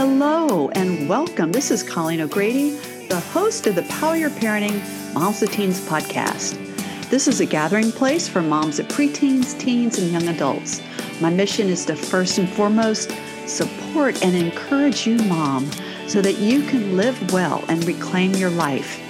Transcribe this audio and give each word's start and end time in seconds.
Hello 0.00 0.68
and 0.76 1.08
welcome. 1.08 1.50
This 1.50 1.72
is 1.72 1.82
Colleen 1.82 2.20
O'Grady, 2.20 2.70
the 3.08 3.18
host 3.18 3.66
of 3.66 3.74
the 3.74 3.82
Power 3.82 4.14
Your 4.14 4.30
Parenting 4.30 4.80
Moms 5.12 5.40
to 5.40 5.48
Teens 5.48 5.80
podcast. 5.88 6.56
This 7.10 7.26
is 7.26 7.40
a 7.40 7.46
gathering 7.46 7.90
place 7.90 8.28
for 8.28 8.40
moms 8.40 8.78
of 8.78 8.86
preteens, 8.86 9.58
teens, 9.58 9.98
and 9.98 10.12
young 10.12 10.28
adults. 10.28 10.80
My 11.20 11.30
mission 11.30 11.68
is 11.68 11.84
to 11.86 11.96
first 11.96 12.38
and 12.38 12.48
foremost 12.48 13.10
support 13.48 14.24
and 14.24 14.36
encourage 14.36 15.04
you, 15.04 15.16
mom, 15.24 15.68
so 16.06 16.22
that 16.22 16.38
you 16.38 16.62
can 16.62 16.96
live 16.96 17.32
well 17.32 17.64
and 17.66 17.84
reclaim 17.84 18.34
your 18.34 18.50
life. 18.50 19.00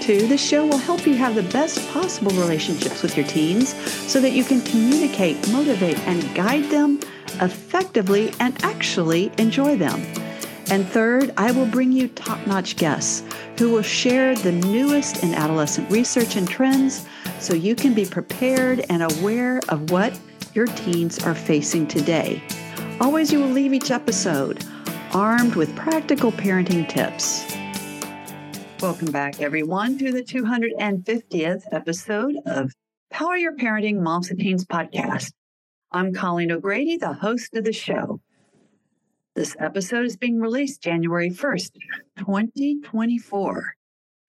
Two, 0.00 0.26
this 0.26 0.44
show 0.44 0.66
will 0.66 0.76
help 0.76 1.06
you 1.06 1.14
have 1.14 1.36
the 1.36 1.44
best 1.44 1.88
possible 1.92 2.32
relationships 2.32 3.00
with 3.00 3.16
your 3.16 3.28
teens 3.28 3.76
so 4.10 4.20
that 4.20 4.32
you 4.32 4.42
can 4.42 4.60
communicate, 4.62 5.36
motivate, 5.52 6.00
and 6.00 6.34
guide 6.34 6.68
them 6.68 6.98
effectively 7.40 8.32
and 8.40 8.62
actually 8.64 9.32
enjoy 9.38 9.76
them. 9.76 10.00
And 10.68 10.86
third, 10.88 11.32
I 11.36 11.52
will 11.52 11.66
bring 11.66 11.92
you 11.92 12.08
top 12.08 12.44
notch 12.46 12.76
guests 12.76 13.22
who 13.58 13.70
will 13.70 13.82
share 13.82 14.34
the 14.34 14.52
newest 14.52 15.22
in 15.22 15.34
adolescent 15.34 15.90
research 15.90 16.36
and 16.36 16.48
trends 16.48 17.06
so 17.38 17.54
you 17.54 17.74
can 17.74 17.94
be 17.94 18.04
prepared 18.04 18.84
and 18.88 19.02
aware 19.02 19.60
of 19.68 19.90
what 19.90 20.18
your 20.54 20.66
teens 20.66 21.22
are 21.24 21.34
facing 21.34 21.86
today. 21.86 22.42
Always, 23.00 23.32
you 23.32 23.40
will 23.40 23.48
leave 23.48 23.74
each 23.74 23.90
episode 23.90 24.64
armed 25.12 25.54
with 25.54 25.74
practical 25.76 26.32
parenting 26.32 26.88
tips. 26.88 27.44
Welcome 28.82 29.12
back, 29.12 29.40
everyone, 29.40 29.98
to 29.98 30.12
the 30.12 30.22
250th 30.22 31.62
episode 31.72 32.36
of 32.44 32.72
Power 33.10 33.36
Your 33.36 33.56
Parenting 33.56 34.00
Moms 34.00 34.30
and 34.30 34.38
Teens 34.38 34.64
podcast. 34.64 35.32
I'm 35.96 36.12
Colleen 36.12 36.52
O'Grady, 36.52 36.98
the 36.98 37.14
host 37.14 37.56
of 37.56 37.64
the 37.64 37.72
show. 37.72 38.20
This 39.34 39.56
episode 39.58 40.04
is 40.04 40.18
being 40.18 40.38
released 40.38 40.82
January 40.82 41.30
1st, 41.30 41.70
2024. 42.18 43.74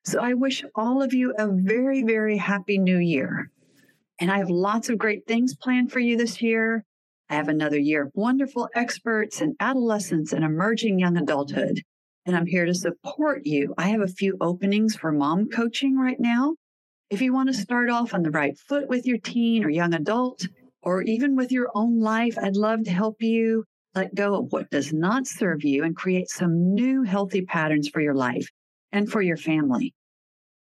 So 0.06 0.20
I 0.22 0.34
wish 0.34 0.64
all 0.76 1.04
of 1.04 1.14
you 1.14 1.34
a 1.38 1.50
very, 1.50 2.04
very 2.04 2.38
happy 2.38 2.78
new 2.78 3.00
year. 3.00 3.52
And 4.18 4.32
I 4.32 4.38
have 4.38 4.50
lots 4.50 4.88
of 4.88 4.98
great 4.98 5.28
things 5.28 5.58
planned 5.58 5.92
for 5.92 6.00
you 6.00 6.16
this 6.16 6.42
year. 6.42 6.86
I 7.30 7.36
have 7.36 7.50
another 7.50 7.78
year 7.78 8.04
of 8.04 8.12
wonderful 8.16 8.70
experts 8.74 9.42
in 9.42 9.58
adolescence 9.60 10.32
and 10.32 10.46
emerging 10.46 11.00
young 11.00 11.18
adulthood. 11.18 11.82
And 12.26 12.34
I'm 12.38 12.46
here 12.46 12.66
to 12.66 12.74
support 12.74 13.46
you. 13.46 13.74
I 13.78 13.90
have 13.90 14.02
a 14.02 14.08
few 14.08 14.38
openings 14.40 14.96
for 14.96 15.12
mom 15.12 15.50
coaching 15.50 15.98
right 15.98 16.18
now. 16.18 16.56
If 17.10 17.22
you 17.22 17.34
want 17.34 17.50
to 17.50 17.54
start 17.54 17.90
off 17.90 18.14
on 18.14 18.24
the 18.24 18.32
right 18.32 18.58
foot 18.58 18.88
with 18.88 19.06
your 19.06 19.18
teen 19.18 19.66
or 19.66 19.70
young 19.70 19.94
adult, 19.94 20.48
or 20.84 21.02
even 21.02 21.36
with 21.36 21.52
your 21.52 21.70
own 21.76 22.00
life, 22.00 22.38
I'd 22.38 22.56
love 22.56 22.84
to 22.84 22.92
help 22.92 23.22
you 23.22 23.64
let 23.96 24.14
go 24.16 24.36
of 24.36 24.52
what 24.52 24.70
does 24.70 24.94
not 24.94 25.28
serve 25.28 25.64
you 25.64 25.84
and 25.84 25.96
create 25.96 26.30
some 26.30 26.74
new 26.74 27.04
healthy 27.04 27.42
patterns 27.42 27.90
for 27.90 28.00
your 28.00 28.14
life 28.14 28.48
and 28.92 29.12
for 29.12 29.22
your 29.22 29.38
family. 29.38 29.94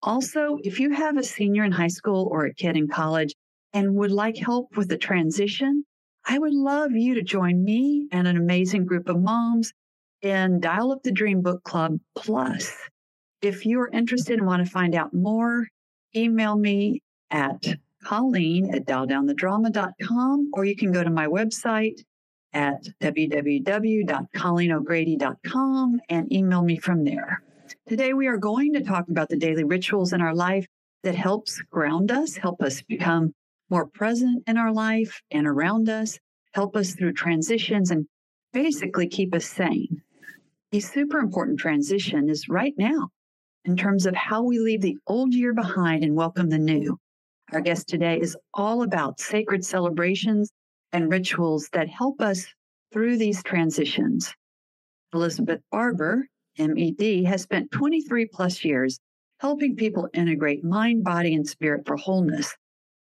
Also, 0.03 0.59
if 0.64 0.80
you 0.80 0.92
have 0.92 1.17
a 1.17 1.23
senior 1.23 1.64
in 1.64 1.72
high 1.72 1.88
school 1.88 2.28
or 2.31 2.45
a 2.45 2.53
kid 2.53 2.78
in 2.78 2.88
college 2.88 3.33
and 3.73 3.95
would 3.95 4.11
like 4.11 4.38
help 4.38 4.78
with 4.78 4.88
the 4.88 4.98
transition, 4.98 5.83
I 6.28 6.38
would 6.38 6.53
love 6.53 6.92
you 6.92 7.16
to 7.16 7.22
join 7.23 7.64
me 7.64 8.08
and 8.11 8.28
an 8.28 8.38
amazing 8.38 8.86
group 8.86 9.09
of 9.09 9.20
moms 9.20 9.73
in 10.22 10.59
Dial 10.59 10.92
Up 10.92 11.03
the 11.03 11.11
Dream 11.11 11.42
Book 11.42 11.64
Club 11.64 11.98
Plus. 12.16 12.76
If 13.42 13.66
you're 13.66 13.89
interested 13.92 14.39
and 14.39 14.48
want 14.48 14.64
to 14.66 14.72
find 14.72 14.95
out 14.95 15.14
more, 15.14 15.67
email 16.16 16.56
me 16.56 17.02
at 17.31 17.64
Colleen 18.06 18.73
at 18.73 18.86
dialdownthedrama.com, 18.86 20.52
or 20.53 20.64
you 20.66 20.75
can 20.75 20.92
go 20.92 21.03
to 21.03 21.09
my 21.09 21.25
website 21.28 22.02
at 22.53 22.84
www.colleenogrady.com 23.02 26.02
and 26.09 26.31
email 26.31 26.61
me 26.61 26.78
from 26.78 27.03
there. 27.03 27.42
Today, 27.88 28.14
we 28.14 28.28
are 28.28 28.38
going 28.38 28.73
to 28.73 28.83
talk 28.83 29.10
about 29.10 29.30
the 29.30 29.38
daily 29.38 29.64
rituals 29.64 30.14
in 30.14 30.21
our 30.21 30.36
life 30.36 30.67
that 31.04 31.16
helps 31.16 31.60
ground 31.71 32.11
us, 32.11 32.36
help 32.36 32.61
us 32.61 32.82
become 32.82 33.33
more 33.70 33.88
present 33.88 34.43
in 34.48 34.58
our 34.58 34.72
life 34.72 35.22
and 35.32 35.48
around 35.48 35.89
us, 35.89 36.20
help 36.54 36.76
us 36.76 36.93
through 36.93 37.14
transitions, 37.14 37.89
and 37.92 38.05
basically 38.54 39.08
keep 39.08 39.33
us 39.36 39.45
sane. 39.45 40.02
A 40.72 40.80
super 40.80 41.20
important 41.20 41.60
transition 41.60 42.30
is 42.30 42.48
right 42.48 42.73
now 42.77 43.10
in 43.66 43.76
terms 43.76 44.05
of 44.05 44.16
how 44.16 44.43
we 44.43 44.60
leave 44.60 44.82
the 44.82 44.98
old 45.08 45.33
year 45.33 45.54
behind 45.54 46.04
and 46.04 46.16
welcome 46.16 46.49
the 46.49 46.60
new. 46.60 46.99
Our 47.52 47.61
guest 47.61 47.88
today 47.88 48.20
is 48.20 48.36
all 48.56 48.82
about 48.82 49.20
sacred 49.20 49.64
celebrations 49.64 50.52
and 50.92 51.11
rituals 51.11 51.70
that 51.73 51.88
help 51.88 52.20
us 52.20 52.44
through 52.92 53.17
these 53.17 53.44
transitions. 53.44 54.33
Elizabeth 55.14 55.61
Barbour, 55.72 56.28
MED, 56.58 57.26
has 57.26 57.44
spent 57.44 57.72
23 57.72 58.26
plus 58.34 58.66
years 58.66 59.00
helping 59.39 59.76
people 59.76 60.10
integrate 60.14 60.64
mind, 60.64 61.04
body, 61.04 61.36
and 61.36 61.48
spirit 61.48 61.86
for 61.86 61.98
wholeness. 61.98 62.55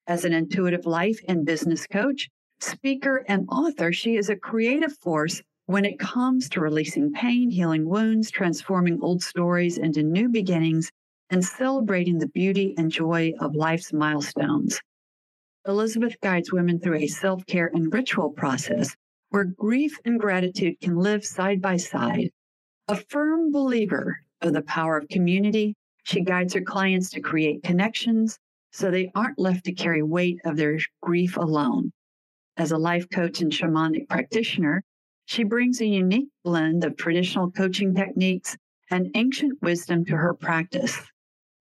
As 0.08 0.26
an 0.26 0.34
intuitive 0.34 0.84
life 0.84 1.18
and 1.26 1.46
business 1.46 1.86
coach, 1.86 2.28
speaker, 2.60 3.24
and 3.26 3.48
author, 3.50 3.92
she 3.92 4.16
is 4.16 4.28
a 4.28 4.36
creative 4.36 4.96
force 4.98 5.40
when 5.66 5.86
it 5.86 5.98
comes 5.98 6.50
to 6.50 6.60
releasing 6.60 7.12
pain, 7.12 7.48
healing 7.48 7.88
wounds, 7.88 8.30
transforming 8.30 8.98
old 9.00 9.22
stories 9.22 9.78
into 9.78 10.02
new 10.02 10.28
beginnings, 10.28 10.90
and 11.34 11.44
celebrating 11.44 12.16
the 12.16 12.28
beauty 12.28 12.76
and 12.78 12.92
joy 12.92 13.32
of 13.40 13.56
life's 13.56 13.92
milestones. 13.92 14.80
Elizabeth 15.66 16.14
guides 16.20 16.52
women 16.52 16.78
through 16.78 16.98
a 16.98 17.08
self 17.08 17.44
care 17.46 17.72
and 17.74 17.92
ritual 17.92 18.30
process 18.30 18.94
where 19.30 19.42
grief 19.42 19.98
and 20.04 20.20
gratitude 20.20 20.80
can 20.80 20.96
live 20.96 21.24
side 21.24 21.60
by 21.60 21.76
side. 21.76 22.30
A 22.86 22.94
firm 22.94 23.50
believer 23.50 24.20
of 24.42 24.52
the 24.52 24.62
power 24.62 24.96
of 24.96 25.08
community, 25.08 25.74
she 26.04 26.20
guides 26.20 26.54
her 26.54 26.60
clients 26.60 27.10
to 27.10 27.20
create 27.20 27.64
connections 27.64 28.38
so 28.70 28.92
they 28.92 29.10
aren't 29.16 29.36
left 29.36 29.64
to 29.64 29.72
carry 29.72 30.04
weight 30.04 30.38
of 30.44 30.56
their 30.56 30.78
grief 31.02 31.36
alone. 31.36 31.90
As 32.56 32.70
a 32.70 32.78
life 32.78 33.10
coach 33.10 33.40
and 33.40 33.50
shamanic 33.50 34.08
practitioner, 34.08 34.84
she 35.24 35.42
brings 35.42 35.80
a 35.80 35.86
unique 35.86 36.28
blend 36.44 36.84
of 36.84 36.96
traditional 36.96 37.50
coaching 37.50 37.92
techniques 37.92 38.56
and 38.88 39.10
ancient 39.16 39.60
wisdom 39.62 40.04
to 40.04 40.16
her 40.16 40.32
practice. 40.32 40.96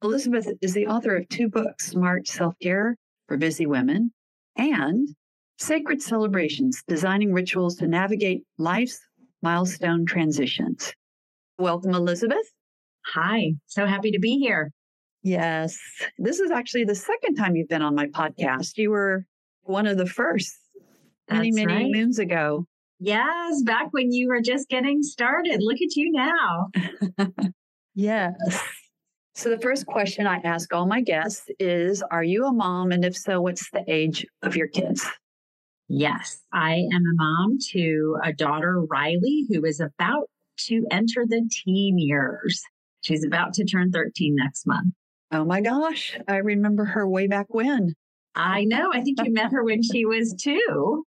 Elizabeth 0.04 0.50
is 0.62 0.74
the 0.74 0.86
author 0.88 1.16
of 1.16 1.30
two 1.30 1.48
books 1.48 1.88
Smart 1.92 2.28
Self 2.28 2.54
Care 2.62 2.98
for 3.28 3.38
Busy 3.38 3.66
Women 3.66 4.12
and 4.58 5.08
Sacred 5.58 6.02
Celebrations 6.02 6.84
Designing 6.90 7.32
Rituals 7.32 7.78
to 7.78 7.88
Navigate 7.88 8.44
Life's 8.58 9.00
Milestone 9.42 10.06
Transitions. 10.06 10.94
Welcome, 11.58 11.96
Elizabeth. 11.96 12.52
Hi, 13.14 13.54
so 13.68 13.86
happy 13.86 14.12
to 14.12 14.20
be 14.20 14.38
here. 14.40 14.72
Yes, 15.22 15.80
this 16.18 16.42
is 16.42 16.52
actually 16.52 16.84
the 16.84 16.96
second 16.96 17.36
time 17.36 17.56
you've 17.56 17.70
been 17.70 17.82
on 17.82 17.96
my 17.96 18.08
podcast. 18.08 18.74
You 18.76 18.92
were 18.92 19.26
one 19.62 19.88
of 19.88 19.98
the 19.98 20.06
first 20.06 20.54
many, 21.30 21.50
That's 21.52 21.66
many 21.66 21.84
right. 21.84 21.92
moons 21.92 22.20
ago. 22.20 22.66
Yes, 23.00 23.62
back 23.64 23.88
when 23.92 24.12
you 24.12 24.28
were 24.28 24.42
just 24.42 24.68
getting 24.68 25.02
started. 25.02 25.62
Look 25.62 25.78
at 25.82 25.96
you 25.96 26.12
now. 26.12 26.68
Yes. 27.96 28.34
So, 29.36 29.50
the 29.50 29.60
first 29.60 29.88
question 29.88 30.28
I 30.28 30.38
ask 30.44 30.72
all 30.74 30.86
my 30.86 31.02
guests 31.02 31.50
is 31.60 32.04
Are 32.12 32.24
you 32.24 32.46
a 32.46 32.54
mom? 32.54 32.92
And 32.92 33.04
if 33.04 33.18
so, 33.18 33.42
what's 33.42 33.70
the 33.72 33.84
age 33.88 34.26
of 34.44 34.56
your 34.56 34.68
kids? 34.68 35.06
Yes, 35.90 36.42
I 36.52 36.74
am 36.74 37.04
a 37.04 37.16
mom 37.16 37.58
to 37.72 38.18
a 38.24 38.32
daughter, 38.32 38.82
Riley, 38.90 39.46
who 39.50 39.66
is 39.66 39.80
about 39.80 40.30
to 40.60 40.86
enter 40.92 41.26
the 41.28 41.50
teen 41.52 41.98
years. 41.98 42.62
She's 43.02 43.26
about 43.26 43.54
to 43.56 43.66
turn 43.66 43.92
13 43.92 44.36
next 44.36 44.66
month. 44.66 44.94
Oh 45.32 45.44
my 45.44 45.62
gosh, 45.62 46.18
I 46.28 46.38
remember 46.38 46.86
her 46.86 47.08
way 47.08 47.28
back 47.28 47.48
when. 47.50 47.96
I 48.36 48.66
know. 48.66 48.92
I 48.94 49.02
think 49.02 49.20
you 49.24 49.34
met 49.34 49.52
her 49.52 49.64
when 49.64 49.82
she 49.84 50.06
was 50.06 50.34
two. 50.34 51.06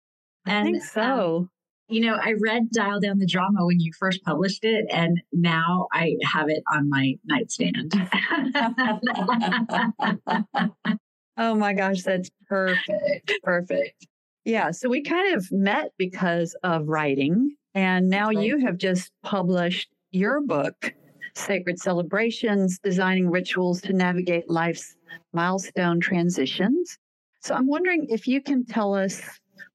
I 0.47 0.63
think 0.63 0.77
um, 0.77 0.83
so. 0.83 1.49
You 1.89 2.01
know, 2.01 2.15
I 2.15 2.35
read 2.41 2.71
Dial 2.71 3.01
Down 3.01 3.19
the 3.19 3.27
Drama 3.27 3.67
when 3.67 3.79
you 3.79 3.93
first 3.99 4.25
published 4.25 4.65
it, 4.65 4.87
and 4.91 5.21
now 5.33 5.87
I 5.93 6.17
have 6.33 6.49
it 6.49 6.63
on 6.73 6.89
my 6.89 7.15
nightstand. 7.25 7.93
oh 11.37 11.55
my 11.55 11.75
gosh, 11.75 12.03
that's 12.03 12.31
perfect. 12.49 13.33
Perfect. 13.43 14.07
Yeah. 14.45 14.71
So 14.71 14.89
we 14.89 15.03
kind 15.03 15.35
of 15.35 15.51
met 15.53 15.93
because 15.99 16.57
of 16.63 16.89
writing. 16.89 17.55
And 17.75 18.09
now 18.09 18.29
right. 18.29 18.39
you 18.39 18.59
have 18.59 18.79
just 18.79 19.11
published 19.23 19.91
your 20.11 20.41
book, 20.41 20.95
Sacred 21.35 21.79
Celebrations 21.79 22.79
Designing 22.79 23.31
Rituals 23.31 23.81
to 23.83 23.93
Navigate 23.93 24.49
Life's 24.49 24.97
Milestone 25.33 26.01
Transitions. 26.01 26.99
So 27.41 27.55
I'm 27.55 27.67
wondering 27.67 28.07
if 28.09 28.29
you 28.29 28.41
can 28.41 28.65
tell 28.65 28.95
us 28.95 29.21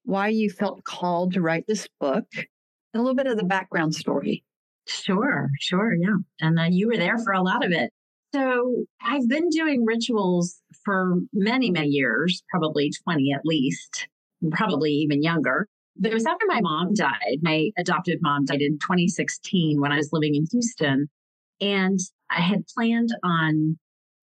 why 0.10 0.28
you 0.28 0.50
felt 0.50 0.84
called 0.84 1.34
to 1.34 1.42
write 1.42 1.66
this 1.68 1.88
book, 2.00 2.26
a 2.94 2.98
little 2.98 3.16
bit 3.16 3.28
of 3.28 3.38
the 3.38 3.44
background 3.44 3.94
story. 3.94 4.44
Sure, 4.88 5.50
sure, 5.60 5.94
yeah. 5.94 6.16
And 6.42 6.60
uh, 6.60 6.66
you 6.70 6.88
were 6.88 6.98
there 6.98 7.20
for 7.20 7.32
a 7.32 7.44
lot 7.44 7.64
of 7.64 7.72
it. 7.72 7.92
So 8.34 8.86
I've 9.04 9.30
been 9.30 9.50
doing 9.50 9.86
rituals 9.86 10.62
for 10.84 11.20
many, 11.32 11.70
many 11.70 11.90
years, 11.90 12.42
probably 12.50 12.92
20 13.04 13.34
at 13.34 13.46
least, 13.46 14.08
probably 14.52 14.92
even 14.92 15.22
younger. 15.22 15.68
But 15.96 16.12
it 16.12 16.16
was 16.16 16.26
after 16.26 16.46
my 16.48 16.62
mom 16.62 16.94
died. 16.96 17.40
My 17.42 17.70
adopted 17.78 18.18
mom 18.22 18.46
died 18.46 18.62
in 18.62 18.80
2016 18.80 19.80
when 19.80 19.92
I 19.92 19.98
was 19.98 20.10
living 20.12 20.34
in 20.34 20.48
Houston. 20.52 21.08
And 21.62 22.00
I 22.32 22.42
had 22.42 22.66
planned 22.68 23.10
on 23.24 23.78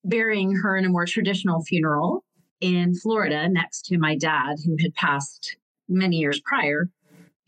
burying 0.05 0.57
her 0.57 0.77
in 0.77 0.85
a 0.85 0.89
more 0.89 1.07
traditional 1.07 1.63
funeral 1.63 2.25
in 2.61 2.95
Florida 2.95 3.49
next 3.49 3.83
to 3.87 3.99
my 3.99 4.17
dad, 4.17 4.57
who 4.65 4.77
had 4.81 4.95
passed 4.95 5.57
many 5.89 6.17
years 6.17 6.41
prior. 6.45 6.89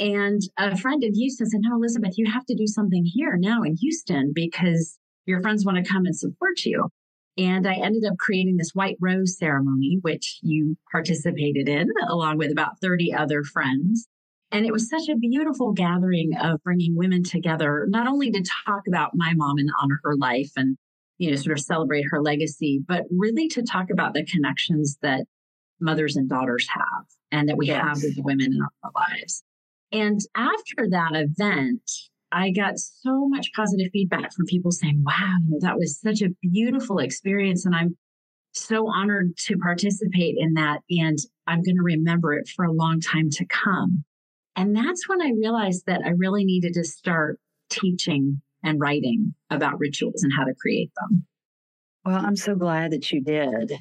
And 0.01 0.41
a 0.57 0.77
friend 0.77 1.03
in 1.03 1.15
Houston 1.15 1.47
said, 1.47 1.61
No, 1.63 1.77
Elizabeth, 1.77 2.17
you 2.17 2.31
have 2.31 2.47
to 2.47 2.55
do 2.55 2.67
something 2.67 3.05
here 3.05 3.37
now 3.37 3.63
in 3.63 3.77
Houston 3.77 4.33
because 4.35 4.99
your 5.27 5.43
friends 5.43 5.65
want 5.65 5.85
to 5.85 5.91
come 5.91 6.07
and 6.07 6.17
support 6.17 6.65
you. 6.65 6.89
And 7.37 7.67
I 7.69 7.75
ended 7.75 8.05
up 8.05 8.19
creating 8.19 8.57
this 8.57 8.75
white 8.75 8.97
rose 9.01 9.39
ceremony, 9.39 9.99
which 10.03 10.39
you 10.43 10.77
participated 10.91 11.69
in 11.69 11.89
along 12.09 12.39
with 12.39 12.51
about 12.51 12.81
30 12.81 13.13
other 13.15 13.45
friends. 13.45 14.09
And 14.51 14.65
it 14.65 14.73
was 14.73 14.89
such 14.89 15.09
a 15.09 15.17
beautiful 15.17 15.73
gathering 15.73 16.33
of 16.41 16.63
bringing 16.65 16.97
women 16.97 17.23
together, 17.23 17.87
not 17.89 18.09
only 18.09 18.31
to 18.31 18.45
talk 18.67 18.83
about 18.89 19.13
my 19.15 19.35
mom 19.35 19.59
and 19.59 19.71
honor 19.81 20.01
her 20.05 20.17
life 20.17 20.51
and, 20.57 20.77
you 21.19 21.31
know, 21.31 21.37
sort 21.37 21.59
of 21.59 21.65
celebrate 21.65 22.07
her 22.11 22.23
legacy, 22.23 22.81
but 22.87 23.05
really 23.11 23.47
to 23.49 23.63
talk 23.63 23.91
about 23.93 24.15
the 24.15 24.25
connections 24.25 24.97
that 25.03 25.25
mothers 25.81 26.17
and 26.17 26.29
daughters 26.29 26.67
have 26.71 26.98
and 27.33 27.49
that 27.49 27.57
we 27.57 27.67
yes. 27.67 27.83
have 27.83 27.97
with 28.03 28.17
the 28.17 28.23
women 28.23 28.53
in 28.53 28.61
our 28.63 28.91
lives. 28.95 29.43
And 29.93 30.21
after 30.37 30.89
that 30.91 31.13
event, 31.15 31.83
I 32.31 32.51
got 32.51 32.79
so 32.79 33.29
much 33.29 33.51
positive 33.57 33.89
feedback 33.93 34.33
from 34.33 34.47
people 34.47 34.71
saying, 34.71 35.03
wow, 35.05 35.39
that 35.61 35.77
was 35.77 35.99
such 36.01 36.21
a 36.21 36.31
beautiful 36.43 36.99
experience. 36.99 37.65
And 37.65 37.75
I'm 37.75 37.97
so 38.53 38.89
honored 38.89 39.37
to 39.47 39.57
participate 39.57 40.37
in 40.39 40.55
that. 40.55 40.81
And 40.91 41.19
I'm 41.47 41.63
going 41.63 41.77
to 41.77 41.83
remember 41.83 42.35
it 42.35 42.49
for 42.55 42.65
a 42.65 42.73
long 42.73 43.01
time 43.01 43.31
to 43.31 43.47
come. 43.47 44.05
And 44.57 44.77
that's 44.77 45.09
when 45.09 45.23
I 45.23 45.31
realized 45.39 45.85
that 45.87 46.03
I 46.05 46.11
really 46.11 46.45
needed 46.45 46.75
to 46.75 46.85
start 46.85 47.39
teaching 47.71 48.43
and 48.63 48.81
writing 48.81 49.35
about 49.51 49.79
rituals 49.79 50.23
and 50.23 50.33
how 50.37 50.45
to 50.45 50.55
create 50.61 50.91
them. 51.01 51.27
Well, 52.05 52.25
I'm 52.25 52.37
so 52.37 52.55
glad 52.55 52.91
that 52.93 53.11
you 53.13 53.23
did. 53.23 53.73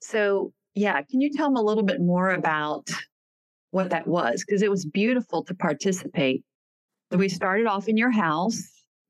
So, 0.00 0.52
yeah, 0.74 1.00
can 1.02 1.20
you 1.20 1.30
tell 1.30 1.46
them 1.46 1.56
a 1.56 1.62
little 1.62 1.82
bit 1.82 2.00
more 2.00 2.30
about 2.30 2.88
what 3.70 3.90
that 3.90 4.06
was? 4.06 4.44
Because 4.46 4.62
it 4.62 4.70
was 4.70 4.84
beautiful 4.84 5.44
to 5.44 5.54
participate. 5.54 6.44
So 7.10 7.18
we 7.18 7.26
mm-hmm. 7.26 7.34
started 7.34 7.66
off 7.66 7.88
in 7.88 7.96
your 7.96 8.10
house. 8.10 8.62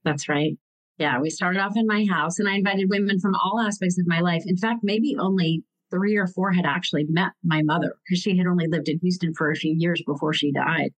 That's 0.05 0.29
right. 0.29 0.57
Yeah, 0.99 1.21
we 1.21 1.31
started 1.31 1.61
off 1.61 1.77
in 1.77 1.87
my 1.87 2.07
house 2.09 2.39
and 2.39 2.49
I 2.49 2.55
invited 2.55 2.89
women 2.89 3.19
from 3.19 3.35
all 3.35 3.61
aspects 3.61 3.99
of 3.99 4.07
my 4.07 4.21
life. 4.21 4.45
In 4.47 4.57
fact, 4.57 4.81
maybe 4.83 5.17
only 5.19 5.65
three 5.91 6.17
or 6.17 6.27
four 6.27 6.53
had 6.53 6.67
actually 6.67 7.07
met 7.09 7.33
my 7.43 7.63
mother 7.63 7.95
because 8.05 8.21
she 8.21 8.37
had 8.37 8.47
only 8.47 8.67
lived 8.69 8.89
in 8.89 8.99
Houston 9.01 9.35
for 9.35 9.51
a 9.51 9.57
few 9.57 9.75
years 9.77 10.03
before 10.07 10.33
she 10.33 10.53
died 10.53 10.91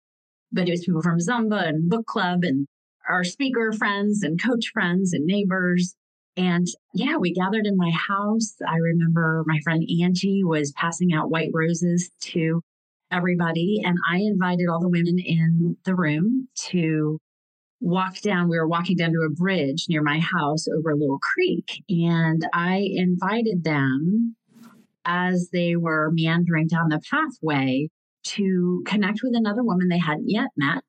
but 0.53 0.69
it 0.69 0.73
was 0.73 0.85
people 0.85 1.03
from 1.03 1.19
Zumba 1.19 1.69
and 1.69 1.89
book 1.89 2.07
club 2.07 2.41
and 2.43 2.67
our 3.09 3.25
speaker 3.25 3.73
friends 3.73 4.23
and 4.23 4.43
coach 4.43 4.71
friends 4.73 5.13
and 5.13 5.25
neighbors. 5.25 5.95
And 6.37 6.67
yeah, 6.93 7.17
we 7.17 7.33
gathered 7.33 7.67
in 7.67 7.77
my 7.77 7.91
house. 7.91 8.55
I 8.67 8.77
remember 8.77 9.43
my 9.47 9.59
friend 9.65 9.83
Angie 10.03 10.45
was 10.45 10.73
passing 10.73 11.15
out 11.15 11.31
white 11.31 11.51
roses 11.55 12.11
to 12.23 12.63
everybody. 13.11 13.81
And 13.85 13.97
I 14.11 14.19
invited 14.19 14.69
all 14.69 14.81
the 14.81 14.89
women 14.89 15.19
in 15.19 15.77
the 15.85 15.95
room 15.95 16.49
to 16.69 17.19
walk 17.81 18.21
down. 18.21 18.49
We 18.49 18.59
were 18.59 18.69
walking 18.69 18.97
down 18.97 19.13
to 19.13 19.27
a 19.27 19.31
bridge 19.31 19.87
near 19.89 20.03
my 20.03 20.19
house 20.19 20.67
over 20.69 20.91
a 20.91 20.97
little 20.97 21.19
creek. 21.19 21.83
And 21.89 22.47
I 22.53 22.89
invited 22.93 23.65
them 23.65 24.37
as 25.05 25.51
they 25.53 25.77
were 25.77 26.11
meandering 26.13 26.67
down 26.67 26.89
the 26.89 27.01
pathway 27.09 27.89
to 28.25 28.83
connect 28.87 29.21
with 29.23 29.35
another 29.35 29.63
woman 29.63 29.89
they 29.89 29.99
hadn't 29.99 30.29
yet 30.29 30.51
met 30.57 30.83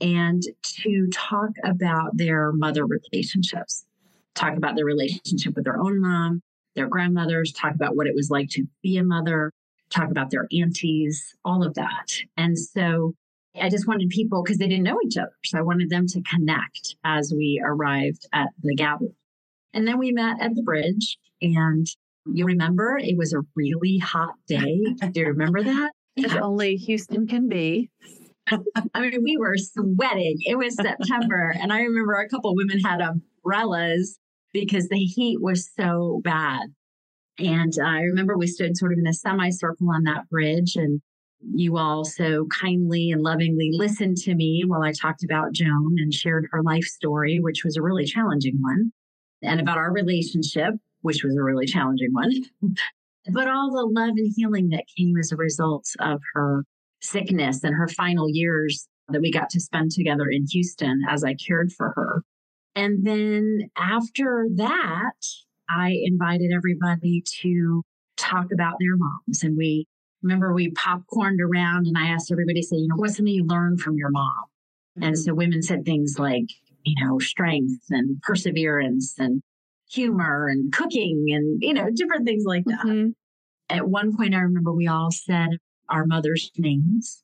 and 0.00 0.42
to 0.62 1.06
talk 1.12 1.50
about 1.62 2.16
their 2.16 2.52
mother 2.52 2.84
relationships, 2.84 3.86
talk 4.34 4.56
about 4.56 4.76
their 4.76 4.84
relationship 4.84 5.54
with 5.54 5.64
their 5.64 5.78
own 5.78 6.00
mom, 6.00 6.40
their 6.74 6.88
grandmothers, 6.88 7.52
talk 7.52 7.74
about 7.74 7.96
what 7.96 8.06
it 8.06 8.14
was 8.14 8.30
like 8.30 8.48
to 8.50 8.66
be 8.82 8.96
a 8.96 9.04
mother, 9.04 9.50
talk 9.90 10.10
about 10.10 10.30
their 10.30 10.46
aunties, 10.52 11.34
all 11.44 11.64
of 11.64 11.74
that. 11.74 12.06
And 12.36 12.58
so 12.58 13.14
I 13.60 13.68
just 13.68 13.86
wanted 13.86 14.08
people, 14.08 14.42
because 14.42 14.58
they 14.58 14.66
didn't 14.66 14.82
know 14.84 14.98
each 15.06 15.16
other. 15.16 15.36
So 15.44 15.58
I 15.58 15.62
wanted 15.62 15.88
them 15.88 16.06
to 16.08 16.22
connect 16.22 16.96
as 17.04 17.32
we 17.34 17.62
arrived 17.64 18.26
at 18.32 18.48
the 18.62 18.74
gathering. 18.74 19.14
And 19.72 19.86
then 19.86 19.98
we 19.98 20.10
met 20.10 20.40
at 20.40 20.54
the 20.54 20.62
bridge. 20.62 21.18
And 21.40 21.86
you 22.26 22.46
remember 22.46 22.98
it 22.98 23.16
was 23.16 23.32
a 23.32 23.42
really 23.54 23.98
hot 23.98 24.34
day. 24.48 24.82
Do 25.12 25.20
you 25.20 25.26
remember 25.26 25.62
that? 25.62 25.92
as 26.22 26.36
only 26.36 26.76
Houston 26.76 27.26
can 27.26 27.48
be. 27.48 27.90
I 28.50 29.00
mean, 29.00 29.22
we 29.22 29.36
were 29.38 29.56
sweating. 29.56 30.36
It 30.40 30.56
was 30.56 30.76
September, 30.76 31.54
and 31.58 31.72
I 31.72 31.80
remember 31.80 32.12
a 32.14 32.28
couple 32.28 32.54
women 32.54 32.78
had 32.80 33.00
umbrellas 33.00 34.18
because 34.54 34.88
the 34.88 35.04
heat 35.04 35.42
was 35.42 35.70
so 35.76 36.22
bad. 36.24 36.62
And 37.38 37.74
I 37.84 38.00
remember 38.00 38.38
we 38.38 38.46
stood 38.46 38.78
sort 38.78 38.92
of 38.92 38.98
in 38.98 39.06
a 39.06 39.12
semicircle 39.12 39.90
on 39.90 40.04
that 40.04 40.30
bridge, 40.30 40.76
and 40.76 41.02
you 41.52 41.76
all 41.76 42.06
so 42.06 42.46
kindly 42.58 43.10
and 43.10 43.20
lovingly 43.20 43.70
listened 43.74 44.16
to 44.18 44.34
me 44.34 44.64
while 44.66 44.82
I 44.82 44.92
talked 44.92 45.22
about 45.22 45.52
Joan 45.52 45.96
and 45.98 46.14
shared 46.14 46.48
her 46.52 46.62
life 46.62 46.84
story, 46.84 47.40
which 47.40 47.64
was 47.64 47.76
a 47.76 47.82
really 47.82 48.06
challenging 48.06 48.56
one, 48.62 48.92
and 49.42 49.60
about 49.60 49.76
our 49.76 49.92
relationship, 49.92 50.72
which 51.02 51.22
was 51.22 51.36
a 51.36 51.42
really 51.42 51.66
challenging 51.66 52.14
one 52.14 52.32
but 53.32 53.48
all 53.48 53.70
the 53.70 53.86
love 53.86 54.14
and 54.16 54.32
healing 54.36 54.68
that 54.70 54.84
came 54.96 55.16
as 55.16 55.32
a 55.32 55.36
result 55.36 55.88
of 56.00 56.20
her 56.34 56.64
sickness 57.00 57.64
and 57.64 57.74
her 57.74 57.88
final 57.88 58.28
years 58.28 58.88
that 59.08 59.20
we 59.20 59.30
got 59.30 59.50
to 59.50 59.60
spend 59.60 59.90
together 59.90 60.28
in 60.30 60.46
Houston 60.50 61.02
as 61.08 61.24
I 61.24 61.34
cared 61.34 61.72
for 61.72 61.92
her. 61.96 62.22
And 62.76 63.06
then 63.06 63.70
after 63.76 64.48
that, 64.56 65.12
I 65.68 65.96
invited 66.04 66.52
everybody 66.54 67.22
to 67.42 67.82
talk 68.16 68.46
about 68.52 68.74
their 68.80 68.96
moms. 68.96 69.42
And 69.42 69.56
we 69.56 69.86
remember 70.22 70.52
we 70.52 70.70
popcorned 70.70 71.40
around 71.40 71.86
and 71.86 71.96
I 71.96 72.06
asked 72.08 72.32
everybody 72.32 72.60
to 72.60 72.66
say, 72.66 72.76
you 72.76 72.88
know, 72.88 72.96
what's 72.96 73.16
something 73.16 73.32
you 73.32 73.46
learned 73.46 73.80
from 73.80 73.96
your 73.96 74.10
mom? 74.10 74.32
Mm-hmm. 74.98 75.08
And 75.08 75.18
so 75.18 75.34
women 75.34 75.62
said 75.62 75.84
things 75.84 76.16
like, 76.18 76.46
you 76.84 76.94
know, 77.04 77.18
strength 77.18 77.84
and 77.90 78.20
perseverance 78.22 79.14
and 79.18 79.42
humor 79.90 80.48
and 80.48 80.72
cooking 80.72 81.26
and, 81.30 81.62
you 81.62 81.74
know, 81.74 81.88
different 81.94 82.26
things 82.26 82.44
like 82.46 82.64
that. 82.66 82.84
Mm-hmm. 82.84 83.10
At 83.70 83.88
one 83.88 84.16
point, 84.16 84.34
I 84.34 84.38
remember 84.38 84.72
we 84.72 84.88
all 84.88 85.10
said 85.10 85.48
our 85.88 86.06
mothers' 86.06 86.50
names 86.56 87.22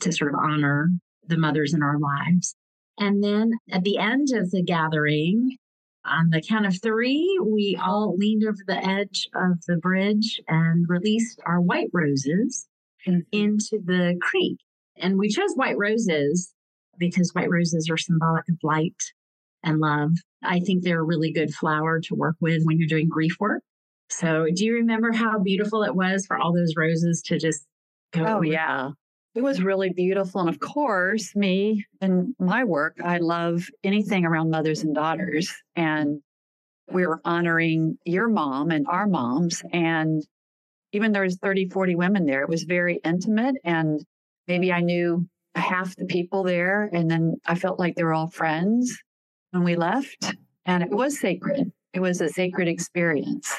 to 0.00 0.12
sort 0.12 0.32
of 0.32 0.40
honor 0.40 0.90
the 1.26 1.36
mothers 1.36 1.74
in 1.74 1.82
our 1.82 1.98
lives. 1.98 2.54
And 3.00 3.24
then 3.24 3.52
at 3.72 3.82
the 3.82 3.98
end 3.98 4.28
of 4.34 4.50
the 4.50 4.62
gathering, 4.62 5.56
on 6.04 6.30
the 6.30 6.42
count 6.42 6.66
of 6.66 6.80
three, 6.82 7.40
we 7.42 7.78
all 7.82 8.14
leaned 8.16 8.44
over 8.44 8.58
the 8.66 8.86
edge 8.86 9.26
of 9.34 9.64
the 9.66 9.78
bridge 9.78 10.40
and 10.46 10.86
released 10.88 11.40
our 11.46 11.60
white 11.60 11.88
roses 11.92 12.68
mm-hmm. 13.06 13.20
into 13.32 13.80
the 13.84 14.16
creek. 14.20 14.58
And 14.96 15.18
we 15.18 15.28
chose 15.28 15.54
white 15.54 15.78
roses 15.78 16.52
because 16.98 17.34
white 17.34 17.50
roses 17.50 17.88
are 17.90 17.96
symbolic 17.96 18.48
of 18.48 18.58
light 18.62 19.02
and 19.62 19.78
love. 19.78 20.12
I 20.42 20.60
think 20.60 20.82
they're 20.82 21.00
a 21.00 21.04
really 21.04 21.32
good 21.32 21.54
flower 21.54 22.00
to 22.00 22.14
work 22.14 22.36
with 22.40 22.62
when 22.64 22.78
you're 22.78 22.88
doing 22.88 23.08
grief 23.08 23.36
work. 23.40 23.62
So, 24.10 24.46
do 24.54 24.64
you 24.64 24.74
remember 24.74 25.12
how 25.12 25.38
beautiful 25.38 25.84
it 25.84 25.94
was 25.94 26.26
for 26.26 26.36
all 26.36 26.52
those 26.52 26.74
roses 26.76 27.22
to 27.26 27.38
just 27.38 27.64
go? 28.12 28.24
Oh, 28.26 28.42
yeah. 28.42 28.90
It 29.34 29.42
was 29.42 29.62
really 29.62 29.90
beautiful. 29.90 30.40
And 30.40 30.50
of 30.50 30.58
course, 30.58 31.36
me 31.36 31.84
and 32.00 32.34
my 32.38 32.64
work, 32.64 32.96
I 33.02 33.18
love 33.18 33.68
anything 33.84 34.24
around 34.24 34.50
mothers 34.50 34.82
and 34.82 34.94
daughters. 34.94 35.54
And 35.76 36.20
we 36.92 37.06
were 37.06 37.20
honoring 37.24 37.96
your 38.04 38.28
mom 38.28 38.70
and 38.70 38.86
our 38.88 39.06
moms. 39.06 39.62
And 39.72 40.26
even 40.92 41.12
there 41.12 41.22
was 41.22 41.36
30, 41.36 41.68
40 41.68 41.94
women 41.94 42.26
there, 42.26 42.42
it 42.42 42.48
was 42.48 42.64
very 42.64 43.00
intimate. 43.04 43.54
And 43.62 44.04
maybe 44.48 44.72
I 44.72 44.80
knew 44.80 45.28
half 45.54 45.94
the 45.94 46.06
people 46.06 46.42
there. 46.42 46.90
And 46.92 47.08
then 47.08 47.36
I 47.46 47.54
felt 47.54 47.78
like 47.78 47.94
they 47.94 48.04
were 48.04 48.14
all 48.14 48.30
friends 48.30 48.98
when 49.52 49.62
we 49.62 49.76
left. 49.76 50.34
And 50.66 50.82
it 50.82 50.90
was 50.90 51.20
sacred. 51.20 51.70
It 51.92 52.00
was 52.00 52.20
a 52.20 52.28
sacred 52.28 52.66
experience. 52.66 53.52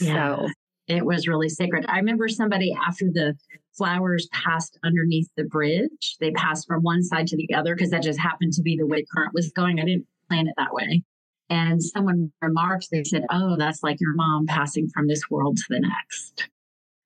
Yeah. 0.00 0.36
So 0.36 0.48
it 0.88 1.04
was 1.04 1.28
really 1.28 1.50
sacred. 1.50 1.84
I 1.86 1.98
remember 1.98 2.28
somebody 2.28 2.74
after 2.74 3.06
the 3.12 3.34
flowers 3.76 4.28
passed 4.32 4.78
underneath 4.84 5.28
the 5.36 5.44
bridge, 5.44 6.16
they 6.20 6.30
passed 6.32 6.66
from 6.66 6.82
one 6.82 7.02
side 7.02 7.26
to 7.28 7.36
the 7.36 7.54
other 7.54 7.74
because 7.74 7.90
that 7.90 8.02
just 8.02 8.18
happened 8.18 8.52
to 8.54 8.62
be 8.62 8.76
the 8.76 8.86
way 8.86 8.98
the 8.98 9.06
current 9.14 9.34
was 9.34 9.50
going. 9.52 9.80
I 9.80 9.84
didn't 9.84 10.06
plan 10.28 10.46
it 10.46 10.54
that 10.56 10.72
way. 10.72 11.02
And 11.48 11.82
someone 11.82 12.32
remarked, 12.40 12.88
they 12.90 13.04
said, 13.04 13.24
Oh, 13.30 13.56
that's 13.58 13.82
like 13.82 14.00
your 14.00 14.14
mom 14.14 14.46
passing 14.46 14.88
from 14.94 15.06
this 15.06 15.28
world 15.30 15.56
to 15.58 15.64
the 15.68 15.80
next. 15.80 16.48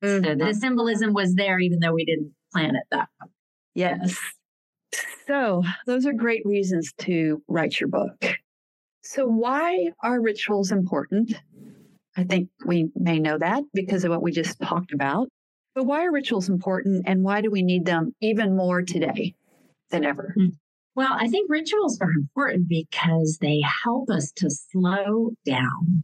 Mm-hmm. 0.03 0.23
So 0.23 0.35
the 0.35 0.53
symbolism 0.53 1.13
was 1.13 1.35
there, 1.35 1.59
even 1.59 1.79
though 1.79 1.93
we 1.93 2.05
didn't 2.05 2.31
plan 2.53 2.75
it 2.75 2.83
that 2.91 3.09
way. 3.21 3.29
Yes. 3.75 4.17
So 5.27 5.63
those 5.85 6.05
are 6.05 6.13
great 6.13 6.45
reasons 6.45 6.93
to 6.99 7.41
write 7.47 7.79
your 7.79 7.89
book. 7.89 8.37
So, 9.03 9.25
why 9.25 9.91
are 10.03 10.21
rituals 10.21 10.71
important? 10.71 11.33
I 12.17 12.23
think 12.23 12.49
we 12.65 12.89
may 12.95 13.19
know 13.19 13.37
that 13.37 13.63
because 13.73 14.03
of 14.03 14.11
what 14.11 14.21
we 14.21 14.31
just 14.31 14.59
talked 14.61 14.91
about. 14.93 15.29
But 15.77 15.85
why 15.85 16.05
are 16.05 16.11
rituals 16.11 16.49
important 16.49 17.03
and 17.05 17.23
why 17.23 17.41
do 17.41 17.51
we 17.51 17.61
need 17.61 17.85
them 17.85 18.15
even 18.19 18.57
more 18.57 18.81
today 18.81 19.35
than 19.91 20.05
ever? 20.05 20.33
Hmm. 20.35 20.47
Well, 20.95 21.13
I 21.13 21.27
think 21.27 21.51
rituals 21.51 21.99
are 22.01 22.09
important 22.09 22.67
because 22.67 23.37
they 23.41 23.61
help 23.83 24.09
us 24.09 24.31
to 24.37 24.49
slow 24.49 25.33
down. 25.45 26.03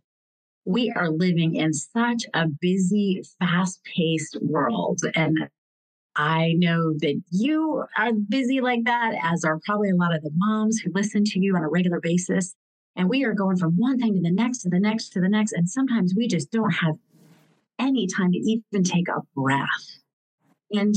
We 0.63 0.93
are 0.95 1.09
living 1.09 1.55
in 1.55 1.73
such 1.73 2.23
a 2.35 2.47
busy, 2.61 3.23
fast 3.39 3.81
paced 3.83 4.37
world. 4.43 4.99
And 5.15 5.49
I 6.15 6.53
know 6.55 6.93
that 6.99 7.19
you 7.31 7.83
are 7.97 8.13
busy 8.13 8.61
like 8.61 8.83
that, 8.83 9.15
as 9.23 9.43
are 9.43 9.59
probably 9.65 9.89
a 9.89 9.95
lot 9.95 10.13
of 10.13 10.21
the 10.21 10.29
moms 10.35 10.81
who 10.81 10.91
listen 10.93 11.23
to 11.23 11.39
you 11.39 11.55
on 11.55 11.63
a 11.63 11.67
regular 11.67 11.99
basis. 11.99 12.53
And 12.95 13.09
we 13.09 13.23
are 13.23 13.33
going 13.33 13.57
from 13.57 13.73
one 13.75 13.97
thing 13.97 14.13
to 14.13 14.21
the 14.21 14.31
next, 14.31 14.59
to 14.59 14.69
the 14.69 14.79
next, 14.79 15.13
to 15.13 15.19
the 15.19 15.29
next. 15.29 15.53
And 15.53 15.67
sometimes 15.67 16.13
we 16.15 16.27
just 16.27 16.51
don't 16.51 16.75
have 16.75 16.93
any 17.79 18.07
time 18.07 18.31
to 18.31 18.37
even 18.37 18.83
take 18.83 19.07
a 19.07 19.21
breath. 19.35 19.67
And 20.71 20.95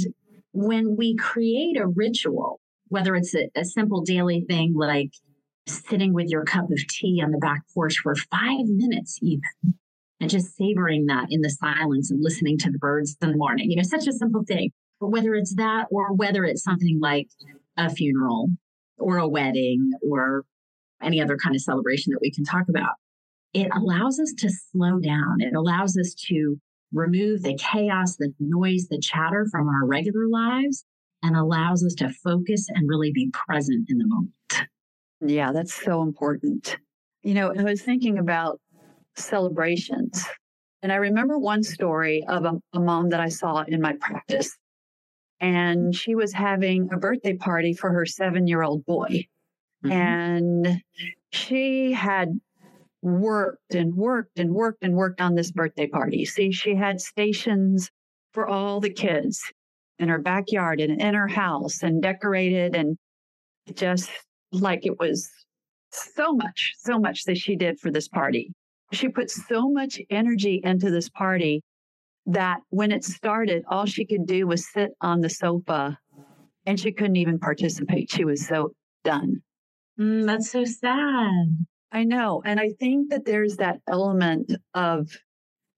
when 0.52 0.96
we 0.96 1.16
create 1.16 1.78
a 1.78 1.86
ritual, 1.86 2.60
whether 2.88 3.14
it's 3.14 3.34
a, 3.34 3.48
a 3.54 3.64
simple 3.64 4.02
daily 4.02 4.44
thing 4.48 4.74
like 4.74 5.10
sitting 5.66 6.12
with 6.12 6.28
your 6.28 6.44
cup 6.44 6.70
of 6.70 6.78
tea 6.88 7.20
on 7.22 7.32
the 7.32 7.38
back 7.38 7.62
porch 7.74 7.98
for 8.02 8.14
five 8.14 8.66
minutes, 8.66 9.18
even, 9.22 9.42
and 10.20 10.30
just 10.30 10.56
savoring 10.56 11.06
that 11.06 11.26
in 11.30 11.40
the 11.40 11.50
silence 11.50 12.10
and 12.10 12.22
listening 12.22 12.56
to 12.58 12.70
the 12.70 12.78
birds 12.78 13.16
in 13.20 13.32
the 13.32 13.36
morning, 13.36 13.70
you 13.70 13.76
know, 13.76 13.82
such 13.82 14.06
a 14.06 14.12
simple 14.12 14.44
thing. 14.46 14.70
But 15.00 15.08
whether 15.08 15.34
it's 15.34 15.54
that 15.56 15.86
or 15.90 16.14
whether 16.14 16.44
it's 16.44 16.62
something 16.62 16.98
like 17.00 17.28
a 17.76 17.90
funeral 17.90 18.48
or 18.98 19.18
a 19.18 19.28
wedding 19.28 19.90
or 20.08 20.44
any 21.02 21.20
other 21.20 21.36
kind 21.36 21.54
of 21.54 21.60
celebration 21.60 22.12
that 22.12 22.20
we 22.22 22.30
can 22.30 22.44
talk 22.44 22.64
about, 22.68 22.94
it 23.52 23.68
allows 23.74 24.18
us 24.18 24.32
to 24.38 24.48
slow 24.48 24.98
down. 24.98 25.40
It 25.40 25.54
allows 25.54 25.98
us 25.98 26.14
to 26.28 26.58
remove 26.92 27.42
the 27.42 27.56
chaos, 27.56 28.16
the 28.16 28.32
noise, 28.38 28.86
the 28.88 28.98
chatter 28.98 29.46
from 29.50 29.68
our 29.68 29.86
regular 29.86 30.28
lives 30.28 30.84
and 31.22 31.36
allows 31.36 31.84
us 31.84 31.94
to 31.94 32.10
focus 32.10 32.66
and 32.68 32.88
really 32.88 33.12
be 33.12 33.30
present 33.32 33.88
in 33.88 33.98
the 33.98 34.06
moment. 34.06 34.32
Yeah, 35.20 35.52
that's 35.52 35.74
so 35.74 36.02
important. 36.02 36.76
You 37.22 37.34
know, 37.34 37.52
I 37.56 37.62
was 37.62 37.82
thinking 37.82 38.18
about 38.18 38.60
celebrations, 39.16 40.24
and 40.82 40.92
I 40.92 40.96
remember 40.96 41.38
one 41.38 41.62
story 41.62 42.24
of 42.28 42.44
a, 42.44 42.52
a 42.74 42.80
mom 42.80 43.08
that 43.10 43.20
I 43.20 43.28
saw 43.28 43.64
in 43.66 43.80
my 43.80 43.94
practice. 44.00 44.56
And 45.40 45.94
she 45.94 46.14
was 46.14 46.32
having 46.32 46.88
a 46.92 46.96
birthday 46.96 47.34
party 47.34 47.74
for 47.74 47.90
her 47.90 48.06
seven 48.06 48.46
year 48.46 48.62
old 48.62 48.86
boy. 48.86 49.26
Mm-hmm. 49.84 49.92
And 49.92 50.82
she 51.30 51.92
had 51.92 52.40
worked 53.06 53.74
and 53.74 53.94
worked 53.94 54.38
and 54.38 54.52
worked 54.52 54.82
and 54.82 54.94
worked 54.94 55.20
on 55.20 55.34
this 55.34 55.52
birthday 55.52 55.86
party. 55.86 56.24
See, 56.24 56.50
she 56.50 56.74
had 56.74 57.00
stations 57.00 57.90
for 58.32 58.48
all 58.48 58.80
the 58.80 58.92
kids 58.92 59.40
in 59.98 60.08
her 60.08 60.18
backyard 60.18 60.80
and 60.80 61.00
in 61.00 61.14
her 61.14 61.28
house 61.28 61.82
and 61.82 62.02
decorated 62.02 62.74
and 62.74 62.98
just 63.74 64.10
like 64.52 64.84
it 64.84 64.98
was 64.98 65.30
so 65.92 66.34
much, 66.34 66.74
so 66.78 66.98
much 66.98 67.24
that 67.24 67.38
she 67.38 67.56
did 67.56 67.78
for 67.78 67.90
this 67.90 68.08
party. 68.08 68.52
She 68.92 69.08
put 69.08 69.30
so 69.30 69.70
much 69.70 70.00
energy 70.10 70.60
into 70.64 70.90
this 70.90 71.08
party 71.08 71.62
that 72.26 72.58
when 72.70 72.90
it 72.90 73.04
started, 73.04 73.62
all 73.68 73.86
she 73.86 74.04
could 74.04 74.26
do 74.26 74.46
was 74.48 74.70
sit 74.70 74.90
on 75.00 75.20
the 75.20 75.30
sofa 75.30 75.96
and 76.66 76.78
she 76.78 76.92
couldn't 76.92 77.16
even 77.16 77.38
participate. 77.38 78.10
She 78.10 78.24
was 78.24 78.46
so 78.46 78.72
done. 79.04 79.42
Mm, 79.98 80.26
that's 80.26 80.50
so 80.50 80.64
sad. 80.64 81.66
I 81.96 82.04
know. 82.04 82.42
And 82.44 82.60
I 82.60 82.72
think 82.78 83.08
that 83.08 83.24
there's 83.24 83.56
that 83.56 83.80
element 83.88 84.52
of 84.74 85.08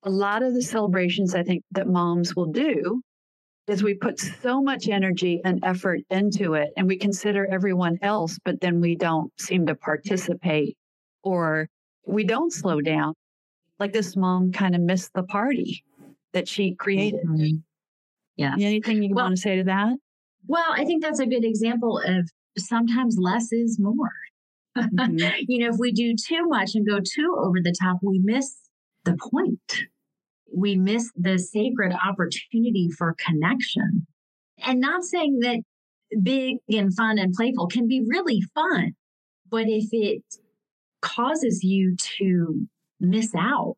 a 0.02 0.10
lot 0.10 0.42
of 0.42 0.52
the 0.52 0.62
celebrations 0.62 1.32
I 1.32 1.44
think 1.44 1.62
that 1.70 1.86
moms 1.86 2.34
will 2.34 2.50
do 2.50 3.00
is 3.68 3.84
we 3.84 3.94
put 3.94 4.18
so 4.18 4.60
much 4.60 4.88
energy 4.88 5.40
and 5.44 5.62
effort 5.62 6.00
into 6.10 6.54
it 6.54 6.70
and 6.76 6.88
we 6.88 6.96
consider 6.96 7.46
everyone 7.46 7.98
else, 8.02 8.36
but 8.44 8.60
then 8.60 8.80
we 8.80 8.96
don't 8.96 9.30
seem 9.40 9.64
to 9.66 9.76
participate 9.76 10.76
or 11.22 11.68
we 12.04 12.24
don't 12.24 12.52
slow 12.52 12.80
down. 12.80 13.14
Like 13.78 13.92
this 13.92 14.16
mom 14.16 14.50
kind 14.50 14.74
of 14.74 14.80
missed 14.80 15.12
the 15.14 15.22
party 15.22 15.84
that 16.32 16.48
she 16.48 16.74
created. 16.74 17.20
Mm-hmm. 17.24 17.58
Yeah. 18.34 18.54
Anything 18.58 19.04
you 19.04 19.14
well, 19.14 19.26
want 19.26 19.36
to 19.36 19.40
say 19.40 19.54
to 19.58 19.64
that? 19.64 19.94
Well, 20.48 20.72
I 20.72 20.84
think 20.84 21.00
that's 21.00 21.20
a 21.20 21.26
good 21.26 21.44
example 21.44 22.02
of 22.04 22.28
sometimes 22.56 23.18
less 23.20 23.52
is 23.52 23.78
more. 23.78 24.10
Mm-hmm. 24.78 25.18
you 25.48 25.58
know, 25.60 25.72
if 25.72 25.78
we 25.78 25.92
do 25.92 26.14
too 26.14 26.46
much 26.46 26.74
and 26.74 26.86
go 26.86 26.98
too 26.98 27.36
over 27.38 27.58
the 27.62 27.74
top, 27.80 27.98
we 28.02 28.20
miss 28.22 28.56
the 29.04 29.16
point 29.16 29.88
we 30.54 30.76
miss 30.76 31.10
the 31.16 31.38
sacred 31.38 31.92
opportunity 31.92 32.88
for 32.96 33.14
connection. 33.18 34.06
And 34.64 34.80
not 34.80 35.04
saying 35.04 35.40
that 35.40 35.60
big 36.22 36.56
and 36.68 36.94
fun 36.94 37.18
and 37.18 37.34
playful 37.34 37.68
can 37.68 37.86
be 37.86 38.04
really 38.06 38.40
fun, 38.54 38.92
but 39.50 39.64
if 39.66 39.88
it 39.92 40.22
causes 41.00 41.62
you 41.62 41.96
to 42.18 42.66
miss 43.00 43.34
out 43.36 43.76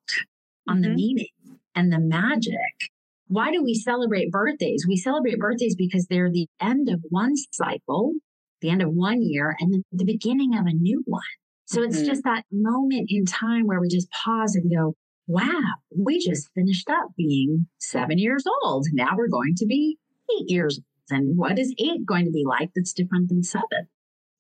on 0.69 0.77
mm-hmm. 0.77 0.83
the 0.83 0.89
meaning 0.91 1.27
and 1.75 1.93
the 1.93 2.01
magic, 2.01 2.55
why 3.29 3.51
do 3.51 3.63
we 3.63 3.75
celebrate 3.75 4.31
birthdays? 4.31 4.87
We 4.89 4.97
celebrate 4.97 5.39
birthdays 5.39 5.77
because 5.77 6.07
they're 6.07 6.31
the 6.31 6.49
end 6.61 6.89
of 6.89 7.05
one 7.11 7.35
cycle, 7.53 8.15
the 8.61 8.71
end 8.71 8.83
of 8.83 8.91
one 8.91 9.23
year, 9.23 9.57
and 9.59 9.73
then 9.73 9.83
the 9.93 10.05
beginning 10.05 10.57
of 10.57 10.67
a 10.67 10.73
new 10.73 11.03
one. 11.07 11.23
So 11.67 11.83
it's 11.83 11.99
mm-hmm. 11.99 12.07
just 12.07 12.25
that 12.25 12.45
moment 12.51 13.07
in 13.11 13.25
time 13.27 13.67
where 13.67 13.81
we 13.81 13.89
just 13.89 14.09
pause 14.11 14.57
and 14.57 14.71
go, 14.75 14.95
wow, 15.29 15.61
we 15.97 16.19
just 16.19 16.51
finished 16.55 16.91
up 16.91 17.11
being 17.17 17.67
seven 17.79 18.19
years 18.19 18.45
old. 18.65 18.87
Now 18.93 19.11
we're 19.17 19.29
going 19.29 19.55
to 19.59 19.67
be 19.67 19.97
eight 20.33 20.51
years 20.51 20.79
old. 20.79 21.19
And 21.19 21.39
what 21.39 21.59
is 21.59 21.75
eight 21.79 22.05
going 22.05 22.25
to 22.25 22.31
be 22.33 22.45
like 22.45 22.71
that's 22.75 22.93
different 22.93 23.29
than 23.29 23.43
seven? 23.43 23.89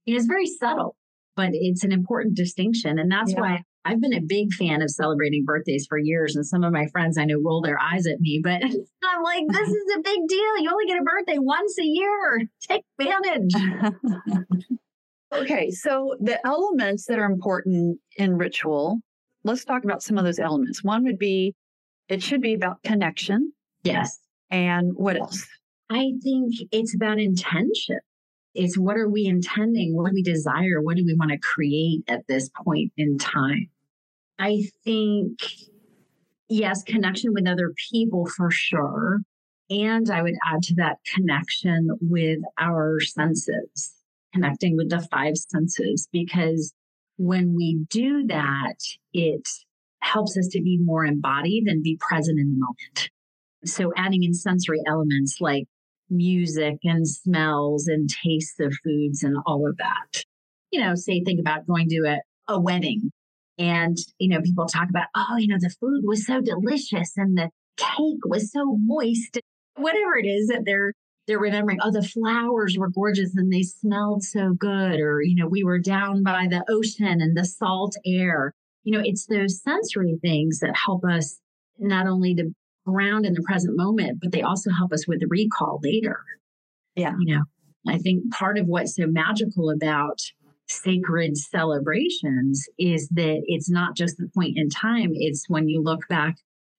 It 0.07 0.15
is 0.15 0.27
very 0.27 0.47
subtle, 0.47 0.97
but 1.37 1.50
it's 1.53 1.85
an 1.85 1.93
important 1.93 2.37
distinction. 2.37 2.99
And 2.99 3.11
that's 3.11 3.33
yeah. 3.33 3.41
why 3.41 3.62
I've 3.85 4.01
been 4.01 4.15
a 4.15 4.21
big 4.21 4.53
fan 4.53 4.83
of 4.83 4.91
celebrating 4.91 5.45
birthdays 5.45 5.87
for 5.89 5.99
years. 5.99 6.37
And 6.37 6.47
some 6.47 6.65
of 6.65 6.73
my 6.73 6.87
friends 6.89 7.17
I 7.17 7.25
know 7.25 7.41
roll 7.43 7.63
their 7.63 7.79
eyes 7.81 8.07
at 8.07 8.21
me, 8.21 8.41
but 8.43 8.63
I'm 9.05 9.23
like, 9.23 9.45
this 9.49 9.69
is 9.69 9.97
a 9.97 10.01
big 10.01 10.21
deal. 10.29 10.59
You 10.59 10.71
only 10.71 10.87
get 10.87 11.01
a 11.01 11.05
birthday 11.05 11.39
once 11.39 11.79
a 11.79 11.85
year. 11.85 12.49
Take 12.69 12.83
advantage. 13.01 13.55
okay. 15.33 15.71
So 15.71 16.17
the 16.21 16.45
elements 16.47 17.07
that 17.07 17.19
are 17.19 17.25
important 17.25 17.99
in 18.17 18.37
ritual 18.37 19.01
let's 19.45 19.65
talk 19.65 19.85
about 19.85 20.03
some 20.03 20.19
of 20.19 20.25
those 20.25 20.39
elements. 20.39 20.85
One 20.85 21.05
would 21.05 21.19
be 21.19 21.55
it 22.09 22.23
should 22.23 22.41
be 22.41 22.55
about 22.55 22.83
connection. 22.83 23.53
Yes. 23.85 24.19
And 24.51 24.93
what 24.95 25.17
else? 25.17 25.47
I 25.91 26.13
think 26.23 26.55
it's 26.73 26.95
about 26.95 27.19
intention. 27.19 28.01
It's 28.54 28.76
what 28.76 28.97
are 28.97 29.09
we 29.09 29.26
intending? 29.26 29.95
What 29.95 30.11
do 30.11 30.14
we 30.14 30.23
desire? 30.23 30.80
What 30.83 30.97
do 30.97 31.04
we 31.04 31.14
want 31.14 31.30
to 31.30 31.38
create 31.38 32.02
at 32.09 32.26
this 32.28 32.50
point 32.64 32.92
in 32.97 33.19
time? 33.19 33.69
I 34.38 34.64
think, 34.85 35.38
yes, 36.49 36.83
connection 36.83 37.33
with 37.33 37.47
other 37.47 37.73
people 37.92 38.26
for 38.26 38.50
sure. 38.50 39.21
And 39.69 40.11
I 40.11 40.23
would 40.23 40.35
add 40.45 40.62
to 40.64 40.75
that 40.76 40.97
connection 41.14 41.88
with 42.00 42.40
our 42.59 42.99
senses, 43.00 43.92
connecting 44.33 44.76
with 44.76 44.90
the 44.90 45.07
five 45.12 45.37
senses, 45.37 46.09
because 46.11 46.75
when 47.19 47.54
we 47.54 47.85
do 47.88 48.26
that, 48.26 48.76
it 49.12 49.47
helps 50.00 50.37
us 50.37 50.49
to 50.49 50.62
be 50.62 50.78
more 50.83 51.04
embodied 51.04 51.69
and 51.69 51.83
be 51.83 51.99
present 52.00 52.40
in 52.40 52.54
the 52.54 52.59
moment. 52.59 53.11
So 53.64 53.92
adding 53.97 54.25
in 54.25 54.35
sensory 54.35 54.80
elements 54.88 55.37
like 55.40 55.66
music 56.11 56.79
and 56.85 57.07
smells 57.09 57.87
and 57.87 58.09
tastes 58.09 58.59
of 58.61 58.75
foods 58.85 59.23
and 59.23 59.37
all 59.47 59.67
of 59.69 59.76
that. 59.79 60.25
You 60.71 60.81
know, 60.81 60.95
say 60.95 61.23
think 61.23 61.40
about 61.40 61.67
going 61.67 61.88
to 61.88 62.05
a, 62.07 62.52
a 62.52 62.61
wedding 62.61 63.11
and, 63.59 63.99
you 64.19 64.29
know, 64.29 64.40
people 64.40 64.67
talk 64.67 64.88
about, 64.88 65.09
oh, 65.14 65.37
you 65.37 65.49
know, 65.49 65.59
the 65.61 65.75
food 65.81 66.02
was 66.05 66.26
so 66.26 66.40
delicious 66.40 67.12
and 67.17 67.37
the 67.37 67.50
cake 67.76 68.25
was 68.25 68.50
so 68.50 68.76
moist. 68.81 69.38
Whatever 69.76 70.17
it 70.17 70.26
is 70.26 70.49
that 70.49 70.62
they're 70.64 70.95
they're 71.26 71.38
remembering, 71.38 71.79
oh, 71.83 71.93
the 71.93 72.02
flowers 72.02 72.76
were 72.76 72.88
gorgeous 72.88 73.37
and 73.37 73.52
they 73.52 73.62
smelled 73.62 74.25
so 74.25 74.55
good. 74.59 74.99
Or, 74.99 75.23
you 75.23 75.37
know, 75.37 75.47
we 75.47 75.62
were 75.62 75.79
down 75.79 76.23
by 76.23 76.47
the 76.49 76.64
ocean 76.69 77.21
and 77.21 77.37
the 77.37 77.45
salt 77.45 77.95
air. 78.05 78.52
You 78.83 78.97
know, 78.97 79.05
it's 79.05 79.26
those 79.26 79.62
sensory 79.62 80.19
things 80.23 80.61
that 80.61 80.75
help 80.75 81.05
us 81.05 81.38
not 81.79 82.07
only 82.07 82.35
to 82.35 82.52
ground 82.90 83.26
in 83.26 83.35
the 83.35 83.42
present 83.42 83.76
moment, 83.76 84.18
but 84.20 84.32
they 84.32 84.42
also 84.42 84.70
help 84.70 84.92
us 84.92 85.06
with 85.06 85.20
the 85.20 85.26
recall 85.28 85.80
later. 85.82 86.18
Yeah. 86.97 87.14
You 87.18 87.37
know, 87.37 87.42
I 87.88 87.99
think 87.99 88.30
part 88.32 88.59
of 88.59 88.66
what's 88.66 88.97
so 88.97 89.06
magical 89.06 89.70
about 89.70 90.18
sacred 90.68 91.37
celebrations 91.37 92.64
is 92.78 93.09
that 93.09 93.42
it's 93.47 93.70
not 93.70 93.97
just 93.97 94.16
the 94.18 94.28
point 94.35 94.56
in 94.56 94.68
time, 94.68 95.11
it's 95.14 95.49
when 95.49 95.68
you 95.68 95.82
look 95.82 96.06
back 96.09 96.37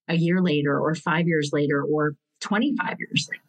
a 0.08 0.16
year 0.16 0.42
later 0.42 0.80
or 0.80 0.96
five 0.96 1.28
years 1.28 1.50
later 1.54 1.84
or 1.84 2.16
25 2.42 2.96
years 3.00 3.28
later 3.30 3.42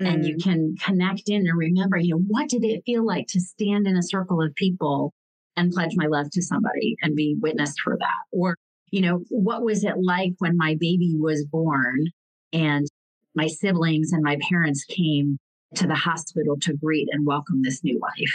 mm. 0.00 0.12
and 0.12 0.24
you 0.24 0.36
mm. 0.36 0.42
can 0.42 0.74
connect 0.84 1.28
in 1.28 1.46
and 1.46 1.58
remember, 1.58 1.96
you 1.96 2.14
know, 2.14 2.22
what 2.26 2.48
did 2.48 2.64
it 2.64 2.82
feel 2.84 3.04
like 3.04 3.26
to 3.28 3.40
stand 3.40 3.86
in 3.86 3.96
a 3.96 4.02
circle 4.02 4.42
of 4.42 4.54
people 4.54 5.12
and 5.56 5.72
pledge 5.72 5.94
my 5.96 6.06
love 6.06 6.30
to 6.32 6.42
somebody 6.42 6.96
and 7.02 7.16
be 7.16 7.36
witnessed 7.40 7.80
for 7.82 7.96
that? 7.98 8.18
Or, 8.32 8.56
you 8.90 9.00
know, 9.00 9.22
what 9.28 9.62
was 9.62 9.84
it 9.84 9.94
like 10.02 10.32
when 10.38 10.56
my 10.56 10.76
baby 10.78 11.14
was 11.16 11.44
born 11.44 12.06
and 12.52 12.86
my 13.34 13.46
siblings 13.46 14.12
and 14.12 14.22
my 14.22 14.36
parents 14.48 14.84
came 14.84 15.38
to 15.76 15.86
the 15.86 15.94
hospital 15.94 16.56
to 16.60 16.74
greet 16.74 17.08
and 17.12 17.26
welcome 17.26 17.62
this 17.62 17.84
new 17.84 17.98
life. 18.00 18.34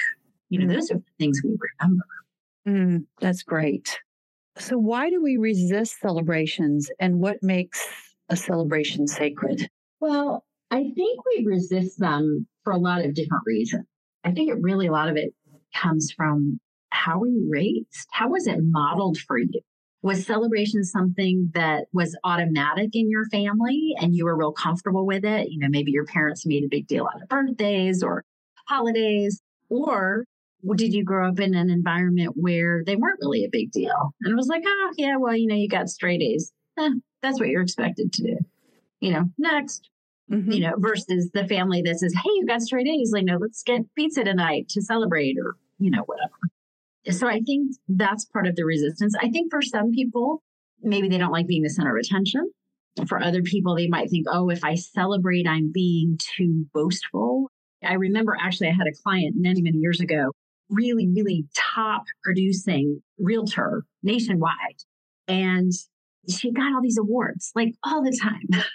You 0.49 0.59
know, 0.59 0.73
those 0.73 0.89
are 0.91 0.95
the 0.95 1.03
things 1.19 1.41
we 1.43 1.57
remember. 1.81 2.05
Mm, 2.67 3.05
that's 3.19 3.43
great. 3.43 3.99
So, 4.57 4.77
why 4.77 5.09
do 5.09 5.21
we 5.21 5.37
resist 5.37 5.99
celebrations 5.99 6.89
and 6.99 7.19
what 7.19 7.43
makes 7.43 7.85
a 8.29 8.37
celebration 8.37 9.07
sacred? 9.07 9.69
Well, 9.99 10.45
I 10.71 10.83
think 10.95 11.19
we 11.25 11.45
resist 11.45 11.99
them 11.99 12.47
for 12.63 12.71
a 12.71 12.77
lot 12.77 13.03
of 13.03 13.13
different 13.13 13.43
reasons. 13.45 13.85
I 14.23 14.31
think 14.31 14.49
it 14.49 14.61
really, 14.61 14.87
a 14.87 14.91
lot 14.91 15.09
of 15.09 15.17
it 15.17 15.33
comes 15.75 16.11
from 16.15 16.59
how 16.89 17.19
were 17.19 17.27
you 17.27 17.47
raised? 17.51 18.07
How 18.11 18.29
was 18.29 18.47
it 18.47 18.57
modeled 18.61 19.17
for 19.17 19.37
you? 19.37 19.61
Was 20.05 20.23
celebration 20.23 20.83
something 20.83 21.49
that 21.55 21.85
was 21.91 22.15
automatic 22.23 22.91
in 22.93 23.09
your 23.09 23.25
family 23.25 23.95
and 23.99 24.15
you 24.15 24.25
were 24.25 24.37
real 24.37 24.51
comfortable 24.51 25.03
with 25.03 25.25
it? 25.25 25.49
You 25.49 25.57
know, 25.57 25.67
maybe 25.67 25.91
your 25.91 26.05
parents 26.05 26.45
made 26.45 26.63
a 26.63 26.67
big 26.67 26.85
deal 26.85 27.07
out 27.11 27.23
of 27.23 27.27
birthdays 27.27 28.03
or 28.03 28.23
holidays, 28.67 29.41
or 29.69 30.25
did 30.75 30.93
you 30.93 31.03
grow 31.03 31.27
up 31.27 31.39
in 31.39 31.55
an 31.55 31.71
environment 31.71 32.33
where 32.35 32.83
they 32.85 32.95
weren't 32.95 33.17
really 33.19 33.45
a 33.45 33.49
big 33.51 33.71
deal? 33.71 34.13
And 34.21 34.31
it 34.31 34.35
was 34.35 34.47
like, 34.47 34.61
oh, 34.63 34.93
yeah, 34.95 35.17
well, 35.17 35.35
you 35.35 35.47
know, 35.47 35.55
you 35.55 35.67
got 35.67 35.89
straight 35.89 36.21
A's. 36.21 36.53
Eh, 36.77 36.91
that's 37.23 37.39
what 37.39 37.49
you're 37.49 37.63
expected 37.63 38.13
to 38.13 38.21
do. 38.21 38.37
You 38.99 39.11
know, 39.11 39.23
next. 39.39 39.89
Mm-hmm. 40.31 40.51
You 40.51 40.59
know, 40.59 40.73
versus 40.77 41.31
the 41.33 41.47
family 41.47 41.81
that 41.81 41.97
says, 41.97 42.13
hey, 42.13 42.29
you 42.35 42.45
got 42.45 42.61
straight 42.61 42.87
A's. 42.87 43.11
Like, 43.11 43.25
no, 43.25 43.37
let's 43.37 43.63
get 43.63 43.81
pizza 43.95 44.23
tonight 44.23 44.69
to 44.69 44.83
celebrate 44.83 45.37
or, 45.39 45.55
you 45.79 45.89
know, 45.89 46.03
whatever. 46.05 46.35
So 47.11 47.27
I 47.27 47.39
think 47.39 47.71
that's 47.87 48.25
part 48.25 48.47
of 48.47 48.55
the 48.55 48.65
resistance. 48.65 49.13
I 49.19 49.29
think 49.29 49.51
for 49.51 49.61
some 49.61 49.91
people, 49.91 50.41
maybe 50.81 51.07
they 51.07 51.17
don't 51.17 51.31
like 51.31 51.47
being 51.47 51.63
the 51.63 51.69
center 51.69 51.95
of 51.95 52.01
attention. 52.03 52.51
For 53.07 53.21
other 53.21 53.41
people, 53.41 53.75
they 53.75 53.87
might 53.87 54.09
think, 54.09 54.25
oh, 54.29 54.49
if 54.49 54.63
I 54.63 54.75
celebrate, 54.75 55.47
I'm 55.47 55.71
being 55.73 56.17
too 56.37 56.65
boastful. 56.73 57.51
I 57.83 57.93
remember 57.93 58.37
actually, 58.39 58.69
I 58.69 58.73
had 58.73 58.87
a 58.87 59.03
client 59.03 59.35
many, 59.37 59.61
many 59.61 59.77
years 59.77 59.99
ago 59.99 60.31
really, 60.69 61.07
really 61.13 61.45
top 61.55 62.05
producing 62.23 63.01
realtor 63.19 63.83
nationwide. 64.03 64.81
And 65.27 65.71
she 66.29 66.51
got 66.51 66.73
all 66.73 66.81
these 66.81 66.97
awards 66.97 67.51
like 67.55 67.73
all 67.83 68.03
the 68.03 68.17
time. 68.21 68.63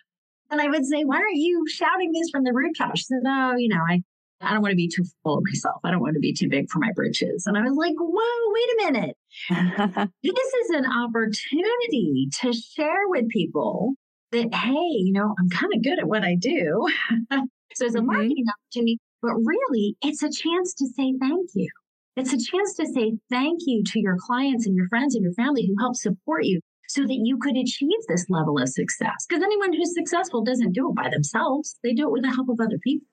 And 0.53 0.61
I 0.61 0.67
would 0.67 0.85
say, 0.85 1.05
why 1.05 1.19
aren't 1.19 1.37
you 1.37 1.65
shouting 1.69 2.11
this 2.13 2.29
from 2.31 2.43
the 2.43 2.53
rooftop? 2.53 2.97
She 2.97 3.05
said, 3.05 3.23
oh, 3.25 3.55
you 3.57 3.69
know, 3.69 3.83
I, 3.89 4.03
I 4.41 4.53
don't 4.53 4.63
want 4.63 4.73
to 4.73 4.77
be 4.77 4.89
too 4.89 5.05
full 5.23 5.39
of 5.39 5.45
myself. 5.45 5.81
I 5.85 5.91
don't 5.91 6.01
want 6.01 6.15
to 6.15 6.21
be 6.21 6.33
too 6.33 6.49
big 6.49 6.71
for 6.71 6.79
my 6.79 6.91
britches. 6.95 7.45
And 7.47 7.59
I 7.59 7.63
was 7.63 7.77
like, 7.77 7.95
whoa, 7.99 8.53
wait 8.53 8.71
a 8.73 8.93
minute. 8.93 9.17
this 10.23 10.55
is 10.65 10.71
an 10.71 10.87
opportunity 10.87 12.29
to 12.41 12.53
share 12.53 13.09
with 13.09 13.29
people 13.29 13.95
that, 14.33 14.55
hey, 14.55 14.73
you 14.73 15.13
know, 15.13 15.35
I'm 15.39 15.51
kind 15.51 15.73
of 15.75 15.83
good 15.83 15.99
at 15.99 16.09
what 16.09 16.25
I 16.25 16.37
do. 16.37 16.87
so 17.75 17.85
it's 17.85 17.95
a 17.95 17.99
mm-hmm. 17.99 18.07
marketing 18.07 18.45
opportunity, 18.49 18.99
but 19.21 19.35
really 19.35 19.97
it's 20.03 20.23
a 20.23 20.31
chance 20.31 20.75
to 20.75 20.87
say 20.87 21.15
thank 21.21 21.51
you. 21.55 21.69
It's 22.17 22.33
a 22.33 22.39
chance 22.39 22.75
to 22.77 22.87
say 22.87 23.19
thank 23.31 23.61
you 23.67 23.83
to 23.85 24.01
your 24.01 24.17
clients 24.19 24.67
and 24.67 24.75
your 24.75 24.89
friends 24.89 25.15
and 25.15 25.25
your 25.25 25.35
family 25.35 25.67
who 25.67 25.75
help 25.81 25.97
support 25.97 26.45
you 26.45 26.61
so 26.89 27.03
that 27.03 27.21
you 27.23 27.39
could 27.39 27.57
achieve 27.57 28.01
this 28.09 28.27
level 28.29 28.59
of 28.59 28.69
success. 28.69 29.27
Because 29.29 29.45
anyone 29.45 29.73
who's 29.73 29.95
successful 29.95 30.43
doesn't 30.43 30.73
do 30.73 30.91
it 30.91 30.97
by 30.97 31.09
themselves, 31.09 31.79
they 31.85 31.93
do 31.93 32.09
it 32.09 32.11
with 32.11 32.23
the 32.23 32.31
help 32.31 32.49
of 32.49 32.59
other 32.61 32.79
people. 32.83 33.07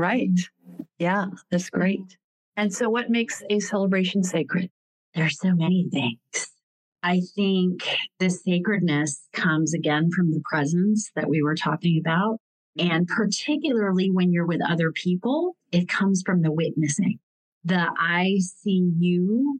Right. 0.00 0.30
Yeah, 0.98 1.26
that's 1.50 1.68
great. 1.70 2.16
And 2.56 2.72
so, 2.72 2.88
what 2.88 3.10
makes 3.10 3.42
a 3.50 3.60
celebration 3.60 4.22
sacred? 4.22 4.70
There's 5.14 5.38
so 5.38 5.54
many 5.54 5.88
things. 5.90 6.46
I 7.02 7.22
think 7.34 7.86
the 8.18 8.30
sacredness 8.30 9.22
comes 9.32 9.74
again 9.74 10.10
from 10.14 10.30
the 10.30 10.42
presence 10.50 11.10
that 11.16 11.28
we 11.28 11.42
were 11.42 11.54
talking 11.54 11.98
about. 11.98 12.38
And 12.78 13.06
particularly 13.08 14.10
when 14.10 14.32
you're 14.32 14.46
with 14.46 14.60
other 14.66 14.92
people, 14.92 15.56
it 15.72 15.88
comes 15.88 16.22
from 16.24 16.42
the 16.42 16.52
witnessing 16.52 17.18
the 17.64 17.86
I 17.98 18.38
see 18.62 18.90
you, 18.98 19.58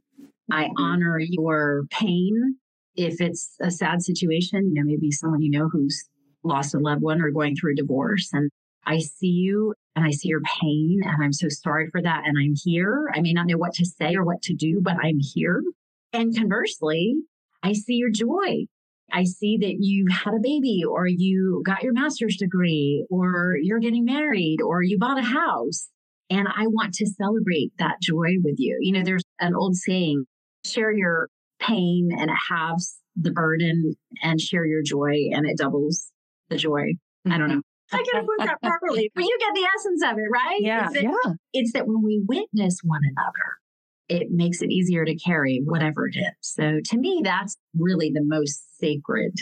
I 0.51 0.65
mm-hmm. 0.65 0.83
honor 0.83 1.19
your 1.19 1.83
pain. 1.89 2.55
If 2.95 3.21
it's 3.21 3.55
a 3.61 3.71
sad 3.71 4.01
situation, 4.01 4.71
you 4.73 4.73
know, 4.73 4.83
maybe 4.83 5.11
someone 5.11 5.41
you 5.41 5.51
know 5.51 5.69
who's 5.69 6.03
lost 6.43 6.73
a 6.73 6.79
loved 6.79 7.01
one 7.01 7.21
or 7.21 7.31
going 7.31 7.55
through 7.55 7.73
a 7.73 7.75
divorce, 7.75 8.29
and 8.33 8.49
I 8.85 8.99
see 8.99 9.27
you 9.27 9.73
and 9.95 10.05
I 10.05 10.11
see 10.11 10.29
your 10.29 10.41
pain, 10.61 11.01
and 11.03 11.23
I'm 11.23 11.33
so 11.33 11.47
sorry 11.49 11.89
for 11.91 12.01
that. 12.01 12.23
And 12.25 12.37
I'm 12.37 12.53
here. 12.55 13.11
I 13.13 13.21
may 13.21 13.33
not 13.33 13.47
know 13.47 13.57
what 13.57 13.73
to 13.75 13.85
say 13.85 14.15
or 14.15 14.23
what 14.23 14.41
to 14.43 14.53
do, 14.53 14.79
but 14.81 14.95
I'm 15.01 15.19
here. 15.19 15.61
And 16.13 16.35
conversely, 16.35 17.15
I 17.63 17.73
see 17.73 17.95
your 17.95 18.09
joy. 18.09 18.65
I 19.13 19.25
see 19.25 19.57
that 19.57 19.75
you 19.79 20.07
had 20.09 20.33
a 20.33 20.39
baby 20.41 20.83
or 20.89 21.05
you 21.05 21.61
got 21.65 21.83
your 21.83 21.93
master's 21.93 22.37
degree 22.37 23.05
or 23.09 23.57
you're 23.61 23.79
getting 23.79 24.05
married 24.05 24.61
or 24.61 24.81
you 24.81 24.97
bought 24.97 25.19
a 25.19 25.21
house. 25.21 25.89
And 26.29 26.47
I 26.47 26.67
want 26.67 26.93
to 26.95 27.05
celebrate 27.05 27.73
that 27.77 28.01
joy 28.01 28.37
with 28.41 28.55
you. 28.57 28.77
You 28.79 28.93
know, 28.93 29.03
there's 29.03 29.23
an 29.41 29.53
old 29.53 29.75
saying 29.75 30.23
share 30.65 30.93
your 30.93 31.27
pain 31.59 32.09
and 32.17 32.29
it 32.29 32.37
halves 32.49 33.01
the 33.15 33.31
burden, 33.31 33.95
and 34.23 34.39
share 34.39 34.65
your 34.65 34.81
joy 34.81 35.29
and 35.31 35.45
it 35.45 35.57
doubles 35.57 36.11
the 36.49 36.57
joy. 36.57 36.93
I 37.25 37.37
don't 37.37 37.41
mm-hmm. 37.41 37.55
know. 37.55 37.61
I 37.93 38.03
can't 38.11 38.25
put 38.25 38.45
that 38.45 38.61
properly, 38.61 39.11
but 39.15 39.23
you 39.23 39.37
get 39.39 39.55
the 39.55 39.67
essence 39.75 40.03
of 40.03 40.17
it, 40.17 40.29
right? 40.31 40.59
Yeah. 40.59 40.85
It's 40.85 40.93
that, 40.93 41.03
yeah. 41.03 41.33
it's 41.53 41.73
that 41.73 41.87
when 41.87 42.03
we 42.03 42.23
witness 42.27 42.79
one 42.83 43.01
another, 43.03 43.57
it 44.09 44.31
makes 44.31 44.61
it 44.61 44.71
easier 44.71 45.05
to 45.05 45.15
carry 45.15 45.61
whatever 45.63 46.07
it 46.07 46.17
is. 46.17 46.33
So 46.41 46.79
to 46.83 46.97
me, 46.97 47.21
that's 47.23 47.57
really 47.77 48.11
the 48.13 48.23
most 48.23 48.77
sacred 48.79 49.33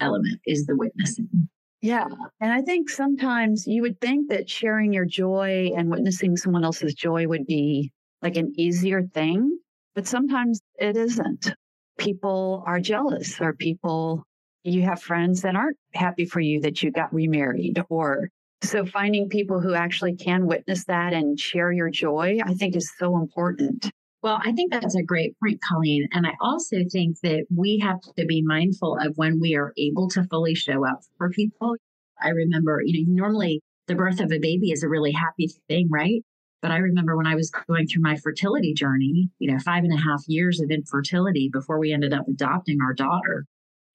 element 0.00 0.40
is 0.46 0.66
the 0.66 0.76
witnessing. 0.76 1.48
Yeah. 1.80 2.06
And 2.40 2.52
I 2.52 2.62
think 2.62 2.90
sometimes 2.90 3.66
you 3.66 3.82
would 3.82 4.00
think 4.00 4.30
that 4.30 4.50
sharing 4.50 4.92
your 4.92 5.04
joy 5.04 5.70
and 5.76 5.90
witnessing 5.90 6.36
someone 6.36 6.64
else's 6.64 6.94
joy 6.94 7.26
would 7.28 7.46
be 7.46 7.92
like 8.20 8.36
an 8.36 8.52
easier 8.56 9.02
thing, 9.02 9.58
but 9.94 10.06
sometimes 10.06 10.60
it 10.78 10.96
isn't. 10.96 11.52
People 11.96 12.64
are 12.66 12.80
jealous, 12.80 13.40
or 13.40 13.52
people, 13.52 14.24
you 14.64 14.82
have 14.82 15.00
friends 15.00 15.42
that 15.42 15.56
aren't 15.56 15.76
happy 15.94 16.24
for 16.24 16.40
you 16.40 16.60
that 16.60 16.82
you 16.82 16.90
got 16.90 17.12
remarried, 17.12 17.82
or 17.88 18.28
so 18.62 18.84
finding 18.84 19.28
people 19.28 19.60
who 19.60 19.74
actually 19.74 20.16
can 20.16 20.46
witness 20.46 20.84
that 20.86 21.12
and 21.12 21.38
share 21.38 21.72
your 21.72 21.90
joy, 21.90 22.38
I 22.44 22.54
think 22.54 22.76
is 22.76 22.92
so 22.98 23.16
important. 23.16 23.90
Well, 24.20 24.40
I 24.44 24.52
think 24.52 24.72
that's 24.72 24.96
a 24.96 25.02
great 25.02 25.36
point, 25.40 25.60
Colleen. 25.62 26.08
And 26.12 26.26
I 26.26 26.32
also 26.40 26.78
think 26.90 27.20
that 27.22 27.46
we 27.54 27.78
have 27.78 28.00
to 28.16 28.26
be 28.26 28.42
mindful 28.42 28.98
of 29.00 29.16
when 29.16 29.38
we 29.40 29.54
are 29.54 29.72
able 29.78 30.08
to 30.10 30.24
fully 30.24 30.56
show 30.56 30.84
up 30.84 31.00
for 31.18 31.30
people. 31.30 31.76
I 32.20 32.30
remember, 32.30 32.82
you 32.84 33.06
know, 33.06 33.22
normally 33.22 33.62
the 33.86 33.94
birth 33.94 34.18
of 34.18 34.32
a 34.32 34.40
baby 34.40 34.72
is 34.72 34.82
a 34.82 34.88
really 34.88 35.12
happy 35.12 35.48
thing, 35.68 35.88
right? 35.88 36.24
But 36.60 36.72
I 36.72 36.78
remember 36.78 37.16
when 37.16 37.28
I 37.28 37.36
was 37.36 37.52
going 37.68 37.86
through 37.86 38.02
my 38.02 38.16
fertility 38.16 38.74
journey, 38.74 39.30
you 39.38 39.52
know, 39.52 39.60
five 39.60 39.84
and 39.84 39.92
a 39.92 40.02
half 40.02 40.24
years 40.26 40.60
of 40.60 40.72
infertility 40.72 41.48
before 41.52 41.78
we 41.78 41.92
ended 41.92 42.12
up 42.12 42.26
adopting 42.26 42.78
our 42.82 42.94
daughter. 42.94 43.46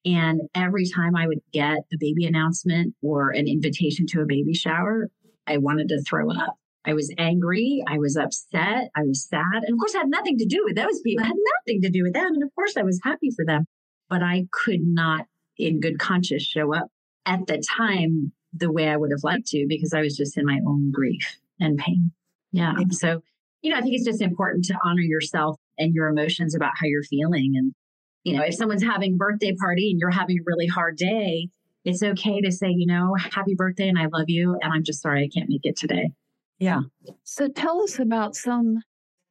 And 0.06 0.42
every 0.54 0.86
time 0.90 1.16
I 1.16 1.28
would 1.28 1.40
get 1.54 1.78
a 1.94 1.98
baby 1.98 2.26
announcement 2.26 2.94
or 3.02 3.30
an 3.30 3.48
invitation 3.48 4.06
to 4.08 4.22
a 4.22 4.26
baby 4.26 4.54
shower, 4.54 5.10
I 5.48 5.58
wanted 5.58 5.90
to 5.90 6.02
throw 6.02 6.30
up. 6.32 6.58
I 6.86 6.94
was 6.94 7.14
angry. 7.18 7.82
I 7.88 7.98
was 7.98 8.18
upset. 8.18 8.90
I 8.96 9.04
was 9.04 9.26
sad. 9.26 9.64
And 9.64 9.74
of 9.74 9.80
course, 9.80 9.96
I 9.96 10.00
had 10.00 10.10
nothing 10.10 10.38
to 10.40 10.46
do 10.46 10.62
with 10.66 10.76
those 10.76 11.00
people. 11.02 11.24
I 11.24 11.28
had 11.28 11.38
nothing 11.66 11.82
to 11.84 11.90
do 11.90 12.04
with 12.04 12.14
them. 12.14 12.34
And 12.34 12.44
of 12.44 12.54
course, 12.56 12.76
I 12.76 12.84
was 12.84 13.00
happy 13.04 13.30
for 13.34 13.46
them. 13.46 13.66
But 14.10 14.22
I 14.22 14.48
could 14.52 14.82
not, 14.82 15.26
in 15.58 15.80
good 15.80 16.00
conscience, 16.00 16.44
show 16.44 16.76
up 16.76 16.88
at 17.26 17.48
the 17.48 17.64
time 17.78 18.34
the 18.52 18.72
way 18.72 18.90
I 18.90 18.98
would 18.98 19.12
have 19.12 19.24
liked 19.24 19.48
to 19.48 19.66
because 19.68 19.94
I 19.94 20.02
was 20.02 20.18
just 20.18 20.38
in 20.38 20.46
my 20.46 20.60
own 20.68 20.92
grief 20.92 21.38
and 21.60 21.78
pain. 21.78 22.12
Yeah. 22.52 22.74
So, 22.92 23.22
you 23.62 23.72
know, 23.72 23.78
I 23.78 23.82
think 23.82 23.96
it's 23.96 24.06
just 24.06 24.22
important 24.22 24.66
to 24.66 24.78
honor 24.84 25.02
yourself 25.02 25.58
and 25.78 25.94
your 25.94 26.10
emotions 26.10 26.54
about 26.54 26.74
how 26.76 26.86
you're 26.86 27.04
feeling. 27.04 27.54
And, 27.56 27.74
you 28.24 28.38
know, 28.38 28.44
if 28.44 28.56
someone's 28.56 28.84
having 28.84 29.14
a 29.14 29.18
birthday 29.18 29.54
party 29.56 29.92
and 29.92 30.00
you're 30.00 30.10
having 30.10 30.38
a 30.40 30.44
really 30.46 30.68
hard 30.68 30.98
day, 30.98 31.50
it's 31.86 32.02
okay 32.02 32.40
to 32.42 32.52
say, 32.52 32.70
you 32.70 32.88
know, 32.88 33.16
happy 33.16 33.56
birthday 33.56 33.90
and 33.90 34.00
I 34.00 34.08
love 34.12 34.26
you. 34.28 34.58
And 34.62 34.74
I'm 34.74 34.84
just 34.84 35.02
sorry 35.02 35.24
I 35.24 35.38
can't 35.38 35.50
make 35.50 35.66
it 35.66 35.78
today. 35.78 36.12
Yeah. 36.60 36.82
So 37.24 37.50
tell 37.50 37.82
us 37.84 38.00
about 38.00 38.36
some 38.36 38.78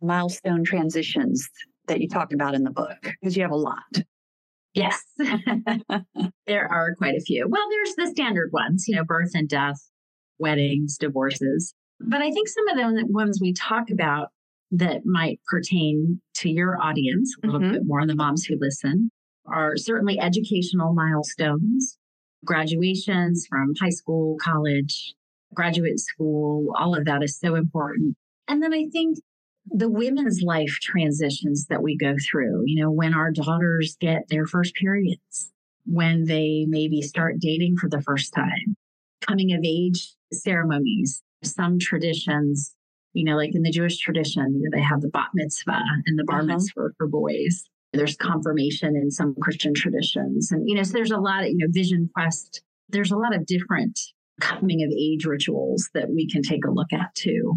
milestone 0.02 0.64
transitions 0.64 1.48
that 1.88 2.00
you 2.00 2.09
talk 2.09 2.33
about 2.33 2.55
in 2.55 2.64
the 2.64 2.70
book, 2.70 2.98
because 3.02 3.37
you 3.37 3.42
have 3.42 3.52
a 3.52 3.57
lot. 3.57 3.83
Yes, 4.74 5.02
there 6.46 6.66
are 6.70 6.94
quite 6.96 7.14
a 7.14 7.20
few. 7.20 7.46
Well, 7.48 7.68
there's 7.70 7.94
the 7.96 8.07
standard 8.07 8.50
ones, 8.52 8.87
you 8.88 8.96
know, 8.96 9.05
birth 9.05 9.33
and 9.35 9.48
death, 9.48 9.76
weddings, 10.38 10.96
divorces. 10.98 11.74
But 12.00 12.22
I 12.22 12.31
think 12.31 12.48
some 12.48 12.68
of 12.68 12.76
the 12.76 13.05
ones 13.09 13.38
we 13.40 13.52
talk 13.52 13.90
about 13.90 14.28
that 14.73 15.03
might 15.05 15.39
pertain 15.49 16.21
to 16.35 16.49
your 16.49 16.81
audience 16.83 17.35
a 17.43 17.47
little 17.47 17.61
mm-hmm. 17.61 17.73
bit 17.73 17.83
more, 17.85 18.01
on 18.01 18.09
the 18.09 18.15
moms 18.15 18.45
who 18.45 18.57
listen, 18.59 19.11
are 19.47 19.77
certainly 19.77 20.19
educational 20.19 20.95
milestones, 20.95 21.99
graduations 22.45 23.47
from 23.49 23.75
high 23.81 23.91
school, 23.91 24.37
college, 24.41 25.15
graduate 25.55 26.01
school, 26.01 26.73
all 26.79 26.97
of 26.97 27.05
that 27.05 27.23
is 27.23 27.39
so 27.39 27.55
important. 27.55 28.17
And 28.49 28.63
then 28.63 28.73
I 28.73 28.87
think 28.91 29.19
the 29.67 29.91
women's 29.91 30.43
life 30.43 30.79
transitions 30.81 31.67
that 31.69 31.83
we 31.83 31.97
go 31.97 32.17
through, 32.31 32.63
you 32.67 32.83
know, 32.83 32.91
when 32.91 33.15
our 33.15 33.31
daughters 33.31 33.97
get 34.01 34.23
their 34.29 34.47
first 34.47 34.75
periods, 34.75 35.53
when 35.85 36.25
they 36.25 36.65
maybe 36.69 37.03
start 37.03 37.37
dating 37.39 37.77
for 37.77 37.89
the 37.89 38.01
first 38.01 38.33
time, 38.35 38.77
coming 39.21 39.53
of 39.53 39.61
age 39.65 40.15
ceremonies. 40.33 41.23
Some 41.45 41.79
traditions, 41.79 42.75
you 43.12 43.25
know, 43.25 43.37
like 43.37 43.55
in 43.55 43.62
the 43.62 43.70
Jewish 43.70 43.98
tradition, 43.98 44.55
you 44.55 44.62
know, 44.68 44.77
they 44.77 44.83
have 44.83 45.01
the 45.01 45.09
bat 45.09 45.29
mitzvah 45.35 45.81
and 46.07 46.18
the 46.18 46.25
bar 46.25 46.38
Uh-huh. 46.38 46.46
mitzvah 46.46 46.88
for 46.96 47.07
boys. 47.09 47.64
There's 47.92 48.16
confirmation 48.16 48.96
in 48.96 49.11
some 49.11 49.35
Christian 49.40 49.75
traditions. 49.75 50.51
And, 50.51 50.66
you 50.66 50.75
know, 50.75 50.83
so 50.83 50.92
there's 50.94 51.11
a 51.11 51.18
lot 51.18 51.42
of, 51.42 51.48
you 51.48 51.59
know, 51.59 51.66
vision 51.70 52.09
quest. 52.14 52.62
There's 52.88 53.11
a 53.11 53.16
lot 53.16 53.35
of 53.35 53.44
different 53.46 53.98
coming 54.40 54.83
of 54.83 54.90
age 54.90 55.27
rituals 55.27 55.90
that 55.94 56.09
we 56.09 56.27
can 56.29 56.42
take 56.42 56.64
a 56.66 56.70
look 56.70 56.92
at 56.92 57.14
too. 57.14 57.55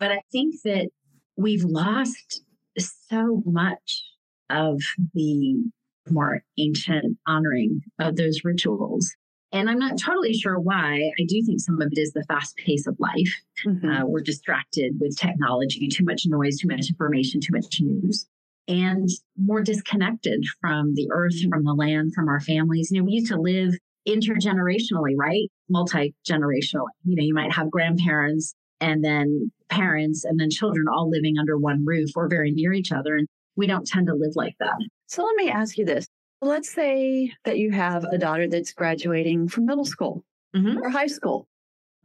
But 0.00 0.10
I 0.10 0.22
think 0.32 0.56
that 0.64 0.88
we've 1.36 1.64
lost 1.64 2.42
so 2.78 3.42
much 3.46 4.02
of 4.50 4.80
the 5.14 5.62
more 6.10 6.42
ancient 6.58 7.16
honoring 7.26 7.80
of 7.98 8.16
those 8.16 8.40
rituals. 8.44 9.14
And 9.52 9.70
I'm 9.70 9.78
not 9.78 9.98
totally 9.98 10.34
sure 10.34 10.58
why. 10.58 11.12
I 11.18 11.24
do 11.26 11.42
think 11.44 11.60
some 11.60 11.80
of 11.80 11.88
it 11.92 11.98
is 11.98 12.12
the 12.12 12.24
fast 12.24 12.56
pace 12.56 12.86
of 12.86 12.96
life. 12.98 13.42
Mhm. 13.64 14.02
Uh, 14.02 14.06
we're 14.06 14.20
distracted 14.20 14.98
with 15.00 15.16
technology, 15.16 15.88
too 15.88 16.04
much 16.04 16.26
noise, 16.26 16.58
too 16.58 16.68
much 16.68 16.88
information, 16.88 17.40
too 17.40 17.52
much 17.52 17.80
news, 17.80 18.26
and 18.68 19.08
more 19.38 19.62
disconnected 19.62 20.44
from 20.60 20.94
the 20.94 21.08
earth, 21.12 21.34
from 21.48 21.64
the 21.64 21.74
land, 21.74 22.12
from 22.14 22.28
our 22.28 22.40
families. 22.40 22.90
You 22.90 23.00
know, 23.00 23.04
we 23.04 23.12
used 23.12 23.28
to 23.28 23.40
live 23.40 23.74
intergenerationally, 24.06 25.14
right? 25.16 25.48
Multi 25.68 26.14
generationally. 26.28 26.90
You 27.04 27.16
know, 27.16 27.22
you 27.22 27.34
might 27.34 27.52
have 27.52 27.70
grandparents 27.70 28.54
and 28.80 29.04
then 29.04 29.50
parents 29.68 30.24
and 30.24 30.38
then 30.38 30.50
children 30.50 30.86
all 30.88 31.08
living 31.08 31.38
under 31.38 31.56
one 31.56 31.84
roof 31.84 32.10
or 32.16 32.28
very 32.28 32.50
near 32.50 32.72
each 32.72 32.92
other. 32.92 33.16
And 33.16 33.26
we 33.56 33.66
don't 33.66 33.86
tend 33.86 34.06
to 34.08 34.14
live 34.14 34.32
like 34.36 34.54
that. 34.60 34.76
So 35.06 35.24
let 35.24 35.34
me 35.36 35.48
ask 35.48 35.78
you 35.78 35.84
this. 35.84 36.06
Let's 36.46 36.72
say 36.72 37.32
that 37.44 37.58
you 37.58 37.72
have 37.72 38.04
a 38.04 38.18
daughter 38.18 38.48
that's 38.48 38.72
graduating 38.72 39.48
from 39.48 39.66
middle 39.66 39.84
school 39.84 40.22
Mhm. 40.54 40.76
or 40.80 40.90
high 40.90 41.08
school. 41.08 41.48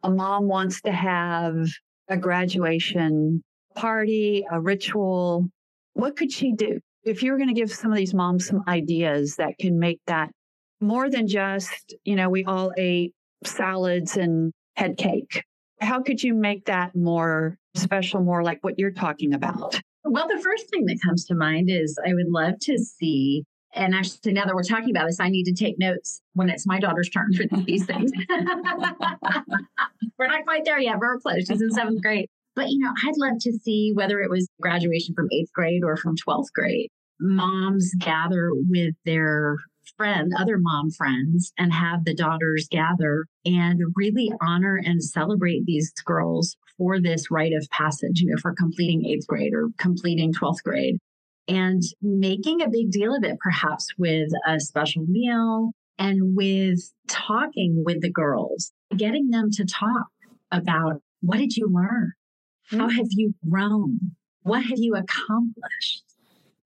A 0.02 0.10
mom 0.10 0.48
wants 0.48 0.82
to 0.82 0.92
have 0.92 1.68
a 2.08 2.18
graduation 2.18 3.44
party, 3.76 4.44
a 4.52 4.60
ritual. 4.60 5.48
What 5.94 6.18
could 6.18 6.32
she 6.32 6.54
do? 6.54 6.80
If 7.04 7.22
you 7.22 7.32
were 7.32 7.38
going 7.38 7.50
to 7.50 7.62
give 7.62 7.72
some 7.72 7.92
of 7.92 7.98
these 7.98 8.16
moms 8.16 8.48
some 8.48 8.64
ideas 8.68 9.36
that 9.36 9.60
can 9.60 9.78
make 9.78 10.00
that 10.08 10.32
more 10.80 11.08
than 11.08 11.28
just, 11.28 11.94
you 12.04 12.16
know, 12.16 12.28
we 12.30 12.44
all 12.44 12.72
ate 12.78 13.14
salads 13.46 14.18
and 14.18 14.52
had 14.76 14.98
cake. 14.98 15.44
How 15.82 16.02
could 16.02 16.24
you 16.24 16.34
make 16.34 16.66
that 16.66 16.96
more 16.96 17.58
special, 17.76 18.22
more 18.24 18.44
like 18.44 18.64
what 18.64 18.80
you're 18.80 18.92
talking 18.92 19.36
about? 19.36 19.80
Well, 20.04 20.28
the 20.28 20.42
first 20.42 20.68
thing 20.72 20.86
that 20.86 20.98
comes 21.06 21.26
to 21.26 21.36
mind 21.36 21.70
is 21.70 21.96
I 22.04 22.16
would 22.16 22.30
love 22.30 22.56
to 22.62 22.78
see, 22.80 23.44
and 23.74 23.96
actually, 23.96 24.34
now 24.34 24.46
that 24.46 24.54
we're 24.54 24.64
talking 24.64 24.90
about 24.90 25.08
this, 25.08 25.20
I 25.20 25.30
need 25.30 25.46
to 25.46 25.54
take 25.54 25.80
notes 25.80 26.22
when 26.34 26.50
it's 26.50 26.68
my 26.68 26.80
daughter's 26.80 27.10
turn 27.10 27.34
for 27.34 27.44
these 27.64 27.86
things. 27.86 28.12
we're 30.18 30.28
not 30.28 30.44
quite 30.46 30.66
there 30.66 30.80
yet. 30.80 31.00
We're 31.00 31.20
close. 31.20 31.48
She's 31.48 31.62
in 31.62 31.72
seventh 31.72 32.02
grade. 32.02 32.28
But, 32.56 32.70
you 32.70 32.80
know, 32.80 32.92
I'd 33.06 33.18
love 33.18 33.40
to 33.42 33.54
see 33.54 33.92
whether 33.94 34.20
it 34.20 34.30
was 34.30 34.48
graduation 34.60 35.16
from 35.16 35.30
eighth 35.32 35.54
grade 35.54 35.84
or 35.86 35.96
from 35.96 36.16
12th 36.18 36.52
grade, 36.54 36.90
moms 37.20 37.94
gather 37.98 38.52
with 38.54 38.94
their 39.06 39.56
friend, 39.96 40.34
other 40.38 40.58
mom 40.58 40.92
friends, 40.92 41.54
and 41.58 41.72
have 41.72 42.04
the 42.04 42.14
daughters 42.14 42.68
gather 42.70 43.26
and 43.46 43.80
really 43.96 44.32
honor 44.42 44.80
and 44.84 45.02
celebrate 45.04 45.66
these 45.66 45.94
girls 46.06 46.58
for 46.78 47.00
this 47.00 47.32
rite 47.32 47.54
of 47.54 47.70
passage, 47.70 48.20
you 48.20 48.32
know, 48.32 48.38
for 48.42 48.54
completing 48.54 49.06
eighth 49.06 49.28
grade 49.28 49.54
or 49.54 49.70
completing 49.78 50.34
12th 50.34 50.64
grade. 50.64 50.98
And 51.48 51.82
making 52.02 52.62
a 52.62 52.70
big 52.70 52.92
deal 52.92 53.16
of 53.16 53.24
it, 53.24 53.38
perhaps 53.40 53.88
with 53.98 54.30
a 54.48 54.60
special 54.60 55.04
meal 55.08 55.72
and 55.98 56.36
with 56.36 56.80
talking 57.08 57.84
with 57.86 58.02
the 58.02 58.12
girls, 58.12 58.72
getting 58.96 59.30
them 59.30 59.50
to 59.52 59.66
talk 59.66 60.08
about 60.52 61.02
what 61.22 61.38
did 61.38 61.56
you 61.56 61.68
learn? 61.72 62.14
How 62.70 62.88
mm. 62.88 62.96
have 62.96 63.08
you 63.10 63.34
grown? 63.50 64.00
What 64.44 64.64
have 64.64 64.78
you 64.78 64.96
accomplished? 64.96 66.04